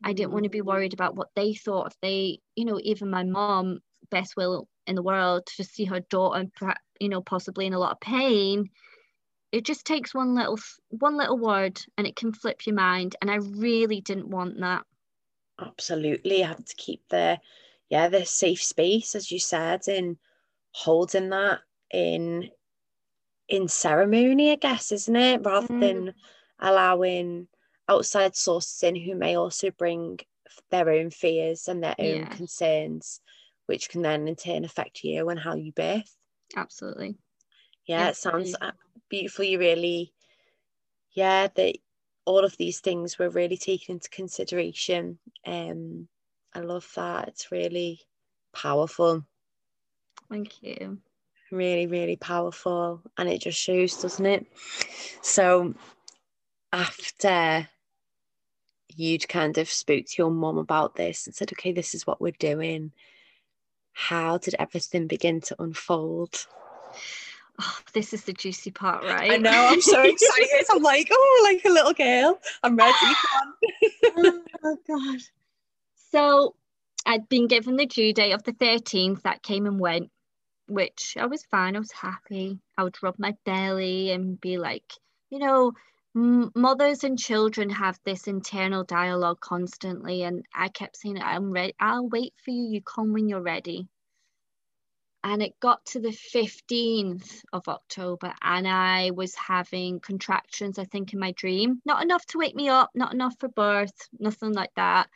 I 0.05 0.12
didn't 0.12 0.32
want 0.32 0.44
to 0.44 0.50
be 0.50 0.59
mm-hmm. 0.59 0.68
worried 0.68 0.92
about 0.92 1.16
what 1.16 1.30
they 1.34 1.55
thought. 1.55 1.88
If 1.88 2.00
they, 2.00 2.40
you 2.55 2.64
know, 2.64 2.78
even 2.82 3.11
my 3.11 3.24
mom, 3.24 3.80
best 4.11 4.36
will 4.36 4.68
in 4.86 4.94
the 4.94 5.03
world, 5.03 5.46
to 5.57 5.64
see 5.64 5.84
her 5.86 6.00
daughter, 6.00 6.46
you 7.00 7.09
know, 7.09 7.20
possibly 7.22 7.66
in 7.66 7.72
a 7.72 7.78
lot 7.78 7.92
of 7.92 8.00
pain, 8.00 8.70
it 9.50 9.64
just 9.64 9.84
takes 9.84 10.14
one 10.14 10.34
little 10.34 10.59
one 10.90 11.16
little 11.16 11.38
word 11.38 11.80
and 11.98 12.07
it 12.07 12.16
can 12.16 12.32
flip 12.32 12.66
your 12.66 12.74
mind. 12.74 13.16
And 13.20 13.30
I 13.30 13.36
really 13.36 14.00
didn't 14.00 14.28
want 14.28 14.61
that. 14.61 14.84
Absolutely, 15.61 16.38
you 16.38 16.44
have 16.44 16.64
to 16.64 16.76
keep 16.76 17.03
the 17.09 17.38
yeah 17.93 18.09
the 18.09 18.24
safe 18.24 18.62
space 18.62 19.14
as 19.14 19.30
you 19.30 19.38
said 19.38 19.86
in 19.86 20.16
holding 20.72 21.28
that 21.28 21.61
in 21.93 22.51
in 23.49 23.68
ceremony 23.68 24.51
i 24.51 24.57
guess 24.57 24.90
isn't 24.90 25.14
it 25.14 25.43
rather 25.45 25.68
mm. 25.68 25.80
than 25.80 26.14
allowing 26.59 27.47
outside 27.88 28.34
sources 28.34 28.82
in 28.82 28.97
who 28.97 29.14
may 29.14 29.36
also 29.36 29.70
bring 29.72 30.18
their 30.70 30.88
own 30.88 31.11
fears 31.11 31.68
and 31.68 31.84
their 31.84 31.95
own 31.99 32.20
yeah. 32.20 32.28
concerns 32.28 33.20
which 33.66 33.90
can 33.90 34.01
then 34.01 34.26
in 34.26 34.36
turn 34.36 34.64
affect 34.64 35.05
you 35.05 35.28
and 35.28 35.38
how 35.38 35.55
you 35.55 35.70
birth 35.72 36.16
absolutely 36.57 37.14
yeah, 37.86 38.09
it 38.09 38.16
sounds 38.16 38.55
beautiful 39.11 39.45
you 39.45 39.59
really 39.59 40.14
yeah 41.12 41.49
that 41.57 41.76
all 42.24 42.45
of 42.45 42.57
these 42.57 42.80
things 42.80 43.18
were 43.18 43.28
really 43.28 43.59
taken 43.59 43.97
into 43.97 44.09
consideration 44.09 45.18
um 45.47 46.09
I 46.55 46.61
love 46.61 46.90
that. 46.96 47.28
It's 47.28 47.50
really 47.50 48.00
powerful. 48.53 49.24
Thank 50.30 50.62
you. 50.62 50.98
Really, 51.50 51.86
really 51.86 52.16
powerful. 52.16 53.03
And 53.18 53.28
it 53.28 53.40
just 53.40 53.59
shows, 53.59 54.00
doesn't 54.00 54.24
it? 54.24 54.46
So 55.22 55.74
after 56.72 57.68
you'd 58.96 59.28
kind 59.28 59.59
of 59.59 59.70
spoke 59.70 60.07
to 60.07 60.14
your 60.18 60.30
mom 60.30 60.59
about 60.59 60.94
this 60.94 61.26
and 61.26 61.34
said, 61.34 61.53
okay, 61.53 61.72
this 61.72 61.94
is 61.94 62.07
what 62.07 62.20
we're 62.20 62.32
doing, 62.32 62.92
how 63.92 64.38
did 64.38 64.55
everything 64.59 65.07
begin 65.07 65.40
to 65.42 65.57
unfold? 65.62 66.46
Oh, 67.61 67.78
this 67.92 68.14
is 68.14 68.24
the 68.24 68.32
juicy 68.32 68.70
part, 68.70 69.05
right? 69.05 69.32
I 69.32 69.36
know, 69.36 69.68
I'm 69.70 69.80
so 69.80 70.03
excited. 70.03 70.66
I'm 70.70 70.82
like, 70.82 71.09
oh, 71.12 71.50
like 71.53 71.64
a 71.64 71.68
little 71.68 71.92
girl. 71.92 72.40
I'm 72.62 72.76
ready. 72.76 72.92
oh, 74.16 74.76
God. 74.88 75.20
So 76.12 76.54
I'd 77.06 77.28
been 77.28 77.48
given 77.48 77.76
the 77.76 77.86
due 77.86 78.12
date 78.12 78.32
of 78.32 78.42
the 78.42 78.52
13th, 78.52 79.22
that 79.22 79.42
came 79.42 79.64
and 79.66 79.80
went, 79.80 80.10
which 80.68 81.16
I 81.18 81.26
was 81.26 81.44
fine. 81.46 81.74
I 81.74 81.78
was 81.78 81.92
happy. 81.92 82.60
I 82.76 82.84
would 82.84 83.02
rub 83.02 83.18
my 83.18 83.34
belly 83.46 84.10
and 84.10 84.40
be 84.40 84.58
like, 84.58 84.92
you 85.30 85.38
know, 85.38 85.72
m- 86.14 86.52
mothers 86.54 87.02
and 87.02 87.18
children 87.18 87.70
have 87.70 87.98
this 88.04 88.28
internal 88.28 88.84
dialogue 88.84 89.40
constantly. 89.40 90.22
And 90.22 90.44
I 90.54 90.68
kept 90.68 90.98
saying, 90.98 91.20
I'm 91.20 91.50
ready. 91.50 91.74
I'll 91.80 92.08
wait 92.08 92.34
for 92.44 92.50
you. 92.50 92.64
You 92.64 92.82
come 92.82 93.12
when 93.14 93.28
you're 93.28 93.40
ready. 93.40 93.88
And 95.24 95.40
it 95.40 95.58
got 95.60 95.86
to 95.86 96.00
the 96.00 96.08
15th 96.08 97.42
of 97.52 97.68
October, 97.68 98.34
and 98.42 98.66
I 98.66 99.12
was 99.12 99.36
having 99.36 100.00
contractions, 100.00 100.80
I 100.80 100.84
think, 100.84 101.12
in 101.12 101.20
my 101.20 101.30
dream. 101.30 101.80
Not 101.86 102.02
enough 102.02 102.26
to 102.26 102.38
wake 102.38 102.56
me 102.56 102.68
up, 102.68 102.90
not 102.92 103.14
enough 103.14 103.36
for 103.38 103.48
birth, 103.48 103.94
nothing 104.18 104.52
like 104.52 104.74
that. 104.74 105.08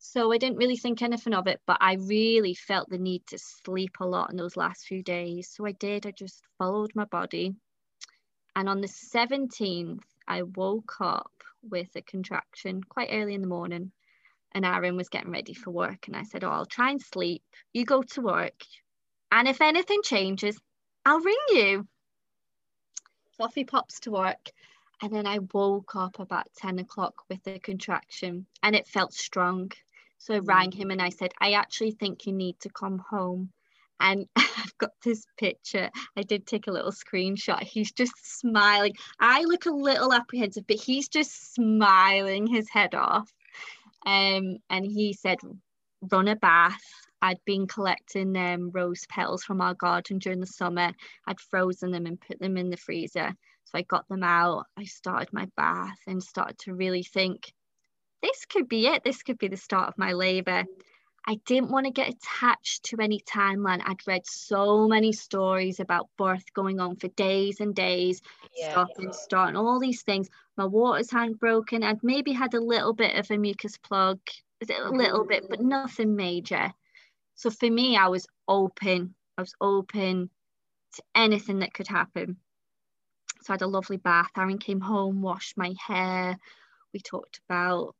So 0.00 0.32
I 0.32 0.38
didn't 0.38 0.58
really 0.58 0.76
think 0.76 1.02
anything 1.02 1.34
of 1.34 1.48
it, 1.48 1.60
but 1.66 1.78
I 1.80 1.94
really 1.94 2.54
felt 2.54 2.88
the 2.88 2.98
need 2.98 3.26
to 3.28 3.38
sleep 3.38 3.96
a 4.00 4.06
lot 4.06 4.30
in 4.30 4.36
those 4.36 4.56
last 4.56 4.86
few 4.86 5.02
days. 5.02 5.50
So 5.50 5.66
I 5.66 5.72
did, 5.72 6.06
I 6.06 6.12
just 6.12 6.42
followed 6.56 6.92
my 6.94 7.04
body. 7.04 7.56
And 8.54 8.68
on 8.68 8.80
the 8.80 8.88
17th, 8.88 10.02
I 10.26 10.42
woke 10.42 11.00
up 11.00 11.32
with 11.62 11.88
a 11.96 12.02
contraction 12.02 12.82
quite 12.82 13.10
early 13.12 13.34
in 13.34 13.40
the 13.40 13.48
morning. 13.48 13.92
And 14.52 14.64
Aaron 14.64 14.96
was 14.96 15.08
getting 15.08 15.32
ready 15.32 15.52
for 15.52 15.70
work. 15.70 16.06
And 16.06 16.16
I 16.16 16.22
said, 16.22 16.42
Oh, 16.42 16.50
I'll 16.50 16.66
try 16.66 16.90
and 16.90 17.02
sleep. 17.02 17.42
You 17.72 17.84
go 17.84 18.02
to 18.02 18.22
work. 18.22 18.64
And 19.30 19.46
if 19.46 19.60
anything 19.60 20.00
changes, 20.02 20.58
I'll 21.04 21.20
ring 21.20 21.36
you. 21.50 21.88
So 23.36 23.44
off 23.44 23.54
he 23.54 23.64
pops 23.64 24.00
to 24.00 24.10
work. 24.10 24.50
And 25.00 25.12
then 25.12 25.26
I 25.26 25.38
woke 25.52 25.94
up 25.94 26.18
about 26.18 26.46
10 26.56 26.78
o'clock 26.80 27.14
with 27.28 27.46
a 27.46 27.58
contraction 27.58 28.46
and 28.62 28.74
it 28.74 28.88
felt 28.88 29.12
strong. 29.12 29.70
So 30.18 30.34
I 30.34 30.38
rang 30.38 30.72
him 30.72 30.90
and 30.90 31.00
I 31.00 31.10
said, 31.10 31.32
I 31.40 31.52
actually 31.52 31.92
think 31.92 32.26
you 32.26 32.32
need 32.32 32.58
to 32.60 32.68
come 32.68 32.98
home. 32.98 33.50
And 34.00 34.26
I've 34.36 34.76
got 34.78 34.90
this 35.04 35.24
picture. 35.38 35.90
I 36.16 36.22
did 36.22 36.46
take 36.46 36.66
a 36.66 36.72
little 36.72 36.92
screenshot. 36.92 37.62
He's 37.62 37.92
just 37.92 38.12
smiling. 38.40 38.94
I 39.20 39.44
look 39.44 39.66
a 39.66 39.70
little 39.70 40.12
apprehensive, 40.12 40.66
but 40.66 40.76
he's 40.76 41.08
just 41.08 41.54
smiling 41.54 42.46
his 42.46 42.68
head 42.68 42.94
off. 42.94 43.32
Um, 44.06 44.58
and 44.70 44.86
he 44.86 45.12
said, 45.12 45.38
run 46.10 46.28
a 46.28 46.36
bath. 46.36 46.82
I'd 47.20 47.44
been 47.44 47.66
collecting 47.66 48.36
um, 48.36 48.70
rose 48.70 49.04
petals 49.08 49.42
from 49.42 49.60
our 49.60 49.74
garden 49.74 50.18
during 50.18 50.40
the 50.40 50.46
summer. 50.46 50.92
I'd 51.26 51.40
frozen 51.40 51.90
them 51.90 52.06
and 52.06 52.20
put 52.20 52.38
them 52.38 52.56
in 52.56 52.70
the 52.70 52.76
freezer. 52.76 53.34
So 53.64 53.78
I 53.78 53.82
got 53.82 54.08
them 54.08 54.22
out. 54.22 54.66
I 54.76 54.84
started 54.84 55.32
my 55.32 55.48
bath 55.56 55.98
and 56.06 56.22
started 56.22 56.58
to 56.60 56.74
really 56.74 57.02
think 57.02 57.52
this 58.22 58.46
could 58.46 58.68
be 58.68 58.86
it. 58.86 59.04
This 59.04 59.22
could 59.22 59.38
be 59.38 59.48
the 59.48 59.56
start 59.56 59.88
of 59.88 59.98
my 59.98 60.12
labor. 60.12 60.64
I 61.26 61.34
didn't 61.44 61.70
want 61.70 61.84
to 61.84 61.92
get 61.92 62.08
attached 62.08 62.84
to 62.84 62.96
any 63.00 63.20
timeline. 63.20 63.82
I'd 63.84 64.06
read 64.06 64.26
so 64.26 64.88
many 64.88 65.12
stories 65.12 65.78
about 65.78 66.08
birth 66.16 66.54
going 66.54 66.80
on 66.80 66.96
for 66.96 67.08
days 67.08 67.60
and 67.60 67.74
days, 67.74 68.22
yeah. 68.56 68.70
stop 68.70 68.88
and 68.96 69.14
start, 69.14 69.48
and 69.48 69.58
all 69.58 69.78
these 69.78 70.02
things. 70.02 70.30
My 70.56 70.64
waters 70.64 71.10
hadn't 71.10 71.38
broken. 71.38 71.82
I'd 71.82 72.02
maybe 72.02 72.32
had 72.32 72.54
a 72.54 72.60
little 72.60 72.94
bit 72.94 73.14
of 73.14 73.30
a 73.30 73.36
mucus 73.36 73.76
plug, 73.76 74.18
a 74.62 74.90
little 74.90 75.26
bit, 75.26 75.44
but 75.50 75.60
mm. 75.60 75.66
nothing 75.66 76.16
major. 76.16 76.72
So 77.34 77.50
for 77.50 77.70
me, 77.70 77.96
I 77.96 78.08
was 78.08 78.26
open. 78.48 79.14
I 79.36 79.42
was 79.42 79.54
open 79.60 80.30
to 80.94 81.02
anything 81.14 81.58
that 81.58 81.74
could 81.74 81.88
happen. 81.88 82.38
So 83.42 83.52
I 83.52 83.54
had 83.54 83.62
a 83.62 83.66
lovely 83.66 83.98
bath. 83.98 84.30
Aaron 84.36 84.58
came 84.58 84.80
home, 84.80 85.20
washed 85.20 85.56
my 85.56 85.74
hair. 85.86 86.38
We 86.92 87.00
talked 87.00 87.40
about, 87.48 87.94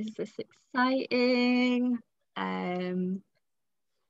is 0.00 0.14
this 0.14 0.32
exciting? 0.38 1.98
Um, 2.36 3.22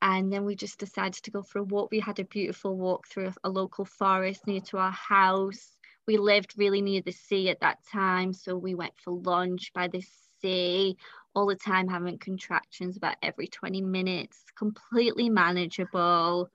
and 0.02 0.32
then 0.32 0.44
we 0.44 0.54
just 0.54 0.78
decided 0.78 1.22
to 1.22 1.30
go 1.30 1.42
for 1.42 1.58
a 1.58 1.64
walk. 1.64 1.90
We 1.90 2.00
had 2.00 2.18
a 2.18 2.24
beautiful 2.24 2.76
walk 2.76 3.06
through 3.08 3.32
a, 3.44 3.50
local 3.50 3.84
forest 3.84 4.46
near 4.46 4.60
to 4.62 4.78
our 4.78 4.92
house. 4.92 5.76
We 6.06 6.16
lived 6.16 6.54
really 6.56 6.80
near 6.80 7.02
the 7.02 7.12
sea 7.12 7.50
at 7.50 7.60
that 7.60 7.78
time, 7.92 8.32
so 8.32 8.56
we 8.56 8.74
went 8.74 8.96
for 8.96 9.12
lunch 9.12 9.72
by 9.74 9.88
the 9.88 10.02
sea 10.40 10.96
all 11.34 11.46
the 11.46 11.56
time, 11.56 11.86
having 11.86 12.18
contractions 12.18 12.96
about 12.96 13.16
every 13.22 13.46
20 13.46 13.82
minutes, 13.82 14.42
completely 14.56 15.28
manageable. 15.28 16.50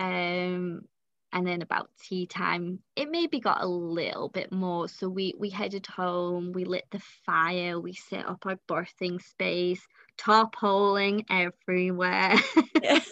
Um, 0.00 0.82
and 1.32 1.46
then 1.46 1.62
about 1.62 1.90
tea 2.00 2.26
time 2.26 2.78
it 2.96 3.10
maybe 3.10 3.40
got 3.40 3.62
a 3.62 3.66
little 3.66 4.28
bit 4.28 4.52
more. 4.52 4.88
So 4.88 5.08
we 5.08 5.34
we 5.38 5.50
headed 5.50 5.86
home 5.86 6.52
we 6.52 6.64
lit 6.64 6.86
the 6.90 7.00
fire 7.24 7.80
we 7.80 7.94
set 7.94 8.26
up 8.26 8.44
our 8.46 8.58
birthing 8.68 9.22
space 9.22 9.80
tarpauling 10.18 11.24
everywhere. 11.30 12.34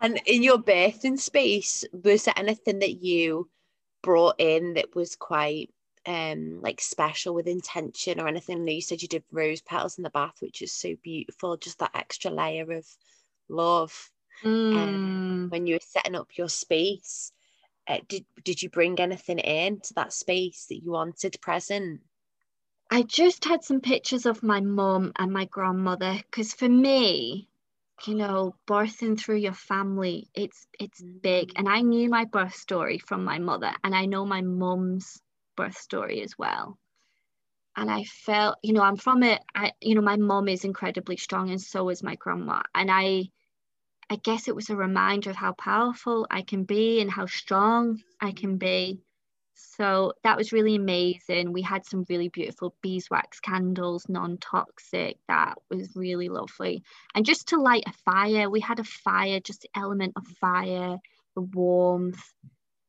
And 0.00 0.20
in 0.26 0.42
your 0.42 0.58
birthing 0.58 1.18
space 1.18 1.84
was 1.92 2.24
there 2.24 2.34
anything 2.36 2.80
that 2.80 3.02
you 3.04 3.48
brought 4.02 4.34
in 4.38 4.74
that 4.74 4.96
was 4.96 5.14
quite 5.14 5.70
um 6.04 6.60
like 6.60 6.80
special 6.80 7.34
with 7.34 7.46
intention 7.46 8.20
or 8.20 8.26
anything? 8.26 8.66
You 8.66 8.82
said 8.82 9.00
you 9.00 9.06
did 9.06 9.22
rose 9.30 9.60
petals 9.60 9.98
in 9.98 10.02
the 10.02 10.10
bath 10.10 10.34
which 10.40 10.60
is 10.60 10.72
so 10.72 10.96
beautiful 11.04 11.56
just 11.56 11.78
that 11.78 11.92
extra 11.94 12.32
layer 12.32 12.72
of 12.72 12.84
love 13.48 14.10
Mm. 14.44 14.76
Um, 14.76 15.48
when 15.50 15.66
you 15.66 15.74
were 15.76 15.80
setting 15.80 16.14
up 16.14 16.36
your 16.36 16.48
space, 16.48 17.32
uh, 17.86 18.00
did 18.08 18.24
did 18.44 18.62
you 18.62 18.70
bring 18.70 18.98
anything 19.00 19.38
in 19.38 19.80
to 19.80 19.94
that 19.94 20.12
space 20.12 20.66
that 20.66 20.82
you 20.82 20.92
wanted 20.92 21.40
present? 21.40 22.00
I 22.90 23.02
just 23.02 23.44
had 23.44 23.64
some 23.64 23.80
pictures 23.80 24.26
of 24.26 24.42
my 24.42 24.60
mum 24.60 25.12
and 25.18 25.32
my 25.32 25.46
grandmother 25.46 26.16
because 26.30 26.54
for 26.54 26.68
me, 26.68 27.48
you 28.06 28.14
know, 28.14 28.54
birthing 28.66 29.18
through 29.18 29.36
your 29.38 29.54
family, 29.54 30.28
it's 30.34 30.66
it's 30.78 31.02
big. 31.02 31.52
And 31.56 31.68
I 31.68 31.80
knew 31.82 32.08
my 32.08 32.24
birth 32.24 32.54
story 32.54 32.98
from 32.98 33.24
my 33.24 33.38
mother, 33.38 33.72
and 33.84 33.94
I 33.94 34.06
know 34.06 34.24
my 34.24 34.42
mum's 34.42 35.20
birth 35.56 35.76
story 35.76 36.22
as 36.22 36.38
well. 36.38 36.78
And 37.76 37.90
I 37.90 38.04
felt, 38.04 38.58
you 38.62 38.72
know, 38.72 38.82
I'm 38.82 38.96
from 38.96 39.22
it. 39.22 39.42
I, 39.54 39.72
you 39.80 39.94
know, 39.94 40.02
my 40.02 40.16
mum 40.16 40.48
is 40.48 40.64
incredibly 40.64 41.16
strong, 41.16 41.50
and 41.50 41.60
so 41.60 41.88
is 41.88 42.02
my 42.02 42.14
grandma. 42.16 42.62
And 42.74 42.90
I 42.90 43.30
I 44.10 44.16
guess 44.16 44.48
it 44.48 44.56
was 44.56 44.70
a 44.70 44.76
reminder 44.76 45.30
of 45.30 45.36
how 45.36 45.52
powerful 45.52 46.26
I 46.30 46.42
can 46.42 46.64
be 46.64 47.00
and 47.00 47.10
how 47.10 47.26
strong 47.26 48.02
I 48.20 48.32
can 48.32 48.58
be. 48.58 49.00
So 49.54 50.12
that 50.24 50.36
was 50.36 50.52
really 50.52 50.74
amazing. 50.74 51.52
We 51.52 51.62
had 51.62 51.86
some 51.86 52.04
really 52.08 52.28
beautiful 52.28 52.74
beeswax 52.82 53.40
candles, 53.40 54.06
non 54.08 54.38
toxic. 54.38 55.18
That 55.28 55.54
was 55.70 55.94
really 55.94 56.28
lovely. 56.28 56.82
And 57.14 57.24
just 57.24 57.48
to 57.48 57.60
light 57.60 57.84
a 57.86 57.92
fire, 58.04 58.50
we 58.50 58.60
had 58.60 58.80
a 58.80 58.84
fire, 58.84 59.40
just 59.40 59.62
the 59.62 59.68
element 59.74 60.14
of 60.16 60.26
fire, 60.40 60.96
the 61.34 61.42
warmth, 61.42 62.22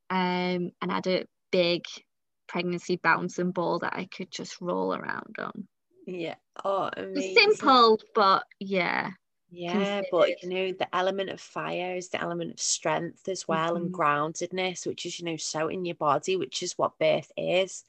um, 0.10 0.72
and 0.82 0.92
I 0.92 0.96
had 0.96 1.08
a 1.08 1.26
big 1.52 1.86
pregnancy 2.48 2.98
bouncing 2.98 3.52
ball 3.52 3.80
that 3.80 3.94
I 3.96 4.06
could 4.06 4.32
just 4.32 4.62
roll 4.62 4.94
around 4.94 5.36
on. 5.40 5.68
Yeah. 6.06 6.36
Oh, 6.64 6.90
amazing. 6.96 7.36
Simple, 7.36 8.00
but 8.14 8.44
yeah, 8.60 9.12
yeah, 9.54 10.02
but 10.12 10.42
you 10.42 10.50
know, 10.50 10.72
the 10.72 10.94
element 10.96 11.30
of 11.30 11.40
fire 11.40 11.96
is 11.96 12.10
the 12.10 12.20
element 12.20 12.54
of 12.54 12.60
strength 12.60 13.28
as 13.28 13.48
well 13.48 13.76
mm-hmm. 13.76 13.86
and 13.86 13.94
groundedness, 13.94 14.88
which 14.88 15.06
is, 15.06 15.20
you 15.20 15.26
know, 15.26 15.38
so 15.38 15.68
in 15.68 15.86
your 15.86 15.96
body, 15.96 16.38
which 16.38 16.64
is 16.64 16.74
what 16.74 16.98
birth 16.98 17.32
is. 17.38 17.84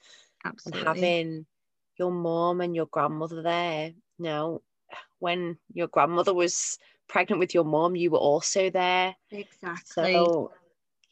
Absolutely. 0.44 0.80
And 0.80 0.88
having 0.88 1.46
your 1.98 2.10
mom 2.10 2.60
and 2.60 2.76
your 2.76 2.86
grandmother 2.86 3.40
there, 3.40 3.86
you 4.18 4.24
know, 4.24 4.60
when 5.20 5.56
your 5.72 5.88
grandmother 5.88 6.34
was 6.34 6.78
pregnant 7.08 7.40
with 7.40 7.54
your 7.54 7.64
mom, 7.64 7.96
you 7.96 8.10
were 8.10 8.18
also 8.18 8.68
there. 8.68 9.16
Exactly. 9.30 10.12
So 10.12 10.52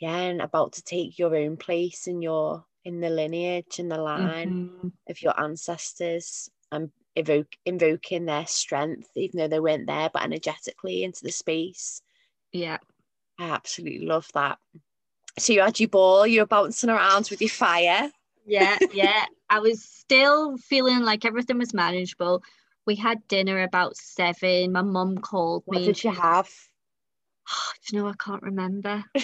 yeah, 0.00 0.16
and 0.16 0.42
about 0.42 0.74
to 0.74 0.82
take 0.82 1.18
your 1.18 1.34
own 1.34 1.56
place 1.56 2.08
in 2.08 2.20
your 2.20 2.64
in 2.84 3.00
the 3.00 3.08
lineage 3.08 3.78
and 3.78 3.90
the 3.90 3.96
line 3.96 4.50
mm-hmm. 4.50 4.88
of 5.08 5.22
your 5.22 5.38
ancestors 5.40 6.50
and 6.72 6.90
evoke 7.16 7.56
invoking 7.64 8.26
their 8.26 8.46
strength, 8.46 9.08
even 9.14 9.38
though 9.38 9.48
they 9.48 9.60
weren't 9.60 9.86
there, 9.86 10.10
but 10.12 10.22
energetically 10.22 11.04
into 11.04 11.22
the 11.22 11.32
space. 11.32 12.02
Yeah. 12.52 12.78
I 13.38 13.50
absolutely 13.50 14.06
love 14.06 14.28
that. 14.34 14.58
So 15.38 15.52
you 15.52 15.62
had 15.62 15.80
your 15.80 15.88
ball, 15.88 16.26
you 16.26 16.40
were 16.40 16.46
bouncing 16.46 16.90
around 16.90 17.28
with 17.30 17.40
your 17.40 17.50
fire. 17.50 18.10
Yeah, 18.46 18.78
yeah. 18.92 19.24
I 19.48 19.60
was 19.60 19.82
still 19.82 20.56
feeling 20.58 21.00
like 21.00 21.24
everything 21.24 21.58
was 21.58 21.74
manageable. 21.74 22.42
We 22.86 22.96
had 22.96 23.26
dinner 23.28 23.62
about 23.62 23.96
seven. 23.96 24.72
My 24.72 24.82
mum 24.82 25.18
called 25.18 25.64
me. 25.68 25.78
What 25.78 25.84
did 25.84 26.04
you 26.04 26.10
have? 26.10 26.50
Oh, 27.50 27.72
do 27.86 27.96
you 27.96 28.02
know 28.02 28.08
I 28.08 28.14
can't 28.18 28.42
remember? 28.42 29.04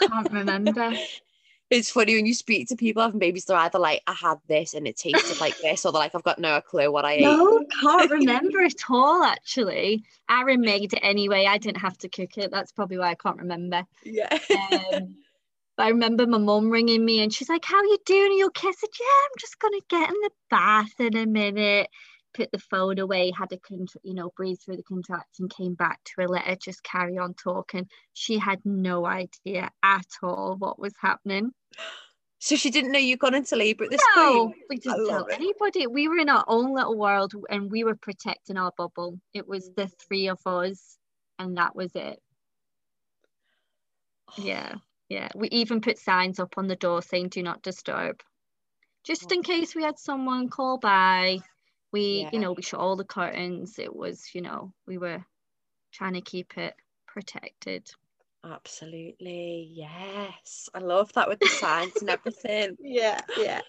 can't 0.00 0.32
remember 0.32 0.92
it's 1.70 1.90
funny 1.90 2.14
when 2.14 2.26
you 2.26 2.34
speak 2.34 2.68
to 2.68 2.76
people 2.76 3.02
having 3.02 3.18
babies, 3.18 3.44
they're 3.44 3.56
either 3.56 3.78
like, 3.78 4.02
I 4.06 4.12
had 4.12 4.36
this 4.46 4.74
and 4.74 4.86
it 4.86 4.96
tasted 4.96 5.40
like 5.40 5.58
this, 5.58 5.84
or 5.84 5.92
they're 5.92 6.00
like, 6.00 6.14
I've 6.14 6.22
got 6.22 6.38
no 6.38 6.60
clue 6.60 6.92
what 6.92 7.04
I 7.04 7.16
no, 7.16 7.32
ate. 7.32 7.36
No, 7.36 7.64
can't 7.80 8.10
remember 8.10 8.62
at 8.62 8.74
all, 8.88 9.24
actually. 9.24 10.04
Aaron 10.30 10.60
made 10.60 10.92
it 10.92 11.00
anyway. 11.02 11.46
I 11.46 11.58
didn't 11.58 11.80
have 11.80 11.98
to 11.98 12.08
cook 12.08 12.38
it. 12.38 12.50
That's 12.52 12.72
probably 12.72 12.98
why 12.98 13.10
I 13.10 13.14
can't 13.16 13.38
remember. 13.38 13.84
Yeah. 14.04 14.28
Um, 14.32 15.16
but 15.76 15.86
I 15.86 15.88
remember 15.88 16.26
my 16.26 16.38
mum 16.38 16.70
ringing 16.70 17.04
me 17.04 17.20
and 17.20 17.34
she's 17.34 17.48
like, 17.48 17.64
How 17.64 17.78
are 17.78 17.84
you 17.84 17.98
doing? 18.06 18.32
Are 18.32 18.34
you 18.36 18.46
okay? 18.46 18.68
I 18.68 18.72
said, 18.72 18.90
Yeah, 18.98 19.06
I'm 19.24 19.38
just 19.38 19.58
going 19.58 19.74
to 19.74 19.86
get 19.88 20.08
in 20.08 20.16
the 20.22 20.30
bath 20.50 21.00
in 21.00 21.16
a 21.16 21.26
minute 21.26 21.88
put 22.36 22.52
the 22.52 22.58
phone 22.58 22.98
away, 22.98 23.32
had 23.36 23.52
a 23.52 23.58
you 24.02 24.14
know, 24.14 24.30
breathe 24.36 24.58
through 24.60 24.76
the 24.76 24.82
contraction, 24.82 25.48
came 25.48 25.74
back 25.74 25.98
to 26.04 26.12
her, 26.18 26.28
let 26.28 26.44
her 26.44 26.56
just 26.56 26.82
carry 26.82 27.16
on 27.18 27.34
talking. 27.34 27.88
She 28.12 28.38
had 28.38 28.60
no 28.64 29.06
idea 29.06 29.70
at 29.82 30.06
all 30.22 30.56
what 30.58 30.78
was 30.78 30.92
happening. 31.00 31.52
So 32.38 32.54
she 32.54 32.70
didn't 32.70 32.92
know 32.92 32.98
you 32.98 33.16
got 33.16 33.34
into 33.34 33.56
labour 33.56 33.84
at 33.84 33.90
this 33.90 34.00
no, 34.14 34.48
point. 34.48 34.56
we 34.68 34.76
didn't 34.76 35.08
tell 35.08 35.24
it. 35.24 35.34
anybody. 35.34 35.86
We 35.86 36.06
were 36.06 36.18
in 36.18 36.28
our 36.28 36.44
own 36.46 36.74
little 36.74 36.96
world 36.96 37.32
and 37.48 37.70
we 37.70 37.82
were 37.82 37.96
protecting 37.96 38.58
our 38.58 38.72
bubble. 38.76 39.18
It 39.32 39.48
was 39.48 39.70
the 39.74 39.88
three 40.06 40.28
of 40.28 40.38
us, 40.46 40.98
and 41.38 41.56
that 41.56 41.74
was 41.74 41.90
it. 41.94 42.20
Yeah, 44.36 44.74
yeah. 45.08 45.28
We 45.34 45.48
even 45.48 45.80
put 45.80 45.98
signs 45.98 46.38
up 46.38 46.54
on 46.58 46.66
the 46.66 46.76
door 46.76 47.00
saying 47.00 47.30
"Do 47.30 47.42
not 47.42 47.62
disturb," 47.62 48.22
just 49.02 49.32
in 49.32 49.42
case 49.42 49.74
we 49.74 49.82
had 49.82 49.98
someone 49.98 50.48
call 50.48 50.78
by 50.78 51.40
we 51.92 52.22
yeah. 52.22 52.30
you 52.32 52.38
know 52.38 52.52
we 52.52 52.62
shut 52.62 52.80
all 52.80 52.96
the 52.96 53.04
curtains 53.04 53.78
it 53.78 53.94
was 53.94 54.34
you 54.34 54.40
know 54.40 54.72
we 54.86 54.98
were 54.98 55.24
trying 55.92 56.14
to 56.14 56.20
keep 56.20 56.56
it 56.58 56.74
protected 57.06 57.88
absolutely 58.44 59.68
yes 59.72 60.68
i 60.74 60.78
love 60.78 61.12
that 61.14 61.28
with 61.28 61.40
the 61.40 61.48
signs 61.48 61.96
and 62.00 62.10
everything 62.10 62.76
yeah 62.80 63.20
yeah 63.38 63.60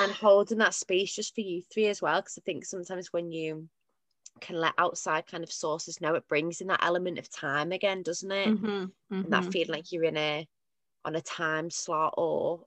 and 0.00 0.12
holding 0.12 0.58
that 0.58 0.74
space 0.74 1.14
just 1.14 1.34
for 1.34 1.40
you 1.40 1.62
three 1.72 1.86
as 1.86 2.02
well 2.02 2.20
because 2.20 2.38
i 2.38 2.42
think 2.44 2.64
sometimes 2.64 3.12
when 3.12 3.30
you 3.32 3.68
can 4.40 4.56
let 4.56 4.72
outside 4.78 5.26
kind 5.26 5.44
of 5.44 5.52
sources 5.52 6.00
know 6.00 6.14
it 6.14 6.28
brings 6.28 6.60
in 6.60 6.66
that 6.66 6.82
element 6.82 7.18
of 7.18 7.30
time 7.30 7.72
again 7.72 8.02
doesn't 8.02 8.32
it 8.32 8.48
mm-hmm, 8.48 8.66
mm-hmm. 8.66 9.14
and 9.14 9.32
that 9.32 9.42
mm-hmm. 9.42 9.50
feeling 9.50 9.70
like 9.70 9.92
you're 9.92 10.04
in 10.04 10.16
a 10.16 10.46
on 11.04 11.16
a 11.16 11.20
time 11.20 11.70
slot 11.70 12.14
or 12.16 12.64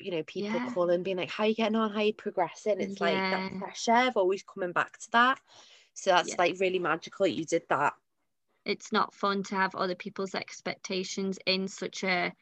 you 0.00 0.10
know, 0.10 0.22
people 0.22 0.52
yeah. 0.52 0.70
calling, 0.72 1.02
being 1.02 1.16
like, 1.16 1.30
How 1.30 1.44
you 1.44 1.54
getting 1.54 1.76
on? 1.76 1.92
How 1.92 2.00
you 2.00 2.14
progressing? 2.14 2.80
It's 2.80 3.00
yeah. 3.00 3.06
like 3.06 3.14
that 3.14 3.58
pressure 3.58 4.08
of 4.08 4.16
always 4.16 4.42
coming 4.42 4.72
back 4.72 4.98
to 4.98 5.10
that. 5.12 5.40
So 5.94 6.10
that's 6.10 6.30
yeah. 6.30 6.36
like 6.38 6.60
really 6.60 6.78
magical 6.78 7.24
that 7.24 7.32
you 7.32 7.44
did 7.44 7.62
that. 7.68 7.94
It's 8.64 8.92
not 8.92 9.14
fun 9.14 9.42
to 9.44 9.54
have 9.54 9.74
other 9.74 9.94
people's 9.94 10.34
expectations 10.34 11.38
in 11.46 11.68
such 11.68 12.04
a 12.04 12.32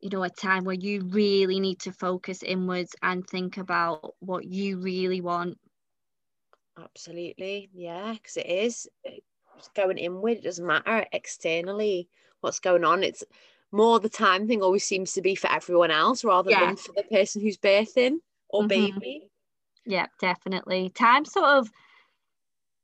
you 0.00 0.10
know 0.10 0.22
a 0.24 0.30
time 0.30 0.64
where 0.64 0.74
you 0.74 1.02
really 1.10 1.60
need 1.60 1.78
to 1.80 1.92
focus 1.92 2.42
inwards 2.42 2.96
and 3.02 3.26
think 3.26 3.56
about 3.56 4.14
what 4.18 4.44
you 4.44 4.78
really 4.78 5.20
want 5.20 5.56
absolutely 6.76 7.70
yeah 7.72 8.12
because 8.12 8.36
it 8.36 8.46
is 8.46 8.88
eh, 9.06 9.18
going 9.74 9.98
inward. 9.98 10.38
It 10.38 10.44
doesn't 10.44 10.66
matter 10.66 11.06
externally 11.12 12.08
what's 12.40 12.60
going 12.60 12.84
on. 12.84 13.02
It's 13.02 13.24
more 13.72 13.98
the 13.98 14.08
time 14.08 14.46
thing 14.46 14.62
always 14.62 14.84
seems 14.84 15.12
to 15.14 15.22
be 15.22 15.34
for 15.34 15.50
everyone 15.50 15.90
else 15.90 16.24
rather 16.24 16.50
yeah. 16.50 16.66
than 16.66 16.76
for 16.76 16.92
the 16.94 17.02
person 17.04 17.40
who's 17.40 17.56
birthing 17.56 18.18
or 18.48 18.62
mm-hmm. 18.62 18.98
baby. 18.98 19.30
Yeah, 19.86 20.06
definitely. 20.20 20.90
Time 20.90 21.24
sort 21.24 21.46
of 21.46 21.70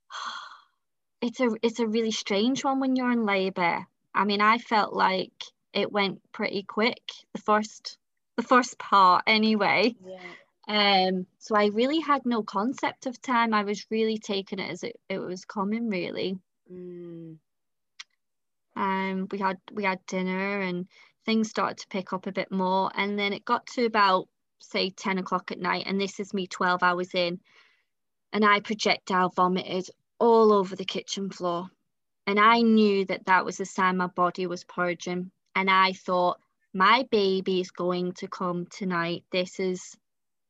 it's 1.21 1.39
a 1.39 1.49
it's 1.61 1.79
a 1.79 1.87
really 1.87 2.11
strange 2.11 2.63
one 2.63 2.79
when 2.79 2.95
you're 2.95 3.11
in 3.11 3.25
labour. 3.25 3.85
I 4.13 4.25
mean, 4.25 4.41
I 4.41 4.57
felt 4.57 4.93
like 4.93 5.31
it 5.73 5.91
went 5.91 6.19
pretty 6.31 6.63
quick 6.63 7.01
the 7.33 7.41
first 7.41 7.97
the 8.35 8.43
first 8.43 8.77
part 8.79 9.23
anyway. 9.27 9.95
Yeah. 10.05 10.19
Um, 11.07 11.25
so 11.39 11.55
I 11.55 11.67
really 11.67 11.99
had 11.99 12.25
no 12.25 12.43
concept 12.43 13.05
of 13.05 13.21
time. 13.21 13.53
I 13.53 13.63
was 13.63 13.85
really 13.89 14.17
taking 14.17 14.59
it 14.59 14.69
as 14.69 14.83
it, 14.83 14.99
it 15.09 15.19
was 15.19 15.45
coming 15.45 15.89
really. 15.89 16.37
Mm. 16.71 17.37
Um, 18.79 19.27
we 19.29 19.37
had 19.37 19.57
we 19.73 19.83
had 19.83 20.05
dinner 20.05 20.61
and 20.61 20.87
things 21.25 21.49
started 21.49 21.77
to 21.79 21.87
pick 21.89 22.13
up 22.13 22.27
a 22.27 22.31
bit 22.31 22.49
more. 22.51 22.89
And 22.95 23.19
then 23.19 23.33
it 23.33 23.43
got 23.43 23.67
to 23.75 23.85
about 23.85 24.29
say 24.61 24.89
10 24.89 25.17
o'clock 25.17 25.51
at 25.51 25.59
night, 25.59 25.83
and 25.85 25.99
this 25.99 26.19
is 26.19 26.33
me 26.33 26.47
12 26.47 26.81
hours 26.81 27.13
in, 27.13 27.39
and 28.33 28.45
I 28.45 28.61
projectile 28.61 29.29
vomited 29.29 29.89
all 30.17 30.51
over 30.53 30.75
the 30.75 30.85
kitchen 30.85 31.29
floor. 31.29 31.69
And 32.25 32.39
I 32.39 32.61
knew 32.61 33.05
that 33.05 33.25
that 33.25 33.45
was 33.45 33.59
a 33.59 33.65
sign 33.65 33.97
my 33.97 34.07
body 34.07 34.47
was 34.47 34.63
purging. 34.63 35.31
And 35.55 35.69
I 35.69 35.93
thought, 35.93 36.39
my 36.73 37.05
baby 37.09 37.59
is 37.59 37.71
going 37.71 38.13
to 38.13 38.27
come 38.27 38.67
tonight. 38.67 39.23
This 39.31 39.59
is 39.59 39.97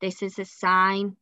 this 0.02 0.22
is 0.22 0.38
a 0.38 0.46
sign. 0.46 1.16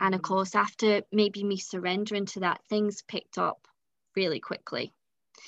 And 0.00 0.14
of 0.14 0.20
mm-hmm. 0.20 0.34
course, 0.34 0.54
after 0.54 1.02
maybe 1.12 1.44
me 1.44 1.56
surrendering 1.56 2.26
to 2.26 2.40
that, 2.40 2.60
things 2.68 3.02
picked 3.02 3.38
up 3.38 3.68
really 4.16 4.40
quickly. 4.40 4.92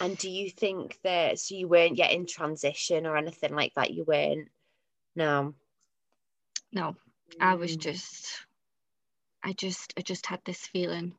And 0.00 0.16
do 0.16 0.30
you 0.30 0.50
think 0.50 0.98
that 1.04 1.38
so 1.38 1.54
you 1.54 1.68
weren't 1.68 1.96
yet 1.96 2.12
in 2.12 2.26
transition 2.26 3.06
or 3.06 3.16
anything 3.16 3.54
like 3.54 3.74
that? 3.74 3.92
You 3.92 4.04
weren't? 4.04 4.48
No. 5.16 5.54
No. 6.72 6.96
I 7.40 7.54
was 7.54 7.76
mm. 7.76 7.80
just 7.80 8.46
I 9.42 9.52
just 9.52 9.94
I 9.96 10.02
just 10.02 10.26
had 10.26 10.40
this 10.44 10.66
feeling. 10.66 11.14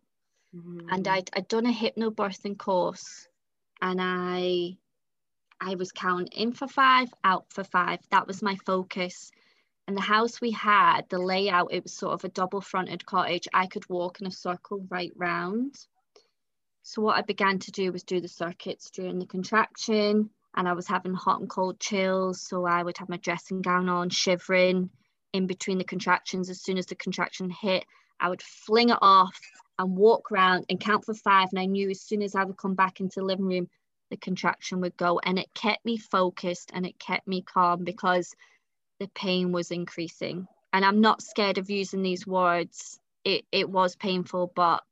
Mm. 0.56 0.88
And 0.90 1.08
I'd 1.08 1.30
I'd 1.34 1.48
done 1.48 1.66
a 1.66 1.74
hypnobirthing 1.74 2.58
course 2.58 3.28
and 3.82 4.00
I 4.02 4.78
I 5.60 5.76
was 5.76 5.92
counting 5.92 6.28
in 6.28 6.54
for 6.54 6.68
five, 6.68 7.14
out 7.24 7.46
for 7.50 7.64
five. 7.64 8.00
That 8.10 8.26
was 8.26 8.42
my 8.42 8.56
focus. 8.66 9.32
And 9.88 9.96
the 9.96 10.02
house 10.02 10.42
we 10.42 10.52
had, 10.52 11.08
the 11.10 11.20
layout, 11.20 11.72
it 11.72 11.84
was 11.84 11.94
sort 11.94 12.14
of 12.14 12.24
a 12.24 12.30
double 12.30 12.62
fronted 12.62 13.06
cottage. 13.06 13.48
I 13.54 13.68
could 13.68 13.88
walk 13.90 14.22
in 14.22 14.28
a 14.28 14.32
circle 14.32 14.86
right 14.90 15.12
round. 15.16 15.76
So 16.84 17.02
what 17.02 17.18
I 17.18 17.22
began 17.22 17.60
to 17.60 17.72
do 17.72 17.92
was 17.92 18.04
do 18.04 18.20
the 18.20 18.28
circuits 18.28 18.90
during 18.90 19.20
the 19.20 19.26
contraction 19.26 20.30
and 20.56 20.68
I 20.68 20.74
was 20.74 20.88
having 20.88 21.14
hot 21.14 21.40
and 21.40 21.50
cold 21.50 21.80
chills. 21.80 22.42
So 22.42 22.66
I 22.66 22.84
would 22.84 22.98
have 22.98 23.10
my 23.10 23.18
dressing 23.18 23.62
gown 23.62 23.88
on, 23.88 24.10
shivering 24.10 24.90
in 25.34 25.48
between 25.48 25.78
the 25.78 25.84
contractions. 25.84 26.50
As 26.50 26.62
soon 26.62 26.78
as 26.78 26.88
the 26.88 26.96
contraction 26.96 27.50
hit, 27.50 27.86
I 28.20 28.30
would 28.30 28.42
fling 28.42 28.90
it 28.90 28.98
off 29.02 29.40
and 29.80 29.96
walk 29.96 30.32
around 30.32 30.66
and 30.70 30.80
count 30.80 31.06
for 31.06 31.14
five. 31.14 31.50
And 31.52 31.60
I 31.60 31.66
knew 31.66 31.90
as 31.90 32.02
soon 32.02 32.22
as 32.22 32.36
I 32.36 32.44
would 32.44 32.58
come 32.58 32.76
back 32.76 33.00
into 33.00 33.20
the 33.20 33.26
living 33.26 33.46
room, 33.46 33.70
the 34.10 34.18
contraction 34.18 34.82
would 34.82 34.98
go. 34.98 35.20
And 35.24 35.40
it 35.40 35.54
kept 35.54 35.86
me 35.86 35.98
focused 35.98 36.72
and 36.74 36.86
it 36.86 37.00
kept 37.00 37.28
me 37.28 37.42
calm 37.42 37.84
because 37.84 38.36
the 39.00 39.08
pain 39.16 39.52
was 39.52 39.72
increasing. 39.72 40.48
And 40.74 40.84
I'm 40.84 41.02
not 41.02 41.22
scared 41.22 41.58
of 41.58 41.70
using 41.70 42.02
these 42.02 42.28
words. 42.28 43.00
It, 43.24 43.46
it 43.52 43.70
was 43.70 43.96
painful, 43.96 44.52
but 44.56 44.84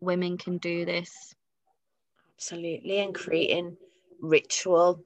women 0.00 0.38
can 0.38 0.58
do 0.58 0.84
this. 0.84 1.34
Absolutely. 2.36 2.98
And 2.98 3.14
creating 3.14 3.76
ritual, 4.20 5.02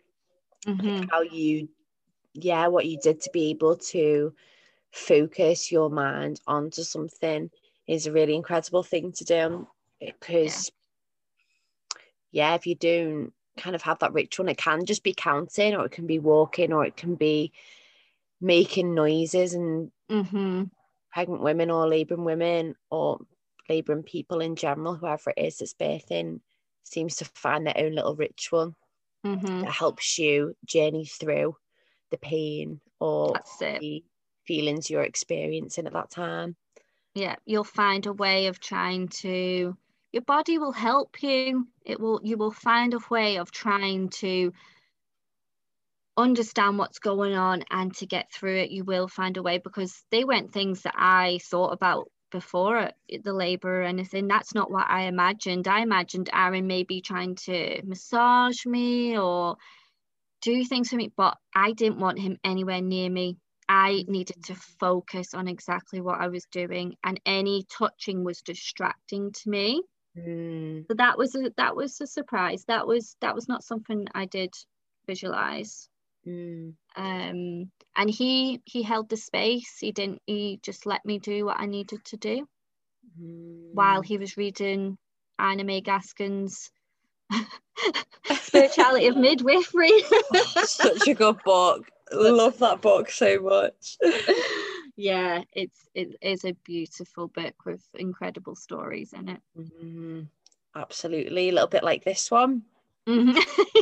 mm-hmm. 0.66 1.04
how 1.10 1.22
you, 1.22 1.68
yeah, 2.34 2.66
what 2.68 2.86
you 2.86 2.98
did 3.02 3.20
to 3.22 3.30
be 3.32 3.50
able 3.50 3.76
to 3.76 4.34
focus 4.90 5.70
your 5.70 5.90
mind 5.90 6.40
onto 6.46 6.82
something 6.82 7.50
is 7.86 8.06
a 8.06 8.12
really 8.12 8.34
incredible 8.34 8.82
thing 8.82 9.12
to 9.12 9.24
do 9.24 9.66
because 10.00 10.70
yeah. 12.30 12.50
yeah 12.50 12.54
if 12.54 12.66
you 12.66 12.74
don't 12.74 13.32
kind 13.56 13.74
of 13.74 13.82
have 13.82 13.98
that 13.98 14.12
ritual 14.12 14.44
and 14.44 14.50
it 14.50 14.58
can 14.58 14.84
just 14.84 15.02
be 15.02 15.14
counting 15.14 15.74
or 15.74 15.86
it 15.86 15.92
can 15.92 16.06
be 16.06 16.18
walking 16.18 16.72
or 16.72 16.84
it 16.84 16.96
can 16.96 17.14
be 17.16 17.52
making 18.40 18.94
noises 18.94 19.54
and 19.54 19.90
mm-hmm. 20.10 20.64
pregnant 21.12 21.42
women 21.42 21.70
or 21.70 21.88
laboring 21.88 22.24
women 22.24 22.74
or 22.90 23.18
labouring 23.68 24.02
people 24.02 24.40
in 24.40 24.56
general, 24.56 24.94
whoever 24.94 25.32
it 25.36 25.44
is 25.44 25.58
that's 25.58 25.74
birthing, 25.74 26.40
seems 26.84 27.16
to 27.16 27.24
find 27.24 27.66
their 27.66 27.76
own 27.76 27.94
little 27.94 28.16
ritual 28.16 28.74
mm-hmm. 29.24 29.60
that 29.60 29.70
helps 29.70 30.18
you 30.18 30.54
journey 30.64 31.04
through 31.04 31.56
the 32.10 32.18
pain 32.18 32.80
or 33.00 33.34
the 33.60 34.02
feelings 34.46 34.88
you're 34.88 35.02
experiencing 35.02 35.86
at 35.86 35.92
that 35.92 36.10
time. 36.10 36.56
Yeah, 37.14 37.36
you'll 37.44 37.64
find 37.64 38.06
a 38.06 38.12
way 38.12 38.46
of 38.46 38.60
trying 38.60 39.08
to 39.08 39.76
your 40.12 40.22
body 40.22 40.56
will 40.56 40.72
help 40.72 41.22
you. 41.22 41.68
It 41.84 42.00
will 42.00 42.20
you 42.22 42.38
will 42.38 42.52
find 42.52 42.94
a 42.94 43.00
way 43.10 43.36
of 43.38 43.50
trying 43.50 44.08
to 44.20 44.52
understand 46.18 46.78
what's 46.78 46.98
going 46.98 47.34
on 47.34 47.62
and 47.70 47.94
to 47.94 48.04
get 48.04 48.32
through 48.32 48.56
it 48.56 48.70
you 48.70 48.82
will 48.82 49.06
find 49.06 49.36
a 49.36 49.42
way 49.42 49.58
because 49.58 50.02
they 50.10 50.24
weren't 50.24 50.52
things 50.52 50.82
that 50.82 50.94
i 50.96 51.38
thought 51.44 51.72
about 51.72 52.10
before 52.30 52.90
the 53.22 53.32
labor 53.32 53.82
or 53.82 53.84
anything. 53.84 54.28
That's 54.28 54.54
not 54.54 54.70
what 54.70 54.88
I 54.88 55.02
imagined. 55.02 55.68
I 55.68 55.80
imagined 55.80 56.30
Aaron 56.32 56.66
maybe 56.66 57.00
trying 57.00 57.36
to 57.46 57.82
massage 57.84 58.64
me 58.66 59.18
or 59.18 59.56
do 60.42 60.64
things 60.64 60.88
for 60.88 60.96
me, 60.96 61.12
but 61.16 61.36
I 61.54 61.72
didn't 61.72 62.00
want 62.00 62.18
him 62.18 62.38
anywhere 62.44 62.80
near 62.80 63.10
me. 63.10 63.36
I 63.68 64.04
needed 64.08 64.44
to 64.44 64.54
focus 64.54 65.34
on 65.34 65.46
exactly 65.46 66.00
what 66.00 66.20
I 66.20 66.28
was 66.28 66.46
doing, 66.50 66.94
and 67.04 67.20
any 67.26 67.64
touching 67.70 68.24
was 68.24 68.40
distracting 68.40 69.32
to 69.32 69.50
me. 69.50 69.82
Mm. 70.16 70.86
So 70.88 70.94
that 70.94 71.18
was 71.18 71.34
a 71.34 71.50
that 71.56 71.76
was 71.76 72.00
a 72.00 72.06
surprise. 72.06 72.64
That 72.66 72.86
was 72.86 73.16
that 73.20 73.34
was 73.34 73.48
not 73.48 73.62
something 73.62 74.06
I 74.14 74.24
did 74.24 74.54
visualize. 75.06 75.88
Mm. 76.28 76.74
Um, 76.96 77.70
and 77.96 78.10
he 78.10 78.60
he 78.64 78.82
held 78.82 79.08
the 79.08 79.16
space. 79.16 79.78
He 79.80 79.92
didn't. 79.92 80.20
He 80.26 80.60
just 80.62 80.86
let 80.86 81.04
me 81.04 81.18
do 81.18 81.46
what 81.46 81.60
I 81.60 81.66
needed 81.66 82.04
to 82.06 82.16
do 82.16 82.46
mm. 83.20 83.72
while 83.72 84.02
he 84.02 84.18
was 84.18 84.36
reading 84.36 84.98
Ina 85.40 85.64
May 85.64 85.80
Gaskin's 85.80 86.70
Spirituality 88.42 89.06
of 89.06 89.16
Midwifery. 89.16 89.90
oh, 89.92 90.44
such 90.64 91.08
a 91.08 91.14
good 91.14 91.42
book. 91.44 91.88
Love 92.12 92.58
that 92.58 92.80
book 92.80 93.10
so 93.10 93.38
much. 93.40 93.98
yeah, 94.96 95.42
it's 95.52 95.88
it 95.94 96.16
is 96.22 96.44
a 96.44 96.54
beautiful 96.64 97.28
book 97.28 97.54
with 97.64 97.82
incredible 97.94 98.56
stories 98.56 99.12
in 99.12 99.28
it. 99.28 99.40
Mm-hmm. 99.56 100.20
Absolutely, 100.74 101.48
a 101.48 101.52
little 101.52 101.68
bit 101.68 101.84
like 101.84 102.04
this 102.04 102.30
one. 102.30 102.62
Mm-hmm. 103.06 103.38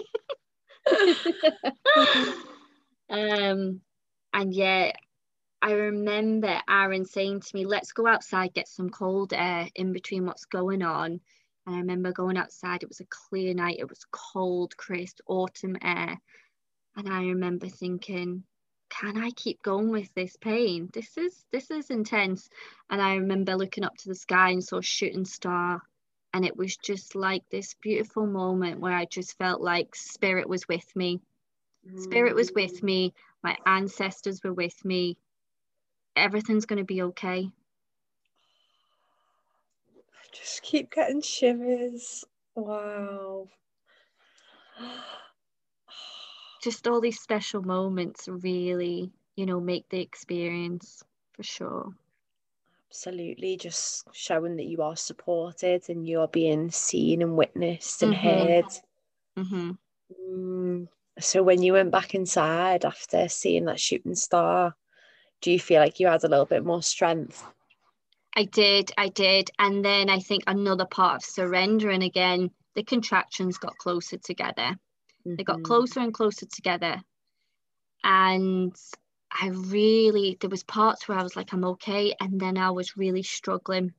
um, 3.11 3.81
and 4.33 4.55
yeah, 4.55 4.93
I 5.63 5.73
remember 5.73 6.61
Aaron 6.69 7.05
saying 7.05 7.41
to 7.41 7.51
me, 7.55 7.65
let's 7.65 7.93
go 7.93 8.07
outside, 8.07 8.55
get 8.55 8.69
some 8.69 8.91
cold 8.91 9.33
air 9.33 9.69
in 9.75 9.93
between 9.93 10.27
what's 10.27 10.45
going 10.45 10.83
on. 10.83 11.21
And 11.67 11.75
I 11.75 11.79
remember 11.79 12.13
going 12.13 12.37
outside, 12.37 12.83
it 12.83 12.89
was 12.89 13.01
a 13.01 13.07
clear 13.07 13.55
night, 13.55 13.79
it 13.81 13.89
was 13.89 14.07
cold, 14.13 14.77
crisp 14.77 15.19
autumn 15.27 15.77
air. 15.83 16.21
And 16.97 17.09
I 17.09 17.25
remember 17.25 17.69
thinking, 17.69 18.45
can 18.89 19.19
I 19.19 19.31
keep 19.31 19.63
going 19.63 19.91
with 19.91 20.15
this 20.15 20.37
pain? 20.37 20.89
This 20.93 21.19
is 21.19 21.45
this 21.51 21.71
is 21.71 21.91
intense. 21.91 22.49
And 22.89 23.03
I 23.03 23.17
remember 23.17 23.57
looking 23.57 23.85
up 23.85 23.97
to 23.99 24.09
the 24.09 24.15
sky 24.15 24.51
and 24.51 24.63
saw 24.63 24.79
a 24.79 24.83
shooting 24.83 25.25
star. 25.25 25.83
And 26.33 26.45
it 26.45 26.57
was 26.57 26.77
just 26.77 27.15
like 27.15 27.43
this 27.51 27.75
beautiful 27.81 28.27
moment 28.27 28.81
where 28.81 28.93
I 28.93 29.07
just 29.07 29.39
felt 29.39 29.61
like 29.61 29.95
spirit 29.95 30.49
was 30.49 30.69
with 30.69 30.95
me 30.95 31.21
Spirit 31.95 32.35
was 32.35 32.53
with 32.53 32.81
mm. 32.81 32.83
me, 32.83 33.15
my 33.43 33.57
ancestors 33.65 34.43
were 34.43 34.53
with 34.53 34.85
me. 34.85 35.17
Everything's 36.17 36.67
going 36.67 36.79
to 36.79 36.85
be 36.85 37.03
okay. 37.03 37.51
I 39.95 40.27
just 40.33 40.63
keep 40.63 40.93
getting 40.93 41.23
shivers. 41.23 42.25
Wow. 42.55 43.49
just 46.63 46.89
all 46.89 47.01
these 47.01 47.21
special 47.21 47.63
moments 47.63 48.29
really, 48.29 49.13
you 49.37 49.47
know, 49.47 49.61
make 49.61 49.89
the 49.89 50.01
experience 50.01 51.05
for 51.35 51.43
sure. 51.43 51.95
Absolutely, 52.91 53.57
just 53.57 54.07
showing 54.13 54.57
that 54.57 54.67
you 54.67 54.83
are 54.83 54.97
supported 54.97 55.83
and 55.89 56.07
you 56.07 56.21
are 56.21 56.29
being 56.29 56.71
seen 56.71 57.21
and 57.23 57.37
witnessed 57.37 58.03
and 58.03 58.15
mm-hmm. 58.15 58.29
heard. 58.29 58.65
Mm-hmm. 59.39 59.71
Mm, 60.31 60.89
so 61.19 61.43
when 61.43 61.63
you 61.63 61.73
went 61.75 61.91
back 61.91 62.15
inside 62.15 62.85
after 62.85 63.29
seeing 63.29 63.65
that 63.67 63.81
shooting 63.81 64.15
star, 64.15 64.75
do 65.41 65.51
you 65.51 65.59
feel 65.59 65.81
like 65.81 66.01
you 66.01 66.07
had 66.07 66.25
a 66.25 66.29
little 66.29 66.47
bit 66.47 66.65
more 66.65 66.83
strength? 66.83 67.45
I 68.35 68.45
did, 68.45 68.93
I 68.97 69.09
did. 69.09 69.51
And 69.59 69.85
then 69.85 70.11
I 70.11 70.21
think 70.21 70.45
another 70.47 70.85
part 70.85 71.17
of 71.17 71.25
surrendering 71.25 72.03
again, 72.03 72.51
the 72.75 72.85
contractions 72.85 73.59
got 73.59 73.79
closer 73.79 74.19
together. 74.19 74.77
Mm-hmm. 75.27 75.37
They 75.37 75.45
got 75.45 75.57
mm-hmm. 75.57 75.65
closer 75.65 76.01
and 76.01 76.15
closer 76.15 76.47
together. 76.47 77.03
And 78.05 78.77
I 79.31 79.49
really, 79.49 80.37
there 80.41 80.51
was 80.51 80.63
parts 80.63 81.09
where 81.09 81.19
I 81.19 81.23
was 81.23 81.37
like, 81.37 81.53
I'm 81.53 81.65
okay. 81.65 82.15
And 82.21 82.41
then 82.41 82.57
I 82.57 82.71
was 82.71 82.97
really 82.97 83.23
struggling. 83.23 83.93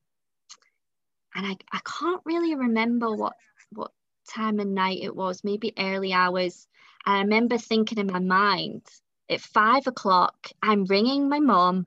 And 1.35 1.45
I, 1.45 1.55
I 1.71 1.79
can't 1.85 2.21
really 2.25 2.55
remember 2.55 3.13
what, 3.13 3.33
what 3.71 3.91
time 4.29 4.59
of 4.59 4.67
night 4.67 4.99
it 5.01 5.15
was, 5.15 5.43
maybe 5.43 5.73
early 5.77 6.13
hours. 6.13 6.67
I 7.05 7.19
remember 7.19 7.57
thinking 7.57 7.99
in 7.99 8.07
my 8.07 8.19
mind, 8.19 8.81
at 9.29 9.41
five 9.41 9.87
o'clock, 9.87 10.51
I'm 10.61 10.85
ringing 10.85 11.29
my 11.29 11.39
mom 11.39 11.85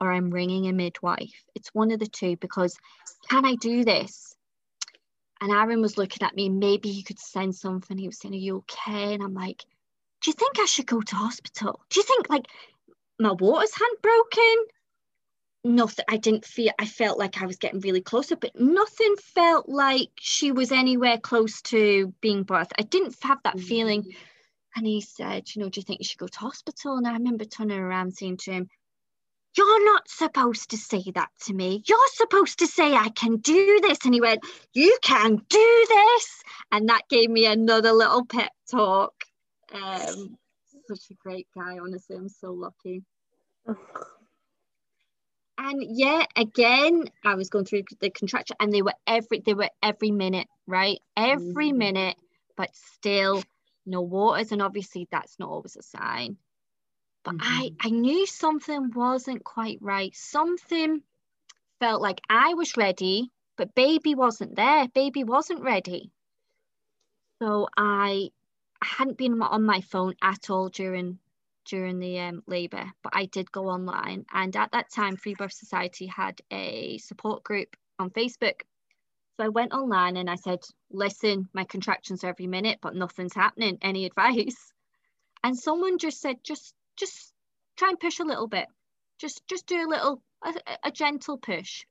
or 0.00 0.12
I'm 0.12 0.30
ringing 0.30 0.66
a 0.66 0.72
midwife. 0.72 1.44
It's 1.54 1.72
one 1.72 1.92
of 1.92 2.00
the 2.00 2.06
two 2.06 2.36
because 2.36 2.76
can 3.28 3.44
I 3.44 3.54
do 3.54 3.84
this? 3.84 4.34
And 5.40 5.52
Aaron 5.52 5.80
was 5.80 5.98
looking 5.98 6.26
at 6.26 6.34
me, 6.34 6.48
maybe 6.48 6.90
he 6.90 7.02
could 7.02 7.18
send 7.18 7.54
something. 7.54 7.98
He 7.98 8.08
was 8.08 8.18
saying, 8.18 8.34
Are 8.34 8.38
you 8.38 8.56
okay? 8.58 9.14
And 9.14 9.22
I'm 9.22 9.34
like, 9.34 9.64
Do 10.24 10.30
you 10.30 10.34
think 10.34 10.58
I 10.58 10.64
should 10.64 10.86
go 10.86 11.02
to 11.02 11.16
hospital? 11.16 11.82
Do 11.90 12.00
you 12.00 12.04
think 12.04 12.30
like 12.30 12.46
my 13.18 13.32
waters 13.32 13.74
hadn't 13.74 14.00
broken? 14.00 14.64
Nothing. 15.64 16.04
I 16.08 16.16
didn't 16.16 16.46
feel, 16.46 16.72
I 16.78 16.86
felt 16.86 17.18
like 17.18 17.42
I 17.42 17.46
was 17.46 17.58
getting 17.58 17.80
really 17.80 18.00
closer, 18.00 18.34
but 18.34 18.58
nothing 18.58 19.16
felt 19.16 19.68
like 19.68 20.08
she 20.18 20.50
was 20.50 20.72
anywhere 20.72 21.18
close 21.18 21.60
to 21.62 22.14
being 22.22 22.46
birthed. 22.46 22.72
I 22.78 22.82
didn't 22.82 23.16
have 23.22 23.38
that 23.44 23.56
mm-hmm. 23.56 23.66
feeling. 23.66 24.14
And 24.74 24.86
he 24.86 25.02
said, 25.02 25.54
You 25.54 25.60
know, 25.60 25.68
do 25.68 25.80
you 25.80 25.84
think 25.84 26.00
you 26.00 26.06
should 26.06 26.18
go 26.18 26.26
to 26.26 26.38
hospital? 26.38 26.96
And 26.96 27.06
I 27.06 27.12
remember 27.12 27.44
turning 27.44 27.78
around 27.78 28.14
saying 28.14 28.38
to 28.38 28.52
him, 28.52 28.68
you're 29.58 29.84
not 29.84 30.08
supposed 30.08 30.70
to 30.70 30.78
say 30.78 31.04
that 31.14 31.28
to 31.42 31.52
me. 31.52 31.84
You're 31.86 31.98
supposed 32.14 32.58
to 32.60 32.66
say, 32.66 32.94
I 32.94 33.10
can 33.10 33.36
do 33.36 33.78
this. 33.82 33.98
And 34.04 34.14
he 34.14 34.22
went, 34.22 34.40
You 34.72 34.96
can 35.02 35.36
do 35.36 35.86
this. 35.88 36.42
And 36.72 36.88
that 36.88 37.02
gave 37.10 37.28
me 37.28 37.44
another 37.44 37.92
little 37.92 38.24
pep 38.24 38.50
talk. 38.70 39.12
Um, 39.74 40.36
such 40.88 41.10
a 41.10 41.14
great 41.14 41.48
guy, 41.54 41.78
honestly. 41.78 42.16
I'm 42.16 42.28
so 42.28 42.52
lucky. 42.52 43.02
and 45.58 45.82
yeah, 45.82 46.24
again, 46.36 47.04
I 47.24 47.34
was 47.34 47.50
going 47.50 47.64
through 47.64 47.84
the 48.00 48.10
contraction 48.10 48.56
and 48.60 48.72
they 48.72 48.82
were 48.82 48.94
every 49.06 49.40
they 49.40 49.54
were 49.54 49.70
every 49.82 50.10
minute, 50.10 50.48
right? 50.66 50.98
Every 51.16 51.72
mm. 51.72 51.76
minute, 51.76 52.16
but 52.56 52.70
still 52.74 53.42
no 53.84 54.02
waters. 54.02 54.52
And 54.52 54.62
obviously 54.62 55.08
that's 55.10 55.38
not 55.38 55.48
always 55.50 55.76
a 55.76 55.82
sign 55.82 56.36
but 57.24 57.38
mm-hmm. 57.38 57.62
I, 57.62 57.70
I 57.80 57.90
knew 57.90 58.26
something 58.26 58.92
wasn't 58.94 59.42
quite 59.42 59.78
right. 59.80 60.14
Something 60.14 61.02
felt 61.80 62.00
like 62.02 62.20
I 62.28 62.54
was 62.54 62.76
ready, 62.76 63.30
but 63.56 63.74
baby 63.74 64.14
wasn't 64.14 64.54
there. 64.54 64.86
Baby 64.88 65.24
wasn't 65.24 65.62
ready. 65.62 66.12
So 67.42 67.68
I, 67.76 68.28
I 68.84 68.86
hadn't 68.98 69.16
been 69.16 69.40
on 69.40 69.64
my 69.64 69.80
phone 69.80 70.14
at 70.20 70.50
all 70.50 70.68
during 70.68 71.18
during 71.64 71.98
the 71.98 72.20
um, 72.20 72.42
labour, 72.46 72.92
but 73.02 73.14
I 73.16 73.24
did 73.24 73.50
go 73.50 73.68
online. 73.68 74.26
And 74.30 74.54
at 74.54 74.72
that 74.72 74.92
time, 74.92 75.16
Free 75.16 75.34
Birth 75.34 75.54
Society 75.54 76.06
had 76.06 76.42
a 76.50 76.98
support 76.98 77.42
group 77.42 77.74
on 77.98 78.10
Facebook. 78.10 78.60
So 79.36 79.44
I 79.44 79.48
went 79.48 79.72
online 79.72 80.18
and 80.18 80.28
I 80.28 80.34
said, 80.34 80.58
listen, 80.90 81.48
my 81.54 81.64
contractions 81.64 82.22
are 82.22 82.28
every 82.28 82.46
minute, 82.46 82.80
but 82.82 82.94
nothing's 82.94 83.34
happening. 83.34 83.78
Any 83.80 84.04
advice? 84.04 84.70
And 85.42 85.58
someone 85.58 85.96
just 85.96 86.20
said, 86.20 86.36
just 86.42 86.74
just 86.96 87.32
try 87.76 87.88
and 87.88 87.98
push 87.98 88.20
a 88.20 88.24
little 88.24 88.48
bit. 88.48 88.66
Just 89.16 89.46
just 89.48 89.66
do 89.66 89.76
a 89.76 89.88
little 89.88 90.20
a, 90.42 90.52
a 90.84 90.90
gentle 90.90 91.38
push. 91.38 91.86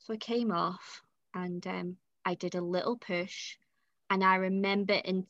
So 0.00 0.12
I 0.12 0.18
came 0.18 0.52
off 0.52 1.02
and 1.34 1.66
um, 1.66 1.96
I 2.26 2.34
did 2.34 2.56
a 2.56 2.60
little 2.60 2.98
push, 2.98 3.56
and 4.10 4.22
I 4.22 4.34
remember 4.34 4.92
in 4.92 5.26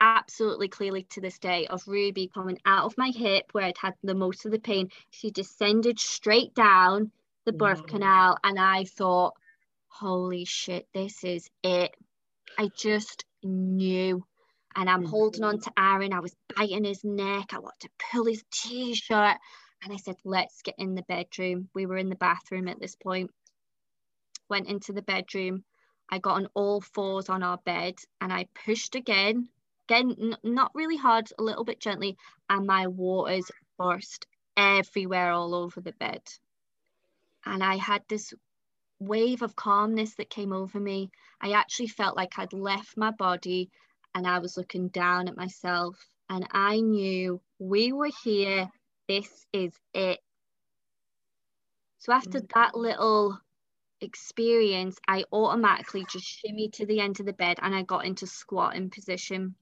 absolutely 0.00 0.68
clearly 0.68 1.04
to 1.10 1.20
this 1.20 1.38
day 1.38 1.66
of 1.66 1.86
Ruby 1.86 2.30
coming 2.32 2.58
out 2.64 2.84
of 2.84 2.98
my 2.98 3.10
hip 3.10 3.50
where 3.52 3.64
I'd 3.64 3.78
had 3.78 3.94
the 4.02 4.14
most 4.14 4.46
of 4.46 4.52
the 4.52 4.58
pain. 4.58 4.90
She 5.10 5.30
descended 5.30 5.98
straight 5.98 6.54
down 6.54 7.12
the 7.44 7.52
birth 7.52 7.82
mm. 7.82 7.88
canal, 7.88 8.36
and 8.44 8.58
I 8.58 8.84
thought, 8.84 9.34
"Holy 9.88 10.44
shit, 10.44 10.88
this 10.92 11.24
is 11.24 11.48
it!" 11.62 11.94
I 12.58 12.70
just 12.76 13.24
knew 13.42 14.24
and 14.76 14.88
I'm 14.88 15.04
mm. 15.04 15.08
holding 15.08 15.44
on 15.44 15.58
to 15.60 15.72
Aaron. 15.78 16.12
I 16.12 16.20
was 16.20 16.36
biting 16.56 16.84
his 16.84 17.04
neck. 17.04 17.52
I 17.52 17.58
wanted 17.58 17.80
to 17.80 17.90
pull 18.12 18.26
his 18.26 18.44
t-shirt. 18.50 19.36
And 19.82 19.92
I 19.92 19.96
said, 19.96 20.16
let's 20.24 20.62
get 20.62 20.74
in 20.78 20.94
the 20.94 21.02
bedroom. 21.02 21.68
We 21.74 21.86
were 21.86 21.96
in 21.96 22.10
the 22.10 22.16
bathroom 22.16 22.68
at 22.68 22.78
this 22.78 22.96
point. 22.96 23.30
Went 24.48 24.68
into 24.68 24.92
the 24.92 25.02
bedroom. 25.02 25.64
I 26.10 26.18
got 26.18 26.36
on 26.36 26.48
all 26.54 26.80
fours 26.80 27.28
on 27.28 27.42
our 27.42 27.58
bed 27.58 27.94
and 28.20 28.32
I 28.32 28.46
pushed 28.64 28.94
again. 28.94 29.48
Again, 29.90 30.36
not 30.44 30.70
really 30.74 30.96
hard, 30.96 31.32
a 31.36 31.42
little 31.42 31.64
bit 31.64 31.80
gently. 31.80 32.16
And 32.48 32.66
my 32.66 32.86
waters 32.86 33.50
burst 33.76 34.26
everywhere 34.56 35.32
all 35.32 35.54
over 35.54 35.80
the 35.80 35.92
bed. 35.92 36.22
And 37.44 37.64
I 37.64 37.76
had 37.76 38.02
this 38.08 38.32
wave 39.00 39.42
of 39.42 39.56
calmness 39.56 40.14
that 40.14 40.30
came 40.30 40.52
over 40.52 40.78
me. 40.78 41.10
I 41.40 41.52
actually 41.52 41.88
felt 41.88 42.16
like 42.16 42.38
I'd 42.38 42.52
left 42.52 42.96
my 42.96 43.10
body 43.10 43.70
and 44.14 44.26
I 44.26 44.38
was 44.38 44.56
looking 44.56 44.88
down 44.88 45.28
at 45.28 45.36
myself 45.36 45.96
and 46.28 46.46
I 46.52 46.80
knew 46.80 47.40
we 47.58 47.92
were 47.92 48.10
here. 48.22 48.70
This 49.08 49.46
is 49.52 49.72
it. 49.92 50.20
So 51.98 52.12
after 52.12 52.40
mm. 52.40 52.52
that 52.54 52.76
little 52.76 53.40
experience, 54.00 54.98
I 55.08 55.24
automatically 55.32 56.06
just 56.08 56.26
shimmied 56.26 56.74
to 56.74 56.86
the 56.86 57.00
end 57.00 57.20
of 57.20 57.26
the 57.26 57.32
bed 57.32 57.58
and 57.60 57.74
I 57.74 57.82
got 57.82 58.04
into 58.04 58.26
squatting 58.26 58.90
position, 58.90 59.54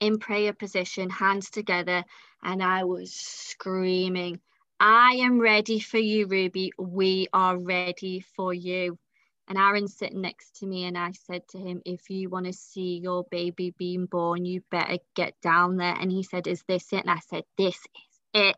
in 0.00 0.18
prayer 0.18 0.52
position, 0.52 1.10
hands 1.10 1.50
together, 1.50 2.04
and 2.42 2.62
I 2.62 2.84
was 2.84 3.12
screaming, 3.14 4.40
I 4.80 5.20
am 5.22 5.40
ready 5.40 5.78
for 5.78 5.98
you, 5.98 6.26
Ruby. 6.26 6.72
We 6.78 7.28
are 7.32 7.56
ready 7.56 8.20
for 8.20 8.52
you. 8.52 8.98
And 9.46 9.58
Aaron's 9.58 9.96
sitting 9.96 10.22
next 10.22 10.56
to 10.60 10.66
me, 10.66 10.84
and 10.84 10.96
I 10.96 11.12
said 11.12 11.46
to 11.48 11.58
him, 11.58 11.82
If 11.84 12.10
you 12.10 12.30
want 12.30 12.46
to 12.46 12.52
see 12.52 12.98
your 13.02 13.24
baby 13.30 13.74
being 13.76 14.06
born, 14.06 14.44
you 14.44 14.62
better 14.70 14.98
get 15.14 15.40
down 15.42 15.76
there. 15.76 15.94
And 15.94 16.10
he 16.10 16.22
said, 16.22 16.46
Is 16.46 16.62
this 16.66 16.92
it? 16.92 17.00
And 17.00 17.10
I 17.10 17.20
said, 17.20 17.44
This 17.56 17.76
is 17.76 18.20
it. 18.32 18.56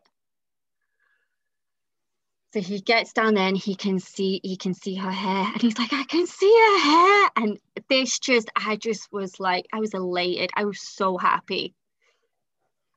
So 2.57 2.63
he 2.63 2.79
gets 2.79 3.13
down 3.13 3.35
there 3.35 3.47
and 3.47 3.55
he 3.55 3.75
can 3.75 3.99
see 3.99 4.41
he 4.43 4.57
can 4.57 4.73
see 4.73 4.95
her 4.95 5.11
hair 5.11 5.45
and 5.53 5.61
he's 5.61 5.77
like 5.77 5.93
I 5.93 6.03
can 6.05 6.25
see 6.25 6.51
her 6.51 6.79
hair 6.79 7.29
and 7.35 7.59
this 7.87 8.17
just 8.17 8.49
I 8.55 8.77
just 8.77 9.13
was 9.13 9.39
like 9.39 9.67
I 9.71 9.79
was 9.79 9.93
elated 9.93 10.49
I 10.55 10.65
was 10.65 10.81
so 10.81 11.19
happy 11.19 11.75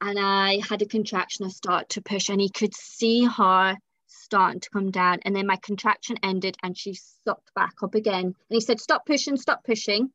and 0.01 0.19
I 0.19 0.63
had 0.67 0.81
a 0.81 0.87
contraction 0.87 1.45
I 1.45 1.51
start 1.51 1.91
to 1.91 2.01
push 2.01 2.31
and 2.31 2.41
he 2.41 2.49
could 2.49 2.75
see 2.75 3.25
her 3.25 3.77
starting 4.07 4.61
to 4.61 4.71
come 4.71 4.91
down. 4.91 5.19
And 5.27 5.37
then 5.37 5.47
my 5.47 5.57
contraction 5.57 6.17
ended 6.23 6.57
and 6.63 6.75
she 6.75 6.95
sucked 6.95 7.53
back 7.55 7.75
up 7.83 7.95
again. 7.95 8.25
And 8.25 8.35
he 8.49 8.61
said, 8.61 8.81
Stop 8.81 9.05
pushing, 9.05 9.37
stop 9.37 9.63
pushing. 9.63 10.11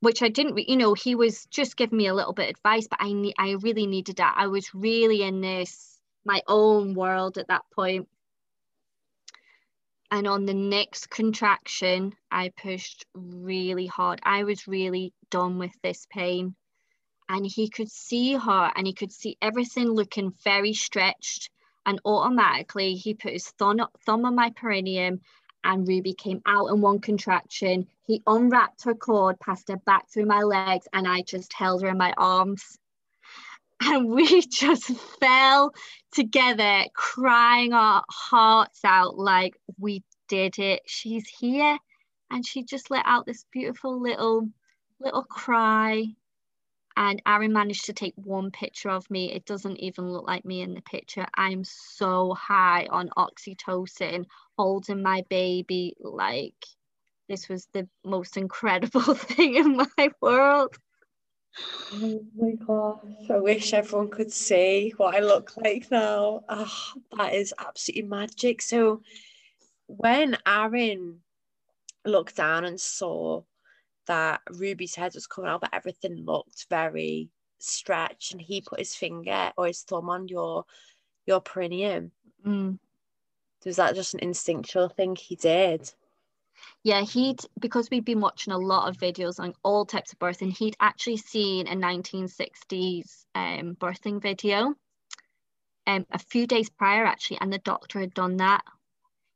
Which 0.00 0.22
I 0.22 0.28
didn't, 0.28 0.58
you 0.66 0.78
know, 0.78 0.94
he 0.94 1.14
was 1.14 1.44
just 1.46 1.76
giving 1.76 1.98
me 1.98 2.06
a 2.06 2.14
little 2.14 2.32
bit 2.32 2.50
of 2.50 2.56
advice, 2.56 2.86
but 2.88 3.00
I 3.02 3.12
need, 3.12 3.34
I 3.38 3.56
really 3.60 3.86
needed 3.86 4.16
that. 4.16 4.34
I 4.38 4.46
was 4.46 4.74
really 4.74 5.22
in 5.22 5.42
this 5.42 6.00
my 6.24 6.42
own 6.48 6.94
world 6.94 7.38
at 7.38 7.48
that 7.48 7.62
point. 7.74 8.08
And 10.10 10.26
on 10.26 10.46
the 10.46 10.54
next 10.54 11.10
contraction, 11.10 12.14
I 12.30 12.50
pushed 12.50 13.06
really 13.14 13.86
hard. 13.86 14.20
I 14.22 14.44
was 14.44 14.68
really 14.68 15.12
done 15.30 15.58
with 15.58 15.72
this 15.82 16.06
pain. 16.10 16.54
And 17.28 17.44
he 17.44 17.68
could 17.68 17.90
see 17.90 18.34
her 18.34 18.72
and 18.76 18.86
he 18.86 18.92
could 18.92 19.12
see 19.12 19.36
everything 19.42 19.88
looking 19.88 20.32
very 20.44 20.72
stretched 20.72 21.50
and 21.84 22.00
automatically 22.04 22.94
he 22.94 23.14
put 23.14 23.32
his 23.32 23.48
thumb, 23.58 23.80
thumb 24.04 24.24
on 24.24 24.34
my 24.34 24.50
perineum 24.50 25.20
and 25.66 25.88
Ruby 25.88 26.14
came 26.14 26.42
out 26.46 26.68
in 26.68 26.80
one 26.80 27.00
contraction. 27.00 27.88
He 28.06 28.22
unwrapped 28.26 28.84
her 28.84 28.94
cord, 28.94 29.40
passed 29.40 29.68
her 29.68 29.76
back 29.76 30.08
through 30.08 30.26
my 30.26 30.42
legs, 30.42 30.86
and 30.92 31.08
I 31.08 31.22
just 31.22 31.52
held 31.52 31.82
her 31.82 31.88
in 31.88 31.98
my 31.98 32.14
arms. 32.16 32.78
And 33.80 34.08
we 34.08 34.42
just 34.46 34.84
fell 35.20 35.72
together, 36.12 36.84
crying 36.94 37.72
our 37.72 38.02
hearts 38.10 38.80
out 38.84 39.18
like 39.18 39.56
we 39.78 40.02
did 40.28 40.58
it. 40.58 40.82
She's 40.86 41.28
here. 41.28 41.78
And 42.30 42.44
she 42.44 42.64
just 42.64 42.90
let 42.90 43.04
out 43.06 43.26
this 43.26 43.44
beautiful 43.52 44.00
little 44.00 44.48
little 44.98 45.22
cry 45.24 46.06
and 46.96 47.20
Aaron 47.26 47.52
managed 47.52 47.84
to 47.86 47.92
take 47.92 48.14
one 48.16 48.50
picture 48.50 48.88
of 48.88 49.10
me. 49.10 49.30
It 49.30 49.44
doesn't 49.44 49.76
even 49.78 50.10
look 50.10 50.26
like 50.26 50.44
me 50.46 50.62
in 50.62 50.72
the 50.72 50.80
picture. 50.80 51.26
I'm 51.34 51.62
so 51.62 52.32
high 52.32 52.86
on 52.90 53.10
oxytocin, 53.18 54.24
holding 54.56 55.02
my 55.02 55.22
baby. 55.28 55.94
Like, 56.00 56.54
this 57.28 57.48
was 57.50 57.68
the 57.74 57.86
most 58.04 58.38
incredible 58.38 59.02
thing 59.14 59.56
in 59.56 59.76
my 59.76 60.08
world. 60.22 60.74
Oh 61.92 62.24
my 62.36 62.52
gosh, 62.52 63.30
I 63.30 63.38
wish 63.38 63.72
everyone 63.72 64.10
could 64.10 64.32
see 64.32 64.92
what 64.96 65.14
I 65.14 65.20
look 65.20 65.56
like 65.56 65.90
now. 65.90 66.44
Oh, 66.48 66.92
that 67.16 67.34
is 67.34 67.54
absolutely 67.58 68.08
magic. 68.08 68.60
So, 68.60 69.02
when 69.86 70.36
Aaron 70.46 71.20
looked 72.04 72.36
down 72.36 72.64
and 72.64 72.80
saw 72.80 73.42
that 74.06 74.40
Ruby's 74.50 74.94
head 74.94 75.14
was 75.14 75.26
coming 75.26 75.50
out, 75.50 75.60
but 75.60 75.72
everything 75.72 76.24
looked 76.24 76.66
very 76.68 77.28
stretched, 77.58 78.32
and 78.32 78.40
he 78.40 78.60
put 78.60 78.78
his 78.78 78.94
finger 78.94 79.52
or 79.56 79.66
his 79.66 79.82
thumb 79.82 80.10
on 80.10 80.28
your 80.28 80.64
your 81.26 81.40
perineum. 81.40 82.12
Mm. 82.44 82.78
Was 83.64 83.76
that 83.76 83.96
just 83.96 84.14
an 84.14 84.20
instinctual 84.20 84.88
thing 84.88 85.16
he 85.16 85.34
did? 85.34 85.92
Yeah, 86.82 87.02
he'd 87.02 87.40
because 87.60 87.88
we'd 87.90 88.04
been 88.04 88.20
watching 88.20 88.52
a 88.52 88.58
lot 88.58 88.88
of 88.88 88.96
videos 88.96 89.40
on 89.40 89.54
all 89.62 89.84
types 89.84 90.12
of 90.12 90.18
birthing. 90.18 90.56
He'd 90.56 90.76
actually 90.80 91.16
seen 91.16 91.66
a 91.66 91.74
1960s 91.74 93.24
um, 93.34 93.76
birthing 93.80 94.22
video 94.22 94.74
um, 95.86 96.06
a 96.10 96.18
few 96.18 96.46
days 96.46 96.68
prior, 96.70 97.04
actually, 97.04 97.38
and 97.40 97.52
the 97.52 97.58
doctor 97.58 98.00
had 98.00 98.14
done 98.14 98.38
that. 98.38 98.62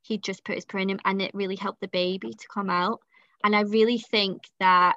He'd 0.02 0.22
just 0.22 0.44
put 0.44 0.56
his 0.56 0.64
perineum, 0.64 0.98
and 1.04 1.22
it 1.22 1.34
really 1.34 1.56
helped 1.56 1.80
the 1.80 1.88
baby 1.88 2.32
to 2.32 2.48
come 2.52 2.70
out. 2.70 3.00
And 3.44 3.54
I 3.54 3.62
really 3.62 3.98
think 3.98 4.42
that, 4.58 4.96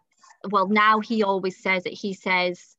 well, 0.50 0.68
now 0.68 1.00
he 1.00 1.24
always 1.24 1.62
says 1.62 1.86
it. 1.86 1.94
He 1.94 2.14
says 2.14 2.76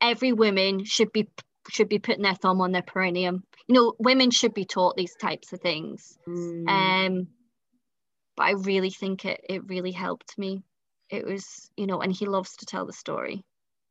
every 0.00 0.32
woman 0.32 0.84
should 0.84 1.12
be 1.12 1.28
should 1.70 1.88
be 1.88 1.98
putting 1.98 2.22
their 2.22 2.34
thumb 2.34 2.60
on 2.60 2.72
their 2.72 2.82
perineum. 2.82 3.42
You 3.66 3.74
know, 3.74 3.94
women 3.98 4.30
should 4.30 4.52
be 4.52 4.66
taught 4.66 4.96
these 4.96 5.14
types 5.14 5.52
of 5.52 5.60
things. 5.60 6.18
Mm. 6.28 6.68
Um, 6.68 7.28
but 8.36 8.44
I 8.44 8.52
really 8.52 8.90
think 8.90 9.24
it 9.24 9.40
it 9.48 9.68
really 9.68 9.92
helped 9.92 10.36
me. 10.38 10.62
It 11.10 11.24
was, 11.26 11.70
you 11.76 11.86
know, 11.86 12.00
and 12.00 12.12
he 12.12 12.26
loves 12.26 12.56
to 12.56 12.66
tell 12.66 12.86
the 12.86 12.92
story. 12.92 13.44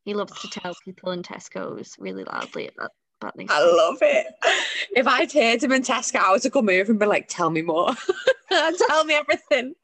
He 0.04 0.14
loves 0.14 0.38
to 0.40 0.48
tell 0.48 0.74
people 0.84 1.12
in 1.12 1.22
Tesco's 1.22 1.94
really 1.98 2.24
loudly 2.24 2.68
about, 2.68 2.90
about 3.20 3.36
these. 3.36 3.48
I 3.50 3.60
things. 3.60 3.76
love 3.76 3.98
it. 4.02 4.26
If 4.96 5.08
I'd 5.08 5.32
heard 5.32 5.62
him 5.62 5.72
in 5.72 5.82
Tesco, 5.82 6.20
I 6.20 6.30
would 6.30 6.44
have 6.44 6.52
come 6.52 6.68
over 6.68 6.92
and 6.92 7.00
be 7.00 7.06
like, 7.06 7.26
"Tell 7.28 7.50
me 7.50 7.62
more. 7.62 7.94
Tell 8.50 9.04
me 9.04 9.14
everything." 9.14 9.74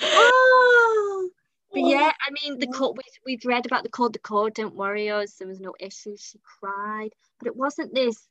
Oh, 0.00 1.30
but 1.72 1.80
yeah, 1.80 2.10
I 2.26 2.32
mean, 2.42 2.58
the 2.58 2.66
cold. 2.66 2.98
We, 2.98 3.04
we've 3.24 3.44
read 3.44 3.66
about 3.66 3.84
the 3.84 3.88
cold. 3.88 4.14
The 4.14 4.18
cold 4.20 4.54
didn't 4.54 4.74
worry 4.74 5.10
us. 5.10 5.34
There 5.34 5.46
was 5.46 5.60
no 5.60 5.74
issues. 5.78 6.22
She 6.22 6.40
cried, 6.60 7.10
but 7.38 7.46
it 7.46 7.54
wasn't 7.54 7.94
this 7.94 8.26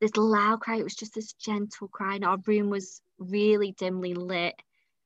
this 0.00 0.16
loud 0.16 0.60
cry. 0.60 0.76
It 0.76 0.84
was 0.84 0.94
just 0.94 1.14
this 1.14 1.32
gentle 1.34 1.88
cry. 1.88 2.16
And 2.16 2.24
our 2.24 2.38
room 2.46 2.70
was 2.70 3.00
really 3.18 3.72
dimly 3.72 4.14
lit, 4.14 4.54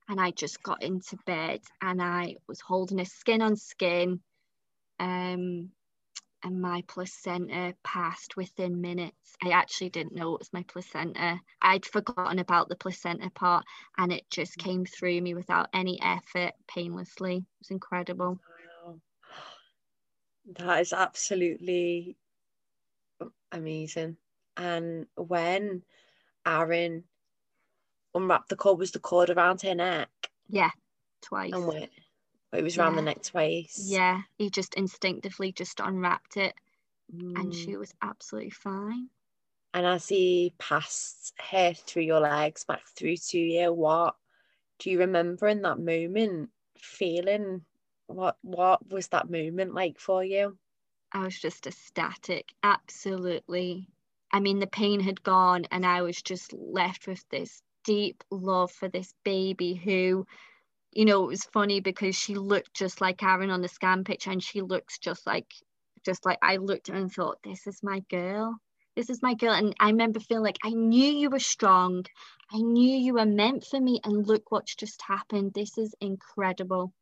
and 0.09 0.21
I 0.21 0.33
just 0.33 0.63
got 0.63 0.83
into 0.83 1.17
bed 1.27 1.61
and 1.81 2.03
I 2.03 2.37
was 2.49 2.61
holding 2.61 2.99
her 2.99 3.05
skin 3.05 3.43
on 3.43 3.57
skin, 3.57 4.21
um, 4.99 5.71
and 6.43 6.61
my 6.63 6.83
placenta 6.89 7.75
passed 7.85 8.37
within 8.37 8.81
minutes. 8.81 9.37
I 9.43 9.51
actually 9.51 9.91
didn't 9.91 10.15
know 10.15 10.35
it 10.35 10.41
was 10.41 10.53
my 10.53 10.65
placenta. 10.65 11.39
I'd 11.61 11.85
forgotten 11.85 12.39
about 12.39 12.69
the 12.69 12.77
placenta 12.77 13.31
part, 13.31 13.65
and 13.99 14.13
it 14.13 14.25
just 14.31 14.57
came 14.57 14.85
through 14.87 15.21
me 15.21 15.35
without 15.35 15.69
any 15.75 16.01
effort, 16.03 16.53
painlessly. 16.67 17.37
It 17.37 17.45
was 17.61 17.71
incredible. 17.71 18.41
Wow. 18.87 19.01
That 20.57 20.81
is 20.81 20.93
absolutely 20.93 22.17
amazing. 23.53 24.17
And 24.57 25.09
when 25.17 25.85
Aaron 26.47 27.09
unwrapped 28.15 28.49
the 28.51 28.57
cord, 28.57 28.79
was 28.79 28.93
the 28.93 29.01
cord 29.01 29.31
around 29.31 29.63
her 29.63 29.75
neck? 29.75 30.31
Yeah, 30.49 30.73
twice. 31.23 31.53
And 31.53 31.67
went, 31.67 31.93
it 32.53 32.65
was 32.65 32.77
around 32.79 32.97
the 32.97 33.03
Yeah. 33.03 33.05
neck 33.05 33.23
twice. 33.23 34.01
Yeah, 34.01 34.23
he 34.39 34.51
just 34.51 34.75
instinctively 34.75 35.53
just 35.53 35.81
unwrapped 35.81 36.37
it, 36.37 36.57
and 37.37 37.55
Mm. 37.55 37.55
she 37.55 37.77
was 37.77 37.95
absolutely 38.03 38.51
fine. 38.51 39.11
And 39.75 39.85
as 39.87 40.09
he 40.09 40.55
passed 40.59 41.33
her 41.41 41.75
through 41.75 42.03
your 42.05 42.21
legs 42.21 42.63
back 42.65 42.87
through 42.87 43.17
to 43.17 43.39
you, 43.39 43.73
what 43.73 44.17
do 44.79 44.91
you 44.91 44.99
remember 45.01 45.49
in 45.49 45.63
that 45.63 45.79
moment 45.81 46.53
feeling? 46.79 47.67
What 48.07 48.39
what 48.43 48.89
was 48.89 49.09
that 49.09 49.31
moment 49.31 49.75
like 49.75 49.99
for 50.01 50.25
you? 50.25 50.59
I 51.13 51.23
was 51.23 51.39
just 51.39 51.69
ecstatic, 51.69 52.53
absolutely. 52.65 53.90
I 54.33 54.41
mean, 54.41 54.59
the 54.59 54.67
pain 54.67 55.01
had 55.01 55.23
gone, 55.23 55.67
and 55.71 55.85
I 55.85 56.03
was 56.03 56.23
just 56.23 56.53
left 56.53 57.07
with 57.07 57.25
this 57.31 57.63
deep 57.85 58.23
love 58.31 58.71
for 58.71 58.89
this 58.89 59.13
baby 59.25 59.75
who, 59.75 60.27
you 60.93 61.05
know, 61.05 61.25
it 61.25 61.29
was 61.29 61.45
funny 61.45 61.81
because 61.81 62.17
she 62.17 62.35
looked 62.35 62.75
just 62.75 63.01
like 63.01 63.23
Aaron 63.23 63.51
on 63.51 63.63
the 63.63 63.69
scan 63.69 64.05
picture, 64.05 64.31
and 64.31 64.43
she 64.43 64.61
looks 64.63 64.99
just 64.99 65.27
like, 65.27 65.47
just 66.05 66.25
like 66.25 66.39
I 66.43 66.57
looked 66.57 66.89
and 66.89 67.13
thought, 67.13 67.39
this 67.43 67.67
is 67.67 67.83
my 67.83 68.01
girl. 68.11 68.57
This 68.97 69.11
is 69.11 69.23
my 69.23 69.35
girl. 69.35 69.53
And 69.53 69.75
I 69.81 69.87
remember 69.91 70.21
feeling 70.21 70.45
like 70.45 70.59
I 70.65 70.71
knew 70.71 71.13
you 71.13 71.31
were 71.31 71.39
strong. 71.39 72.05
I 72.53 72.59
knew 72.59 72.97
you 72.97 73.15
were 73.15 73.27
meant 73.27 73.65
for 73.65 73.81
me. 73.81 74.01
And 74.05 74.27
look 74.27 74.51
what's 74.51 74.75
just 74.75 75.01
happened. 75.03 75.53
This 75.55 75.79
is 75.79 75.95
incredible. 76.01 76.93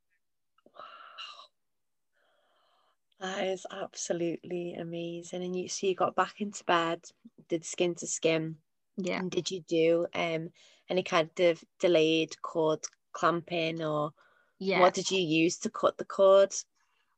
That 3.21 3.47
is 3.49 3.67
absolutely 3.71 4.75
amazing. 4.75 5.43
And 5.43 5.57
you 5.57 5.69
so 5.69 5.87
you 5.89 5.95
got 5.97 6.15
back 6.15 6.41
into 6.41 6.63
bed, 6.65 7.05
did 7.49 7.65
skin 7.65 7.95
to 7.97 8.07
skin. 8.07 8.59
Yeah. 8.97 9.21
And 9.21 9.31
did 9.31 9.51
you 9.51 9.63
do 9.63 10.07
um 10.15 10.51
any 10.89 11.03
kind 11.03 11.31
of 11.41 11.65
delayed 11.81 12.41
cord 12.43 12.85
clamping 13.13 13.83
or 13.83 14.13
Yeah. 14.59 14.79
what 14.81 14.95
did 14.95 15.11
you 15.11 15.21
use 15.21 15.59
to 15.61 15.71
cut 15.71 15.99
the 15.99 16.05
cord? 16.05 16.55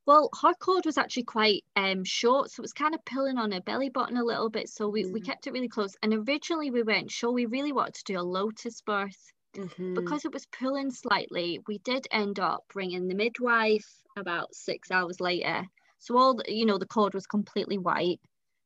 Well, 0.07 0.29
her 0.43 0.53
cord 0.55 0.85
was 0.87 0.99
actually 0.99 1.25
quite 1.25 1.65
um 1.77 2.05
short, 2.05 2.51
so 2.51 2.61
it 2.61 2.63
was 2.63 2.73
kind 2.75 2.95
of 2.95 3.05
pulling 3.05 3.39
on 3.39 3.53
her 3.53 3.61
belly 3.63 3.89
button 3.89 4.17
a 4.19 4.25
little 4.25 4.51
bit. 4.51 4.69
So 4.69 4.89
we, 4.89 5.07
we 5.07 5.21
Mm. 5.21 5.23
kept 5.23 5.47
it 5.47 5.53
really 5.53 5.69
close. 5.69 5.95
And 6.03 6.13
originally 6.13 6.71
we 6.71 6.83
weren't 6.83 7.11
sure. 7.11 7.33
We 7.33 7.47
really 7.47 7.73
wanted 7.73 7.95
to 7.95 8.13
do 8.13 8.19
a 8.19 8.23
lotus 8.23 8.81
birth. 8.83 9.33
Mhm. 9.55 9.95
Because 9.95 10.25
it 10.27 10.33
was 10.33 10.47
pulling 10.47 10.91
slightly, 10.91 11.61
we 11.69 11.79
did 11.79 12.07
end 12.13 12.41
up 12.41 12.65
bringing 12.73 13.09
the 13.09 13.15
midwife 13.17 14.03
about 14.17 14.55
six 14.55 14.91
hours 14.91 15.21
later. 15.21 15.67
So 16.01 16.17
all 16.19 16.35
the, 16.35 16.45
you 16.49 16.67
know, 16.67 16.79
the 16.79 16.87
cord 16.87 17.15
was 17.15 17.27
completely 17.27 17.79
white. 17.79 18.21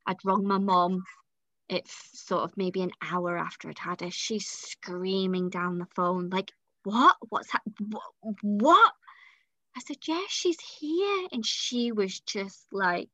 I'd 0.06 0.24
rung 0.24 0.46
my 0.46 0.58
mom. 0.58 1.04
It's 1.68 1.92
sort 2.26 2.44
of 2.44 2.56
maybe 2.56 2.80
an 2.82 2.92
hour 3.02 3.36
after 3.36 3.68
I'd 3.68 3.78
had 3.78 4.00
her. 4.00 4.10
She's 4.10 4.46
screaming 4.48 5.50
down 5.50 5.78
the 5.78 5.86
phone 5.96 6.30
like, 6.30 6.52
"What? 6.84 7.16
What's 7.28 7.50
that? 7.52 7.62
What?" 8.42 8.92
I 9.76 9.80
said, 9.80 9.96
"Yeah, 10.06 10.22
she's 10.28 10.60
here," 10.60 11.28
and 11.32 11.44
she 11.44 11.90
was 11.92 12.20
just 12.20 12.66
like, 12.72 13.10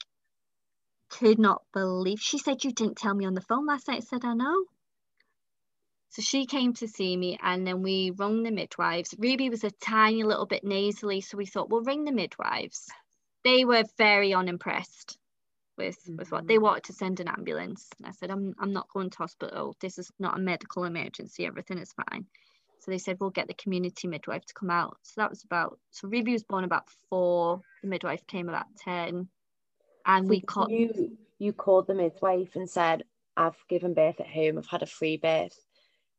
could 1.08 1.38
not 1.38 1.62
believe. 1.72 2.20
She 2.20 2.38
said, 2.38 2.62
"You 2.62 2.72
didn't 2.72 2.98
tell 2.98 3.14
me 3.14 3.24
on 3.24 3.34
the 3.34 3.40
phone 3.40 3.66
last 3.66 3.88
night." 3.88 3.98
I 3.98 4.00
said, 4.00 4.24
"I 4.24 4.34
know." 4.34 4.64
So 6.10 6.22
she 6.22 6.44
came 6.44 6.74
to 6.74 6.88
see 6.88 7.16
me, 7.16 7.38
and 7.40 7.66
then 7.66 7.82
we 7.82 8.10
rung 8.10 8.42
the 8.42 8.50
midwives. 8.50 9.14
Ruby 9.18 9.48
was 9.48 9.64
a 9.64 9.70
tiny 9.70 10.24
little 10.24 10.46
bit 10.46 10.64
nasally, 10.64 11.20
so 11.20 11.38
we 11.38 11.46
thought 11.46 11.70
we'll 11.70 11.82
ring 11.82 12.04
the 12.04 12.12
midwives. 12.12 12.90
They 13.44 13.64
were 13.64 13.84
very 13.96 14.34
unimpressed 14.34 15.18
with 15.76 15.98
with 16.18 16.30
what 16.30 16.46
they 16.46 16.58
Mhm. 16.58 16.62
wanted 16.62 16.84
to 16.84 16.92
send 16.92 17.20
an 17.20 17.28
ambulance. 17.28 17.88
And 17.98 18.06
I 18.06 18.10
said, 18.12 18.30
"I'm 18.30 18.54
I'm 18.58 18.72
not 18.72 18.88
going 18.90 19.10
to 19.10 19.18
hospital. 19.18 19.76
This 19.80 19.98
is 19.98 20.10
not 20.18 20.36
a 20.38 20.40
medical 20.40 20.84
emergency. 20.84 21.46
Everything 21.46 21.78
is 21.78 21.92
fine." 21.92 22.26
So 22.80 22.90
they 22.90 22.98
said, 22.98 23.18
"We'll 23.20 23.30
get 23.30 23.48
the 23.48 23.54
community 23.54 24.08
midwife 24.08 24.44
to 24.46 24.54
come 24.54 24.70
out." 24.70 24.98
So 25.02 25.20
that 25.20 25.30
was 25.30 25.44
about. 25.44 25.78
So 25.90 26.08
Ruby 26.08 26.32
was 26.32 26.44
born 26.44 26.64
about 26.64 26.90
four. 27.08 27.62
The 27.82 27.88
midwife 27.88 28.26
came 28.26 28.48
about 28.48 28.66
ten, 28.76 29.28
and 30.04 30.28
we 30.28 30.40
So 30.40 30.46
caught. 30.46 30.70
you 30.70 31.16
you 31.38 31.52
called 31.54 31.86
the 31.86 31.94
midwife 31.94 32.56
and 32.56 32.68
said, 32.68 33.04
I've 33.36 33.56
given 33.68 33.94
birth 33.94 34.20
at 34.20 34.26
home, 34.26 34.58
I've 34.58 34.66
had 34.66 34.82
a 34.82 34.86
free 34.86 35.16
birth. 35.16 35.58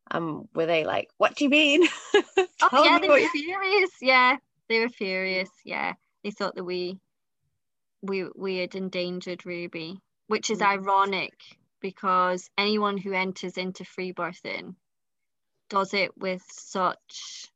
Um, 0.10 0.50
were 0.56 0.66
they 0.66 0.84
like, 0.84 1.10
what 1.18 1.36
do 1.36 1.44
you 1.44 1.50
mean? 1.52 1.88
Oh 2.74 2.84
yeah, 2.84 2.98
me 2.98 3.02
they 3.02 3.10
were 3.10 3.20
you-" 3.20 3.30
furious. 3.30 3.92
Yeah, 4.02 4.38
they 4.70 4.80
were 4.80 4.90
furious. 4.90 5.50
Yeah, 5.64 5.94
they 6.24 6.32
thought 6.32 6.56
that 6.56 6.64
we 6.64 7.00
we 8.02 8.26
we 8.36 8.58
had 8.58 8.76
endangered 8.76 9.45
Ruby, 9.45 9.99
which 10.28 10.49
is 10.49 10.60
Mm. 10.60 10.68
ironic 10.68 11.34
because 11.80 12.49
anyone 12.58 12.97
who 12.97 13.14
enters 13.14 13.58
into 13.58 13.84
free 13.86 14.14
birthing 14.14 14.76
does 15.70 15.93
it 15.93 16.16
with 16.18 16.43
such 16.52 17.47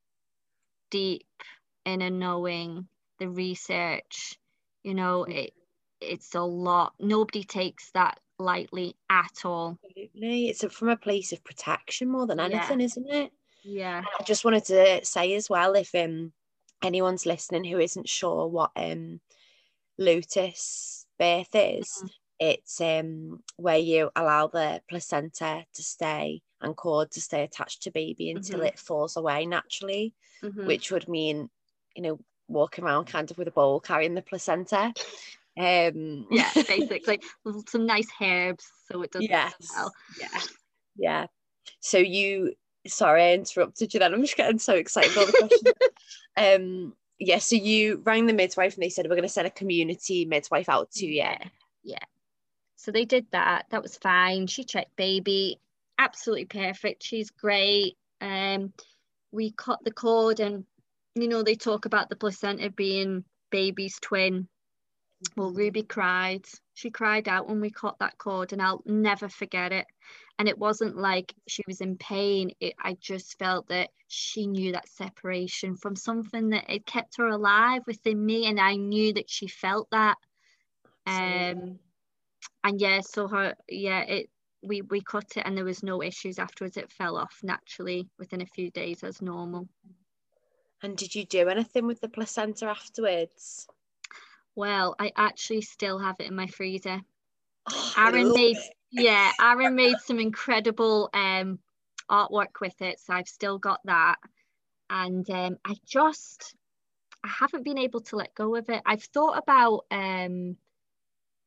deep 0.90 1.28
inner 1.86 2.10
knowing, 2.10 2.88
the 3.20 3.30
research. 3.30 4.38
You 4.84 4.94
know, 4.94 5.24
it 5.24 5.54
it's 6.02 6.36
a 6.36 6.42
lot. 6.42 6.94
Nobody 7.00 7.44
takes 7.44 7.92
that 7.92 8.20
lightly 8.38 8.96
at 9.10 9.46
all. 9.46 9.80
Absolutely. 9.84 10.50
It's 10.50 10.64
a- 10.64 10.70
from 10.70 10.90
a 10.90 10.98
place 10.98 11.32
of 11.32 11.44
protection 11.44 12.10
more 12.10 12.28
than 12.28 12.38
Yeah. 12.40 12.46
anything, 12.46 12.82
isn't 12.82 13.10
it? 13.10 13.32
Yeah. 13.64 14.04
I 14.20 14.24
just 14.24 14.44
wanted 14.46 14.66
to 14.66 15.04
say 15.06 15.34
as 15.34 15.50
well, 15.50 15.76
if 15.76 15.96
um 15.96 16.34
anyone's 16.82 17.26
listening 17.26 17.64
who 17.64 17.80
isn't 17.80 18.08
sure 18.10 18.48
what 18.48 18.72
um 18.76 19.22
lotus 19.98 21.06
birth 21.18 21.50
is, 21.54 22.04
Mhm. 22.04 22.10
it's 22.40 22.82
um 22.82 23.44
where 23.56 23.78
you 23.78 24.12
allow 24.16 24.48
the 24.48 24.82
placenta 24.90 25.66
to 25.74 25.84
stay 25.84 26.42
and 26.62 26.76
cord 26.76 27.12
to 27.12 27.22
stay 27.22 27.44
attached 27.44 27.84
to 27.84 27.92
baby 27.92 28.30
until 28.32 28.60
Mhm. 28.60 28.68
it 28.68 28.80
falls 28.80 29.16
away 29.18 29.46
naturally, 29.46 30.14
Mhm. 30.44 30.66
which 30.66 30.92
would 30.92 31.08
mean, 31.08 31.50
you 31.96 32.02
know, 32.04 32.20
walking 32.48 32.84
around 32.84 33.06
kind 33.06 33.32
of 33.32 33.38
with 33.38 33.48
a 33.48 33.52
bowl 33.52 33.80
carrying 33.80 34.16
the 34.16 34.22
placenta. 34.22 34.94
Um 35.58 36.28
yeah, 36.32 36.52
basically 36.68 37.20
some 37.68 37.86
nice 37.86 38.10
herbs 38.22 38.70
so 38.92 39.02
it 39.02 39.12
doesn't 39.12 39.30
yes. 39.30 39.54
smell. 39.62 39.94
Yeah. 40.20 40.42
Yeah. 40.98 41.28
So 41.80 41.98
you 41.98 42.56
sorry, 42.88 43.24
I 43.24 43.34
interrupted 43.34 43.94
you 43.94 44.00
then. 44.00 44.14
I'm 44.14 44.22
just 44.22 44.38
getting 44.38 44.60
so 44.60 44.76
excited 44.76 45.18
all 45.18 45.26
the 45.26 45.32
questions. 45.32 45.74
um 46.38 46.96
yeah, 47.20 47.40
so 47.40 47.56
you 47.56 48.02
rang 48.04 48.26
the 48.26 48.34
midwife 48.34 48.74
and 48.74 48.84
they 48.84 48.90
said 48.90 49.08
we're 49.10 49.16
gonna 49.16 49.30
send 49.30 49.48
a 49.48 49.52
community 49.52 50.26
midwife 50.26 50.70
out 50.70 50.92
to 50.92 51.06
you. 51.06 51.14
Yeah. 51.14 51.38
Yeah. 51.84 52.04
So 52.76 52.92
they 52.92 53.06
did 53.06 53.26
that. 53.32 53.66
That 53.70 53.82
was 53.82 53.98
fine. 53.98 54.48
She 54.48 54.64
checked 54.64 54.96
baby. 54.96 55.60
Absolutely 55.98 56.46
perfect. 56.46 57.04
She's 57.04 57.30
great. 57.32 57.98
Um 58.22 58.74
we 59.32 59.52
cut 59.52 59.80
the 59.84 59.92
cord 59.92 60.40
and 60.40 60.66
you 61.16 61.28
know 61.28 61.44
they 61.44 61.56
talk 61.56 61.86
about 61.86 62.10
the 62.10 62.16
placenta 62.16 62.70
being 62.70 63.24
baby's 63.50 63.98
twin 64.02 64.48
well 65.36 65.52
ruby 65.52 65.84
cried. 65.84 66.46
She 66.74 66.90
cried 66.90 67.28
out 67.28 67.48
when 67.48 67.62
we 67.62 67.70
cut 67.70 67.98
that 68.00 68.18
cord 68.18 68.54
and 68.54 68.62
i'll 68.62 68.82
never 68.86 69.30
forget 69.30 69.72
it. 69.72 69.86
And 70.38 70.50
it 70.50 70.58
wasn't 70.58 70.98
like 70.98 71.34
she 71.48 71.64
was 71.68 71.82
in 71.82 71.98
pain. 71.98 72.52
It, 72.60 72.74
i 72.80 72.98
just 73.00 73.38
felt 73.40 73.68
that 73.70 73.90
she 74.08 74.48
knew 74.48 74.74
that 74.74 74.90
separation 74.90 75.76
from 75.76 75.96
something 75.96 76.50
that 76.50 76.70
it 76.70 76.86
kept 76.86 77.18
her 77.18 77.28
alive 77.28 77.82
within 77.88 78.24
me 78.24 78.46
and 78.48 78.60
i 78.60 78.76
knew 78.76 79.14
that 79.14 79.30
she 79.30 79.48
felt 79.48 79.90
that. 79.92 80.18
Um 81.08 81.80
and 82.64 82.82
yeah 82.82 83.02
so 83.02 83.28
her 83.28 83.56
yeah 83.70 84.02
it 84.02 84.30
we 84.64 84.82
we 84.82 85.02
cut 85.02 85.38
it 85.38 85.44
and 85.46 85.56
there 85.56 85.66
was 85.66 85.84
no 85.84 86.02
issues 86.02 86.40
afterwards. 86.40 86.78
It 86.78 86.92
fell 86.92 87.18
off 87.18 87.40
naturally 87.44 88.10
within 88.18 88.42
a 88.42 88.48
few 88.48 88.72
days 88.72 89.04
as 89.04 89.22
normal. 89.22 89.70
And 90.82 90.98
did 90.98 91.16
you 91.16 91.26
do 91.26 91.48
anything 91.50 91.88
with 91.88 92.02
the 92.02 92.10
placenta 92.10 92.66
afterwards 92.66 93.68
well 94.56 94.96
i 95.00 95.12
actually 95.16 95.62
still 95.62 96.00
have 96.00 96.16
it 96.20 96.28
in 96.28 96.36
my 96.36 96.48
freezer 96.48 97.02
oh, 97.72 97.94
aaron 97.98 98.32
made 98.34 98.58
it. 98.58 98.74
yeah 98.92 99.32
aaron 99.42 99.76
made 99.76 99.98
some 100.04 100.20
incredible 100.20 101.10
um 101.14 101.60
artwork 102.10 102.60
with 102.62 102.80
it 102.82 103.00
so 103.00 103.14
i've 103.14 103.28
still 103.28 103.58
got 103.58 103.80
that 103.86 104.18
and 104.90 105.30
um 105.30 105.58
i 105.66 105.76
just 105.86 106.56
i 107.24 107.28
haven't 107.28 107.64
been 107.64 107.80
able 107.80 108.02
to 108.02 108.16
let 108.16 108.36
go 108.36 108.56
of 108.56 108.70
it 108.70 108.82
i've 108.86 109.04
thought 109.04 109.38
about 109.38 109.86
um 109.92 110.56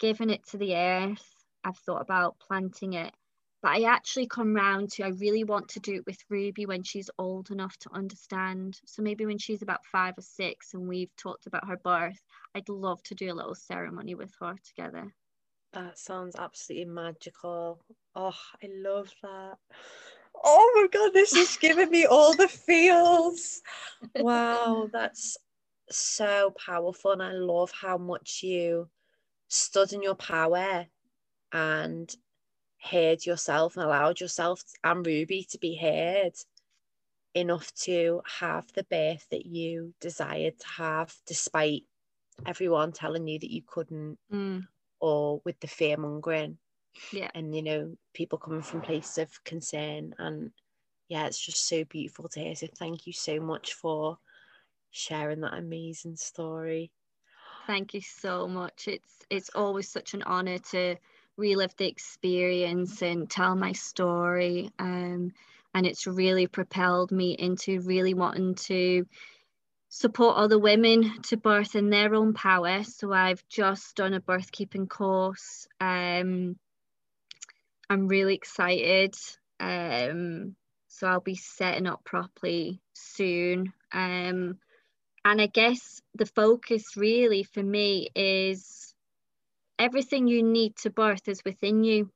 giving 0.00 0.30
it 0.30 0.44
to 0.46 0.56
the 0.59 0.74
earth 0.76 1.38
I've 1.64 1.76
thought 1.78 2.00
about 2.00 2.38
planting 2.38 2.94
it. 2.94 3.12
But 3.62 3.72
I 3.72 3.82
actually 3.82 4.26
come 4.28 4.54
round 4.54 4.90
to 4.92 5.04
I 5.04 5.09
really 5.09 5.44
want 5.44 5.68
to 5.70 5.80
do 5.80 5.96
it 5.96 6.06
with 6.06 6.24
Ruby 6.28 6.66
when 6.66 6.84
she's 6.84 7.11
old 7.18 7.50
enough 7.50 7.76
to 7.78 7.92
understand. 7.92 8.80
So 8.86 9.02
maybe 9.02 9.26
when 9.26 9.38
she's 9.38 9.62
about 9.62 9.84
five 9.86 10.16
or 10.16 10.22
six 10.22 10.74
and 10.74 10.88
we've 10.88 11.14
talked 11.16 11.46
about 11.46 11.66
her 11.68 11.76
birth, 11.76 12.20
I'd 12.54 12.68
love 12.68 13.02
to 13.04 13.14
do 13.14 13.32
a 13.32 13.34
little 13.34 13.56
ceremony 13.56 14.14
with 14.14 14.32
her 14.40 14.56
together. 14.64 15.14
That 15.72 15.98
sounds 15.98 16.36
absolutely 16.36 16.86
magical. 16.86 17.80
Oh, 18.14 18.36
I 18.62 18.66
love 18.68 19.12
that. 19.22 19.59
Oh 20.44 20.72
my 20.76 20.88
god, 20.88 21.12
this 21.12 21.36
is 21.36 21.56
giving 21.61 21.90
me 21.90 22.06
all 22.06 22.34
the 22.34 22.48
feels. 22.48 23.61
Wow, 24.14 24.88
that's 24.92 25.36
so 25.90 26.52
powerful. 26.64 27.12
And 27.12 27.22
I 27.22 27.32
love 27.32 27.70
how 27.72 27.98
much 27.98 28.42
you 28.42 28.88
stood 29.48 29.92
in 29.92 30.02
your 30.02 30.14
power 30.14 30.86
and 31.52 32.14
heard 32.83 33.24
yourself 33.24 33.76
and 33.76 33.85
allowed 33.85 34.20
yourself 34.20 34.62
and 34.85 35.07
Ruby 35.07 35.47
to 35.51 35.59
be 35.59 35.76
heard 35.76 36.33
enough 37.35 37.72
to 37.74 38.22
have 38.41 38.66
the 38.74 38.85
birth 38.85 39.26
that 39.31 39.47
you 39.47 39.95
desired 40.01 40.59
to 40.59 40.66
have, 40.68 41.14
despite 41.26 41.83
everyone 42.47 42.93
telling 42.93 43.26
you 43.26 43.39
that 43.39 43.53
you 43.53 43.62
couldn't, 43.66 44.18
mm. 44.33 44.66
or 45.01 45.41
with 45.45 45.59
the 45.61 45.66
fear 45.66 45.97
mongering. 45.97 46.59
Yeah. 47.12 47.31
And, 47.35 47.55
you 47.55 47.62
know, 47.62 47.97
people 48.14 48.39
coming 48.39 48.62
from 48.62 48.81
places 48.81 49.18
of 49.18 49.45
concern. 49.45 50.14
And 50.18 50.51
yeah, 51.09 51.26
it's 51.26 51.39
just 51.39 51.68
so 51.68 51.85
beautiful 51.85 52.29
to 52.31 52.41
hear. 52.41 52.55
So 52.55 52.66
thank 52.79 53.07
you 53.07 53.12
so 53.12 53.41
much 53.41 53.74
for 53.74 54.18
sharing 54.91 55.41
that 55.41 55.55
amazing 55.55 56.16
story. 56.16 56.91
Thank 57.66 57.93
you 57.93 58.01
so 58.01 58.49
much. 58.49 58.89
It's 58.89 59.26
it's 59.29 59.51
always 59.55 59.89
such 59.89 60.14
an 60.14 60.22
honor 60.22 60.59
to 60.70 60.97
relive 61.39 61.74
the 61.76 61.86
experience 61.86 63.01
and 63.01 63.30
tell 63.30 63.55
my 63.55 63.72
story. 63.72 64.70
Um, 64.78 65.32
and 65.72 65.86
it's 65.86 66.07
really 66.07 66.47
propelled 66.47 67.12
me 67.12 67.32
into 67.39 67.80
really 67.80 68.12
wanting 68.12 68.57
to 68.57 69.07
support 69.89 70.36
other 70.36 70.59
women 70.59 71.22
to 71.22 71.36
birth 71.36 71.74
in 71.76 71.89
their 71.89 72.14
own 72.14 72.34
power. 72.34 72.82
So 72.82 73.12
I've 73.12 73.43
just 73.49 73.97
done 73.97 74.12
a 74.12 74.20
birth 74.20 74.53
keeping 74.53 74.86
course. 74.86 75.66
Um, 75.80 76.57
I'm 77.89 78.09
really 78.09 78.34
excited. 78.34 79.14
Um, 79.61 80.57
so 80.89 81.07
I'll 81.07 81.20
be 81.20 81.36
setting 81.36 81.86
up 81.86 82.05
properly 82.05 82.80
soon. 82.93 83.72
Um, 83.93 84.59
and 85.24 85.41
I 85.41 85.47
guess 85.47 86.01
the 86.14 86.26
focus 86.26 86.97
really 86.97 87.45
for 87.45 87.62
me 87.62 88.09
is 88.14 88.95
everything 89.79 90.26
you 90.26 90.43
need 90.43 90.76
to 90.76 90.91
birth 90.91 91.29
is 91.29 91.43
within 91.45 91.85
you. 91.85 92.11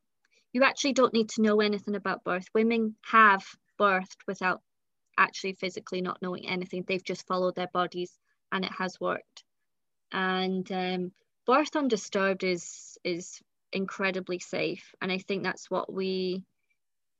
You 0.53 0.65
actually 0.65 0.93
don't 0.93 1.15
need 1.15 1.31
to 1.31 1.43
know 1.43 1.61
anything 1.61 1.95
about 1.95 2.25
birth. 2.25 2.47
Women 2.55 2.97
have 3.05 3.45
birthed 3.81 4.19
without 4.27 4.61
actually 5.19 5.55
physically 5.55 6.01
not 6.03 6.21
knowing 6.23 6.49
anything. 6.49 6.85
They've 6.87 7.05
just 7.05 7.27
followed 7.27 7.55
their 7.55 7.71
bodies 7.73 8.19
and 8.51 8.65
it 8.65 8.73
has 8.79 9.01
worked. 9.01 9.45
And 10.13 10.71
um, 10.73 11.13
birth 11.47 11.75
undisturbed 11.75 12.45
is 12.45 12.99
is 13.05 13.41
incredibly 13.73 14.39
safe. 14.39 14.95
And 15.01 15.11
I 15.11 15.19
think 15.19 15.43
that's 15.43 15.71
what 15.71 15.93
we 15.93 16.45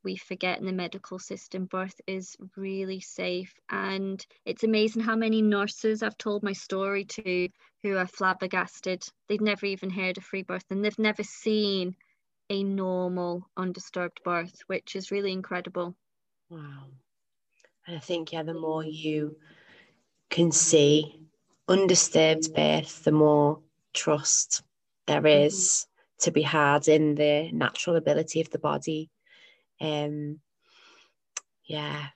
we 0.05 0.17
forget 0.17 0.59
in 0.59 0.67
the 0.67 0.73
medical 0.73 1.19
system 1.19 1.67
birth 1.67 2.01
is 2.07 2.37
really 2.57 3.01
safe 3.01 3.55
and 3.71 4.25
it's 4.45 4.65
amazing 4.65 5.03
how 5.03 5.17
many 5.17 5.43
nurses 5.43 6.03
i've 6.03 6.19
told 6.19 6.43
my 6.43 6.53
story 6.53 7.05
to 7.05 7.49
who 7.83 7.97
are 7.97 8.07
flabbergasted 8.07 9.05
they've 9.29 9.41
never 9.41 9.67
even 9.67 9.91
heard 9.91 10.19
of 10.19 10.25
free 10.25 10.43
birth 10.43 10.65
and 10.71 10.85
they've 10.85 10.99
never 10.99 11.23
seen 11.23 11.95
a 12.51 12.63
normal 12.63 13.49
undisturbed 13.57 14.21
birth 14.25 14.61
which 14.67 14.97
is 14.97 15.11
really 15.11 15.33
incredible 15.33 15.95
wow 16.51 16.85
and 17.87 17.97
i 17.97 18.01
think 18.01 18.33
yeah 18.33 18.43
the 18.43 18.55
more 18.55 18.85
you 18.85 19.37
can 20.31 20.51
see 20.51 21.21
undisturbed 21.69 22.55
birth 22.55 23.05
the 23.05 23.13
more 23.13 23.61
trust 23.93 24.63
there 25.07 25.19
mm-hmm. 25.19 25.27
mm-hmm. 25.87 26.25
to 26.25 26.31
be 26.31 26.43
had 26.43 26.89
in 26.89 27.15
the 27.15 27.51
natural 27.53 27.97
ability 27.97 28.41
of 28.41 28.51
the 28.51 28.59
body 28.59 29.11
um, 29.83 30.41
yeah, 31.65 32.07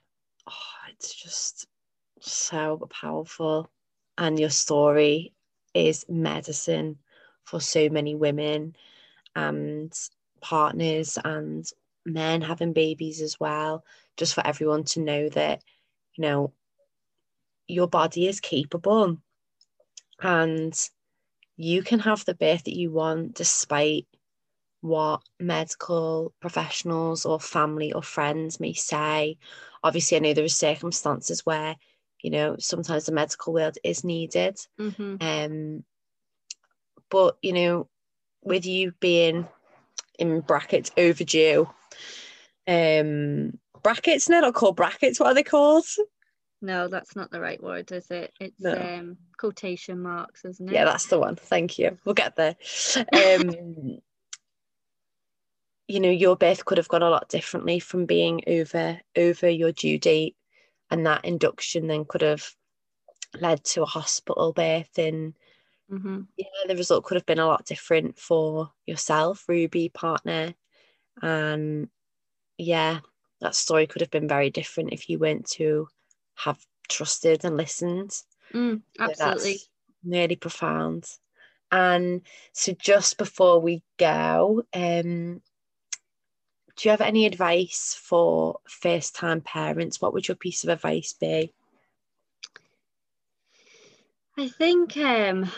oh, 0.49 0.53
it's 0.89 1.13
just 1.13 1.67
so 2.21 2.87
powerful. 2.89 3.69
And 4.17 4.39
your 4.39 4.49
story 4.49 5.33
is 5.73 6.05
medicine 6.09 6.97
for 7.43 7.61
so 7.61 7.89
many 7.89 8.15
women 8.15 8.75
and 9.35 9.93
partners 10.41 11.17
and 11.23 11.69
men 12.05 12.41
having 12.41 12.73
babies 12.73 13.21
as 13.21 13.39
well, 13.39 13.83
just 14.15 14.33
for 14.33 14.45
everyone 14.45 14.85
to 14.85 15.01
know 15.01 15.29
that, 15.29 15.61
you 16.15 16.23
know, 16.23 16.53
your 17.67 17.87
body 17.87 18.27
is 18.27 18.39
capable 18.39 19.17
and 20.21 20.89
you 21.57 21.83
can 21.83 21.99
have 21.99 22.23
the 22.25 22.33
birth 22.33 22.63
that 22.63 22.75
you 22.75 22.91
want 22.91 23.35
despite 23.35 24.07
what 24.81 25.21
medical 25.39 26.33
professionals 26.39 27.25
or 27.25 27.39
family 27.39 27.91
or 27.93 28.03
friends 28.03 28.59
may 28.59 28.73
say. 28.73 29.37
Obviously, 29.83 30.17
I 30.17 30.19
know 30.19 30.33
there 30.33 30.45
are 30.45 30.49
circumstances 30.49 31.45
where, 31.45 31.75
you 32.21 32.29
know, 32.29 32.55
sometimes 32.59 33.05
the 33.05 33.11
medical 33.11 33.53
world 33.53 33.77
is 33.83 34.03
needed. 34.03 34.57
Mm-hmm. 34.79 35.15
Um, 35.21 35.83
but, 37.09 37.37
you 37.41 37.53
know, 37.53 37.87
with 38.43 38.65
you 38.65 38.91
being 38.99 39.47
in 40.19 40.41
brackets 40.41 40.91
overdue, 40.97 41.69
um, 42.67 43.57
brackets, 43.81 44.25
they're 44.25 44.41
not 44.41 44.53
called 44.53 44.75
brackets, 44.75 45.19
what 45.19 45.27
are 45.29 45.33
they 45.33 45.43
called? 45.43 45.85
No, 46.61 46.87
that's 46.87 47.15
not 47.15 47.29
the 47.29 47.39
right 47.39 47.61
word, 47.61 47.91
is 47.91 48.09
it? 48.09 48.33
It's 48.39 48.59
no. 48.61 48.73
um, 48.73 49.17
quotation 49.37 50.01
marks, 50.01 50.43
isn't 50.43 50.67
it? 50.67 50.73
Yeah, 50.73 50.85
that's 50.85 51.05
the 51.05 51.19
one. 51.19 51.35
Thank 51.35 51.77
you. 51.77 51.97
We'll 52.03 52.15
get 52.15 52.35
there. 52.35 52.55
Um, 52.97 53.99
you 55.87 55.99
know 55.99 56.09
your 56.09 56.35
birth 56.35 56.65
could 56.65 56.77
have 56.77 56.87
gone 56.87 57.03
a 57.03 57.09
lot 57.09 57.29
differently 57.29 57.79
from 57.79 58.05
being 58.05 58.41
over 58.47 58.99
over 59.15 59.49
your 59.49 59.71
due 59.71 59.97
date 59.97 60.35
and 60.91 61.05
that 61.05 61.25
induction 61.25 61.87
then 61.87 62.05
could 62.05 62.21
have 62.21 62.45
led 63.39 63.63
to 63.63 63.83
a 63.83 63.85
hospital 63.85 64.53
birth 64.53 64.97
and 64.97 65.33
mm-hmm. 65.91 66.21
yeah 66.37 66.45
the 66.67 66.75
result 66.75 67.03
could 67.03 67.15
have 67.15 67.25
been 67.25 67.39
a 67.39 67.47
lot 67.47 67.65
different 67.65 68.17
for 68.17 68.71
yourself 68.85 69.45
ruby 69.47 69.89
partner. 69.89 70.53
And 71.21 71.89
yeah 72.57 72.99
that 73.41 73.55
story 73.55 73.87
could 73.87 74.01
have 74.01 74.11
been 74.11 74.27
very 74.27 74.49
different 74.49 74.93
if 74.93 75.09
you 75.09 75.19
weren't 75.19 75.47
to 75.47 75.87
have 76.35 76.59
trusted 76.89 77.45
and 77.45 77.57
listened. 77.57 78.11
Mm, 78.53 78.81
absolutely. 78.99 79.57
so 79.57 79.65
really 80.05 80.35
profound. 80.35 81.05
And 81.71 82.21
so 82.53 82.73
just 82.73 83.17
before 83.17 83.59
we 83.59 83.83
go 83.97 84.63
um 84.73 85.41
do 86.77 86.87
you 86.87 86.91
have 86.91 87.01
any 87.01 87.25
advice 87.25 87.99
for 87.99 88.59
first 88.67 89.15
time 89.15 89.41
parents? 89.41 89.99
What 89.99 90.13
would 90.13 90.27
your 90.27 90.35
piece 90.35 90.63
of 90.63 90.69
advice 90.69 91.13
be? 91.13 91.51
I 94.37 94.47
think 94.47 94.95
um, 94.97 95.51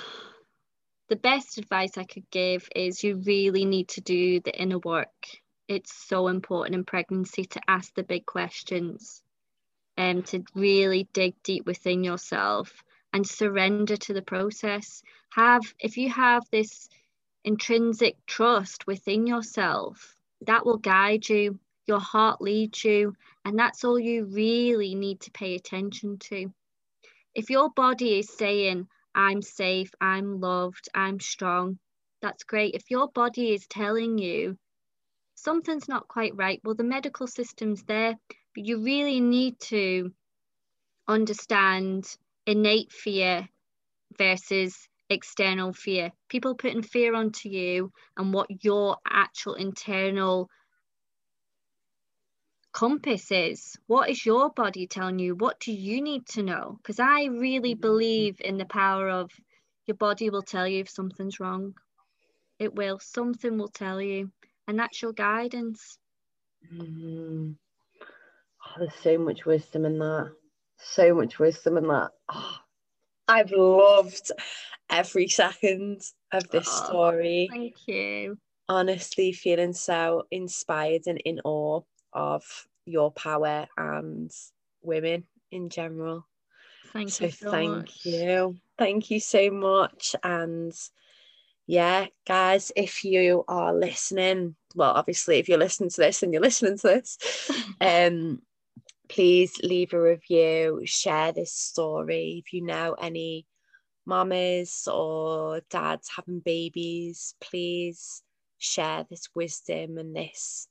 the 1.10 1.18
best 1.18 1.58
advice 1.58 1.98
I 1.98 2.06
could 2.06 2.30
give 2.32 2.70
is 2.74 3.04
you 3.04 3.18
really 3.18 3.66
need 3.66 3.90
to 3.90 4.02
do 4.02 4.40
the 4.40 4.58
inner 4.58 4.80
work. 4.80 5.10
It's 5.68 5.94
so 5.94 6.30
important 6.30 6.76
in 6.76 6.86
pregnancy 6.86 7.44
to 7.44 7.62
ask 7.68 7.94
the 7.94 8.04
big 8.04 8.26
questions 8.26 9.22
and 9.98 10.20
um, 10.20 10.24
to 10.24 10.44
really 10.56 11.10
dig 11.12 11.36
deep 11.44 11.66
within 11.66 12.06
yourself 12.06 12.82
and 13.12 13.28
surrender 13.28 13.98
to 13.98 14.14
the 14.14 14.22
process. 14.22 15.04
Have, 15.32 15.64
if 15.80 15.98
you 15.98 16.10
have 16.10 16.44
this 16.50 16.88
intrinsic 17.44 18.16
trust 18.26 18.88
within 18.88 19.28
yourself, 19.28 20.16
that 20.42 20.66
will 20.66 20.78
guide 20.78 21.28
you, 21.28 21.60
your 21.86 22.00
heart 22.00 22.42
leads 22.42 22.84
you, 22.84 23.16
and 23.46 23.58
that's 23.58 23.84
all 23.84 24.00
you 24.00 24.26
really 24.26 24.96
need 24.96 25.22
to 25.22 25.32
pay 25.32 25.56
attention 25.56 26.18
to. 26.20 26.54
If 27.36 27.50
your 27.50 27.70
body 27.72 28.20
is 28.20 28.30
saying, 28.38 28.88
I'm 29.16 29.42
safe, 29.42 29.92
I'm 30.00 30.40
loved, 30.40 30.90
I'm 30.94 31.20
strong, 31.20 31.80
that's 32.22 32.44
great. 32.44 32.76
If 32.76 32.90
your 32.90 33.10
body 33.10 33.54
is 33.54 33.66
telling 33.68 34.18
you 34.18 34.58
something's 35.36 35.88
not 35.88 36.08
quite 36.08 36.36
right, 36.36 36.60
well, 36.64 36.76
the 36.76 36.84
medical 36.84 37.28
system's 37.28 37.84
there, 37.84 38.16
but 38.56 38.66
you 38.66 38.84
really 38.84 39.22
need 39.22 39.60
to 39.60 40.12
understand 41.08 42.06
innate 42.46 42.92
fear 42.92 43.48
versus 44.18 44.89
external 45.10 45.74
fear. 45.74 46.12
People 46.28 46.56
putting 46.56 46.84
fear 46.84 47.16
onto 47.16 47.50
you 47.50 47.92
and 48.18 48.34
what 48.34 48.64
your 48.64 48.98
actual 49.08 49.56
internal 49.56 50.50
compass 52.72 53.32
is. 53.32 53.78
What 53.88 54.10
is 54.10 54.26
your 54.26 54.52
body 54.52 54.88
telling 54.88 55.20
you? 55.20 55.36
What 55.36 55.60
do 55.60 55.72
you 55.72 56.02
need 56.02 56.28
to 56.28 56.44
know? 56.44 56.78
Because 56.82 57.00
I 57.00 57.26
really 57.26 57.74
mm-hmm. 57.74 57.82
believe 57.82 58.42
in 58.42 58.58
the 58.58 58.66
power 58.66 59.10
of 59.10 59.32
your 59.86 59.96
body 59.96 60.30
will 60.30 60.44
tell 60.44 60.68
you 60.68 60.82
if 60.82 60.90
something's 60.90 61.40
wrong. 61.40 61.74
It 62.60 62.76
will. 62.76 63.00
Something 63.00 63.58
will 63.58 63.70
tell 63.70 64.02
you. 64.02 64.32
And 64.68 64.78
that's 64.78 65.02
your 65.02 65.14
guidance. 65.14 65.98
Mm-hmm. 66.74 67.52
Oh, 68.02 68.74
there's 68.78 68.94
so 69.02 69.18
much 69.18 69.46
wisdom 69.46 69.86
in 69.86 69.98
that. 70.00 70.32
So 70.78 71.14
much 71.16 71.40
wisdom 71.40 71.78
in 71.78 71.88
that. 71.88 72.12
Oh, 72.32 72.58
I've 73.30 73.52
loved 73.52 74.32
every 74.90 75.28
second 75.28 76.02
of 76.34 76.50
this 76.50 76.68
oh, 76.68 76.86
story. 76.86 77.48
Thank 77.52 77.76
you. 77.88 78.38
Honestly, 78.68 79.32
feeling 79.32 79.74
so 79.74 80.24
inspired 80.32 81.04
and 81.06 81.20
in 81.20 81.40
awe 81.44 81.82
of 82.12 82.44
your 82.86 83.12
power 83.12 83.68
and 83.78 84.32
women 84.82 85.26
in 85.52 85.70
general. 85.70 86.28
Thank 86.92 87.10
so 87.12 87.26
you. 87.26 87.32
So 87.32 87.52
thank 87.52 87.70
much. 87.70 88.06
you. 88.06 88.58
Thank 88.80 89.12
you 89.12 89.20
so 89.20 89.52
much. 89.52 90.16
And 90.24 90.74
yeah, 91.68 92.08
guys, 92.28 92.72
if 92.76 93.04
you 93.04 93.44
are 93.48 93.76
listening, 93.76 94.56
well, 94.74 94.94
obviously, 94.94 95.38
if 95.38 95.48
you're 95.48 95.60
listening 95.60 95.92
to 95.92 96.02
this 96.02 96.24
and 96.24 96.34
you're 96.34 96.42
listening 96.42 96.80
to 96.80 96.88
this, 96.88 97.52
um, 97.82 98.42
please 99.10 99.58
leave 99.64 99.94
a 99.94 100.02
review, 100.02 100.82
share 100.86 101.32
this 101.32 101.54
story. 101.54 102.44
If 102.46 102.54
you 102.54 102.62
know 102.62 102.94
any 102.94 103.46
mamas 104.06 104.88
or 104.92 105.62
dads 105.70 106.10
having 106.16 106.40
babies, 106.40 107.36
please 107.42 108.24
share 108.58 109.06
this 109.10 109.30
wisdom 109.36 109.98
and 109.98 110.16
this 110.16 110.68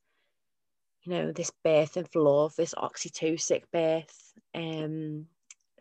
you 1.08 1.14
know, 1.14 1.32
this 1.32 1.50
birth 1.64 1.96
of 1.96 2.14
love, 2.14 2.54
this 2.56 2.74
oxytocin 2.74 3.62
birth, 3.72 4.32
um, 4.54 5.26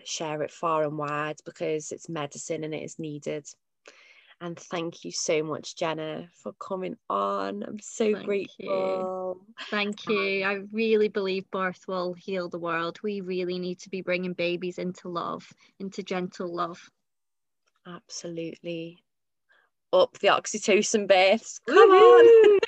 share 0.06 0.42
it 0.44 0.52
far 0.52 0.84
and 0.84 0.98
wide 0.98 1.38
because 1.46 1.92
it's 1.92 2.08
medicine 2.08 2.64
and 2.64 2.74
it 2.74 2.84
is 2.84 3.00
needed. 3.00 3.46
And 4.40 4.58
thank 4.58 5.04
you 5.04 5.12
so 5.12 5.42
much, 5.42 5.76
Jenna, 5.76 6.28
for 6.32 6.54
coming 6.54 6.96
on. 7.10 7.64
I'm 7.64 7.80
so 7.80 8.14
thank 8.14 8.26
grateful. 8.26 9.46
You. 9.48 9.56
Thank 9.72 10.08
um, 10.08 10.14
you. 10.14 10.44
I 10.44 10.60
really 10.72 11.08
believe 11.08 11.50
birth 11.50 11.86
will 11.88 12.14
heal 12.14 12.48
the 12.48 12.60
world. 12.60 13.00
We 13.02 13.22
really 13.22 13.58
need 13.58 13.80
to 13.80 13.90
be 13.90 14.02
bringing 14.02 14.34
babies 14.34 14.78
into 14.78 15.10
love, 15.10 15.52
into 15.80 16.04
gentle 16.04 16.54
love. 16.54 16.80
Absolutely. 17.88 19.04
Up 19.92 20.18
the 20.20 20.28
oxytocin 20.28 21.08
births. 21.08 21.60
Come 21.68 21.90
on. 21.90 22.60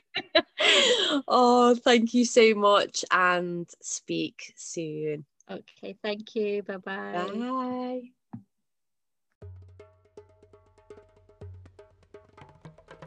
oh, 1.27 1.75
thank 1.75 2.13
you 2.13 2.25
so 2.25 2.53
much 2.55 3.05
and 3.11 3.69
speak 3.81 4.53
soon. 4.55 5.25
Okay, 5.49 5.95
thank 6.01 6.35
you. 6.35 6.63
Bye-bye. 6.63 7.11
Bye. 7.13 8.09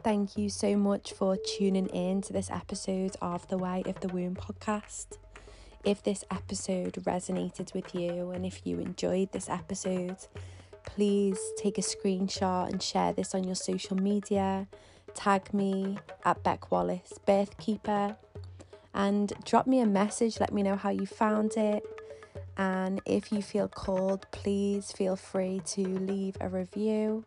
Thank 0.03 0.37
you 0.37 0.49
so 0.49 0.75
much 0.75 1.13
for 1.13 1.37
tuning 1.37 1.87
in 1.87 2.21
to 2.23 2.33
this 2.33 2.51
episode 2.51 3.15
of 3.21 3.47
the 3.47 3.57
Way 3.57 3.83
of 3.85 3.99
the 4.01 4.09
Womb 4.09 4.35
podcast. 4.35 5.17
If 5.83 6.03
this 6.03 6.23
episode 6.29 6.93
resonated 7.05 7.73
with 7.73 7.95
you 7.95 8.31
and 8.31 8.45
if 8.45 8.65
you 8.65 8.79
enjoyed 8.79 9.31
this 9.31 9.49
episode, 9.49 10.17
please 10.85 11.39
take 11.57 11.77
a 11.77 11.81
screenshot 11.81 12.69
and 12.69 12.83
share 12.83 13.13
this 13.13 13.33
on 13.33 13.43
your 13.45 13.55
social 13.55 13.95
media 13.95 14.67
tag 15.15 15.53
me 15.53 15.97
at 16.25 16.43
Bec 16.43 16.71
Wallis 16.71 17.13
Birthkeeper 17.27 18.15
and 18.93 19.33
drop 19.45 19.67
me 19.67 19.79
a 19.79 19.85
message. 19.85 20.39
Let 20.39 20.53
me 20.53 20.63
know 20.63 20.75
how 20.75 20.89
you 20.89 21.05
found 21.05 21.53
it. 21.57 21.83
And 22.57 23.01
if 23.05 23.31
you 23.31 23.41
feel 23.41 23.67
called, 23.67 24.27
please 24.31 24.91
feel 24.91 25.15
free 25.15 25.61
to 25.67 25.81
leave 25.81 26.37
a 26.39 26.49
review. 26.49 27.25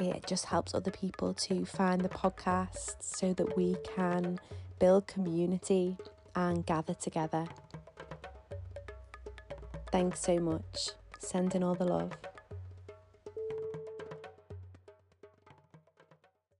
It 0.00 0.26
just 0.26 0.46
helps 0.46 0.74
other 0.74 0.92
people 0.92 1.34
to 1.34 1.64
find 1.64 2.02
the 2.02 2.08
podcast 2.08 3.02
so 3.02 3.32
that 3.34 3.56
we 3.56 3.76
can 3.96 4.38
build 4.78 5.08
community 5.08 5.96
and 6.36 6.64
gather 6.64 6.94
together. 6.94 7.46
Thanks 9.90 10.20
so 10.20 10.38
much. 10.38 10.90
Sending 11.18 11.64
all 11.64 11.74
the 11.74 11.84
love. 11.84 12.12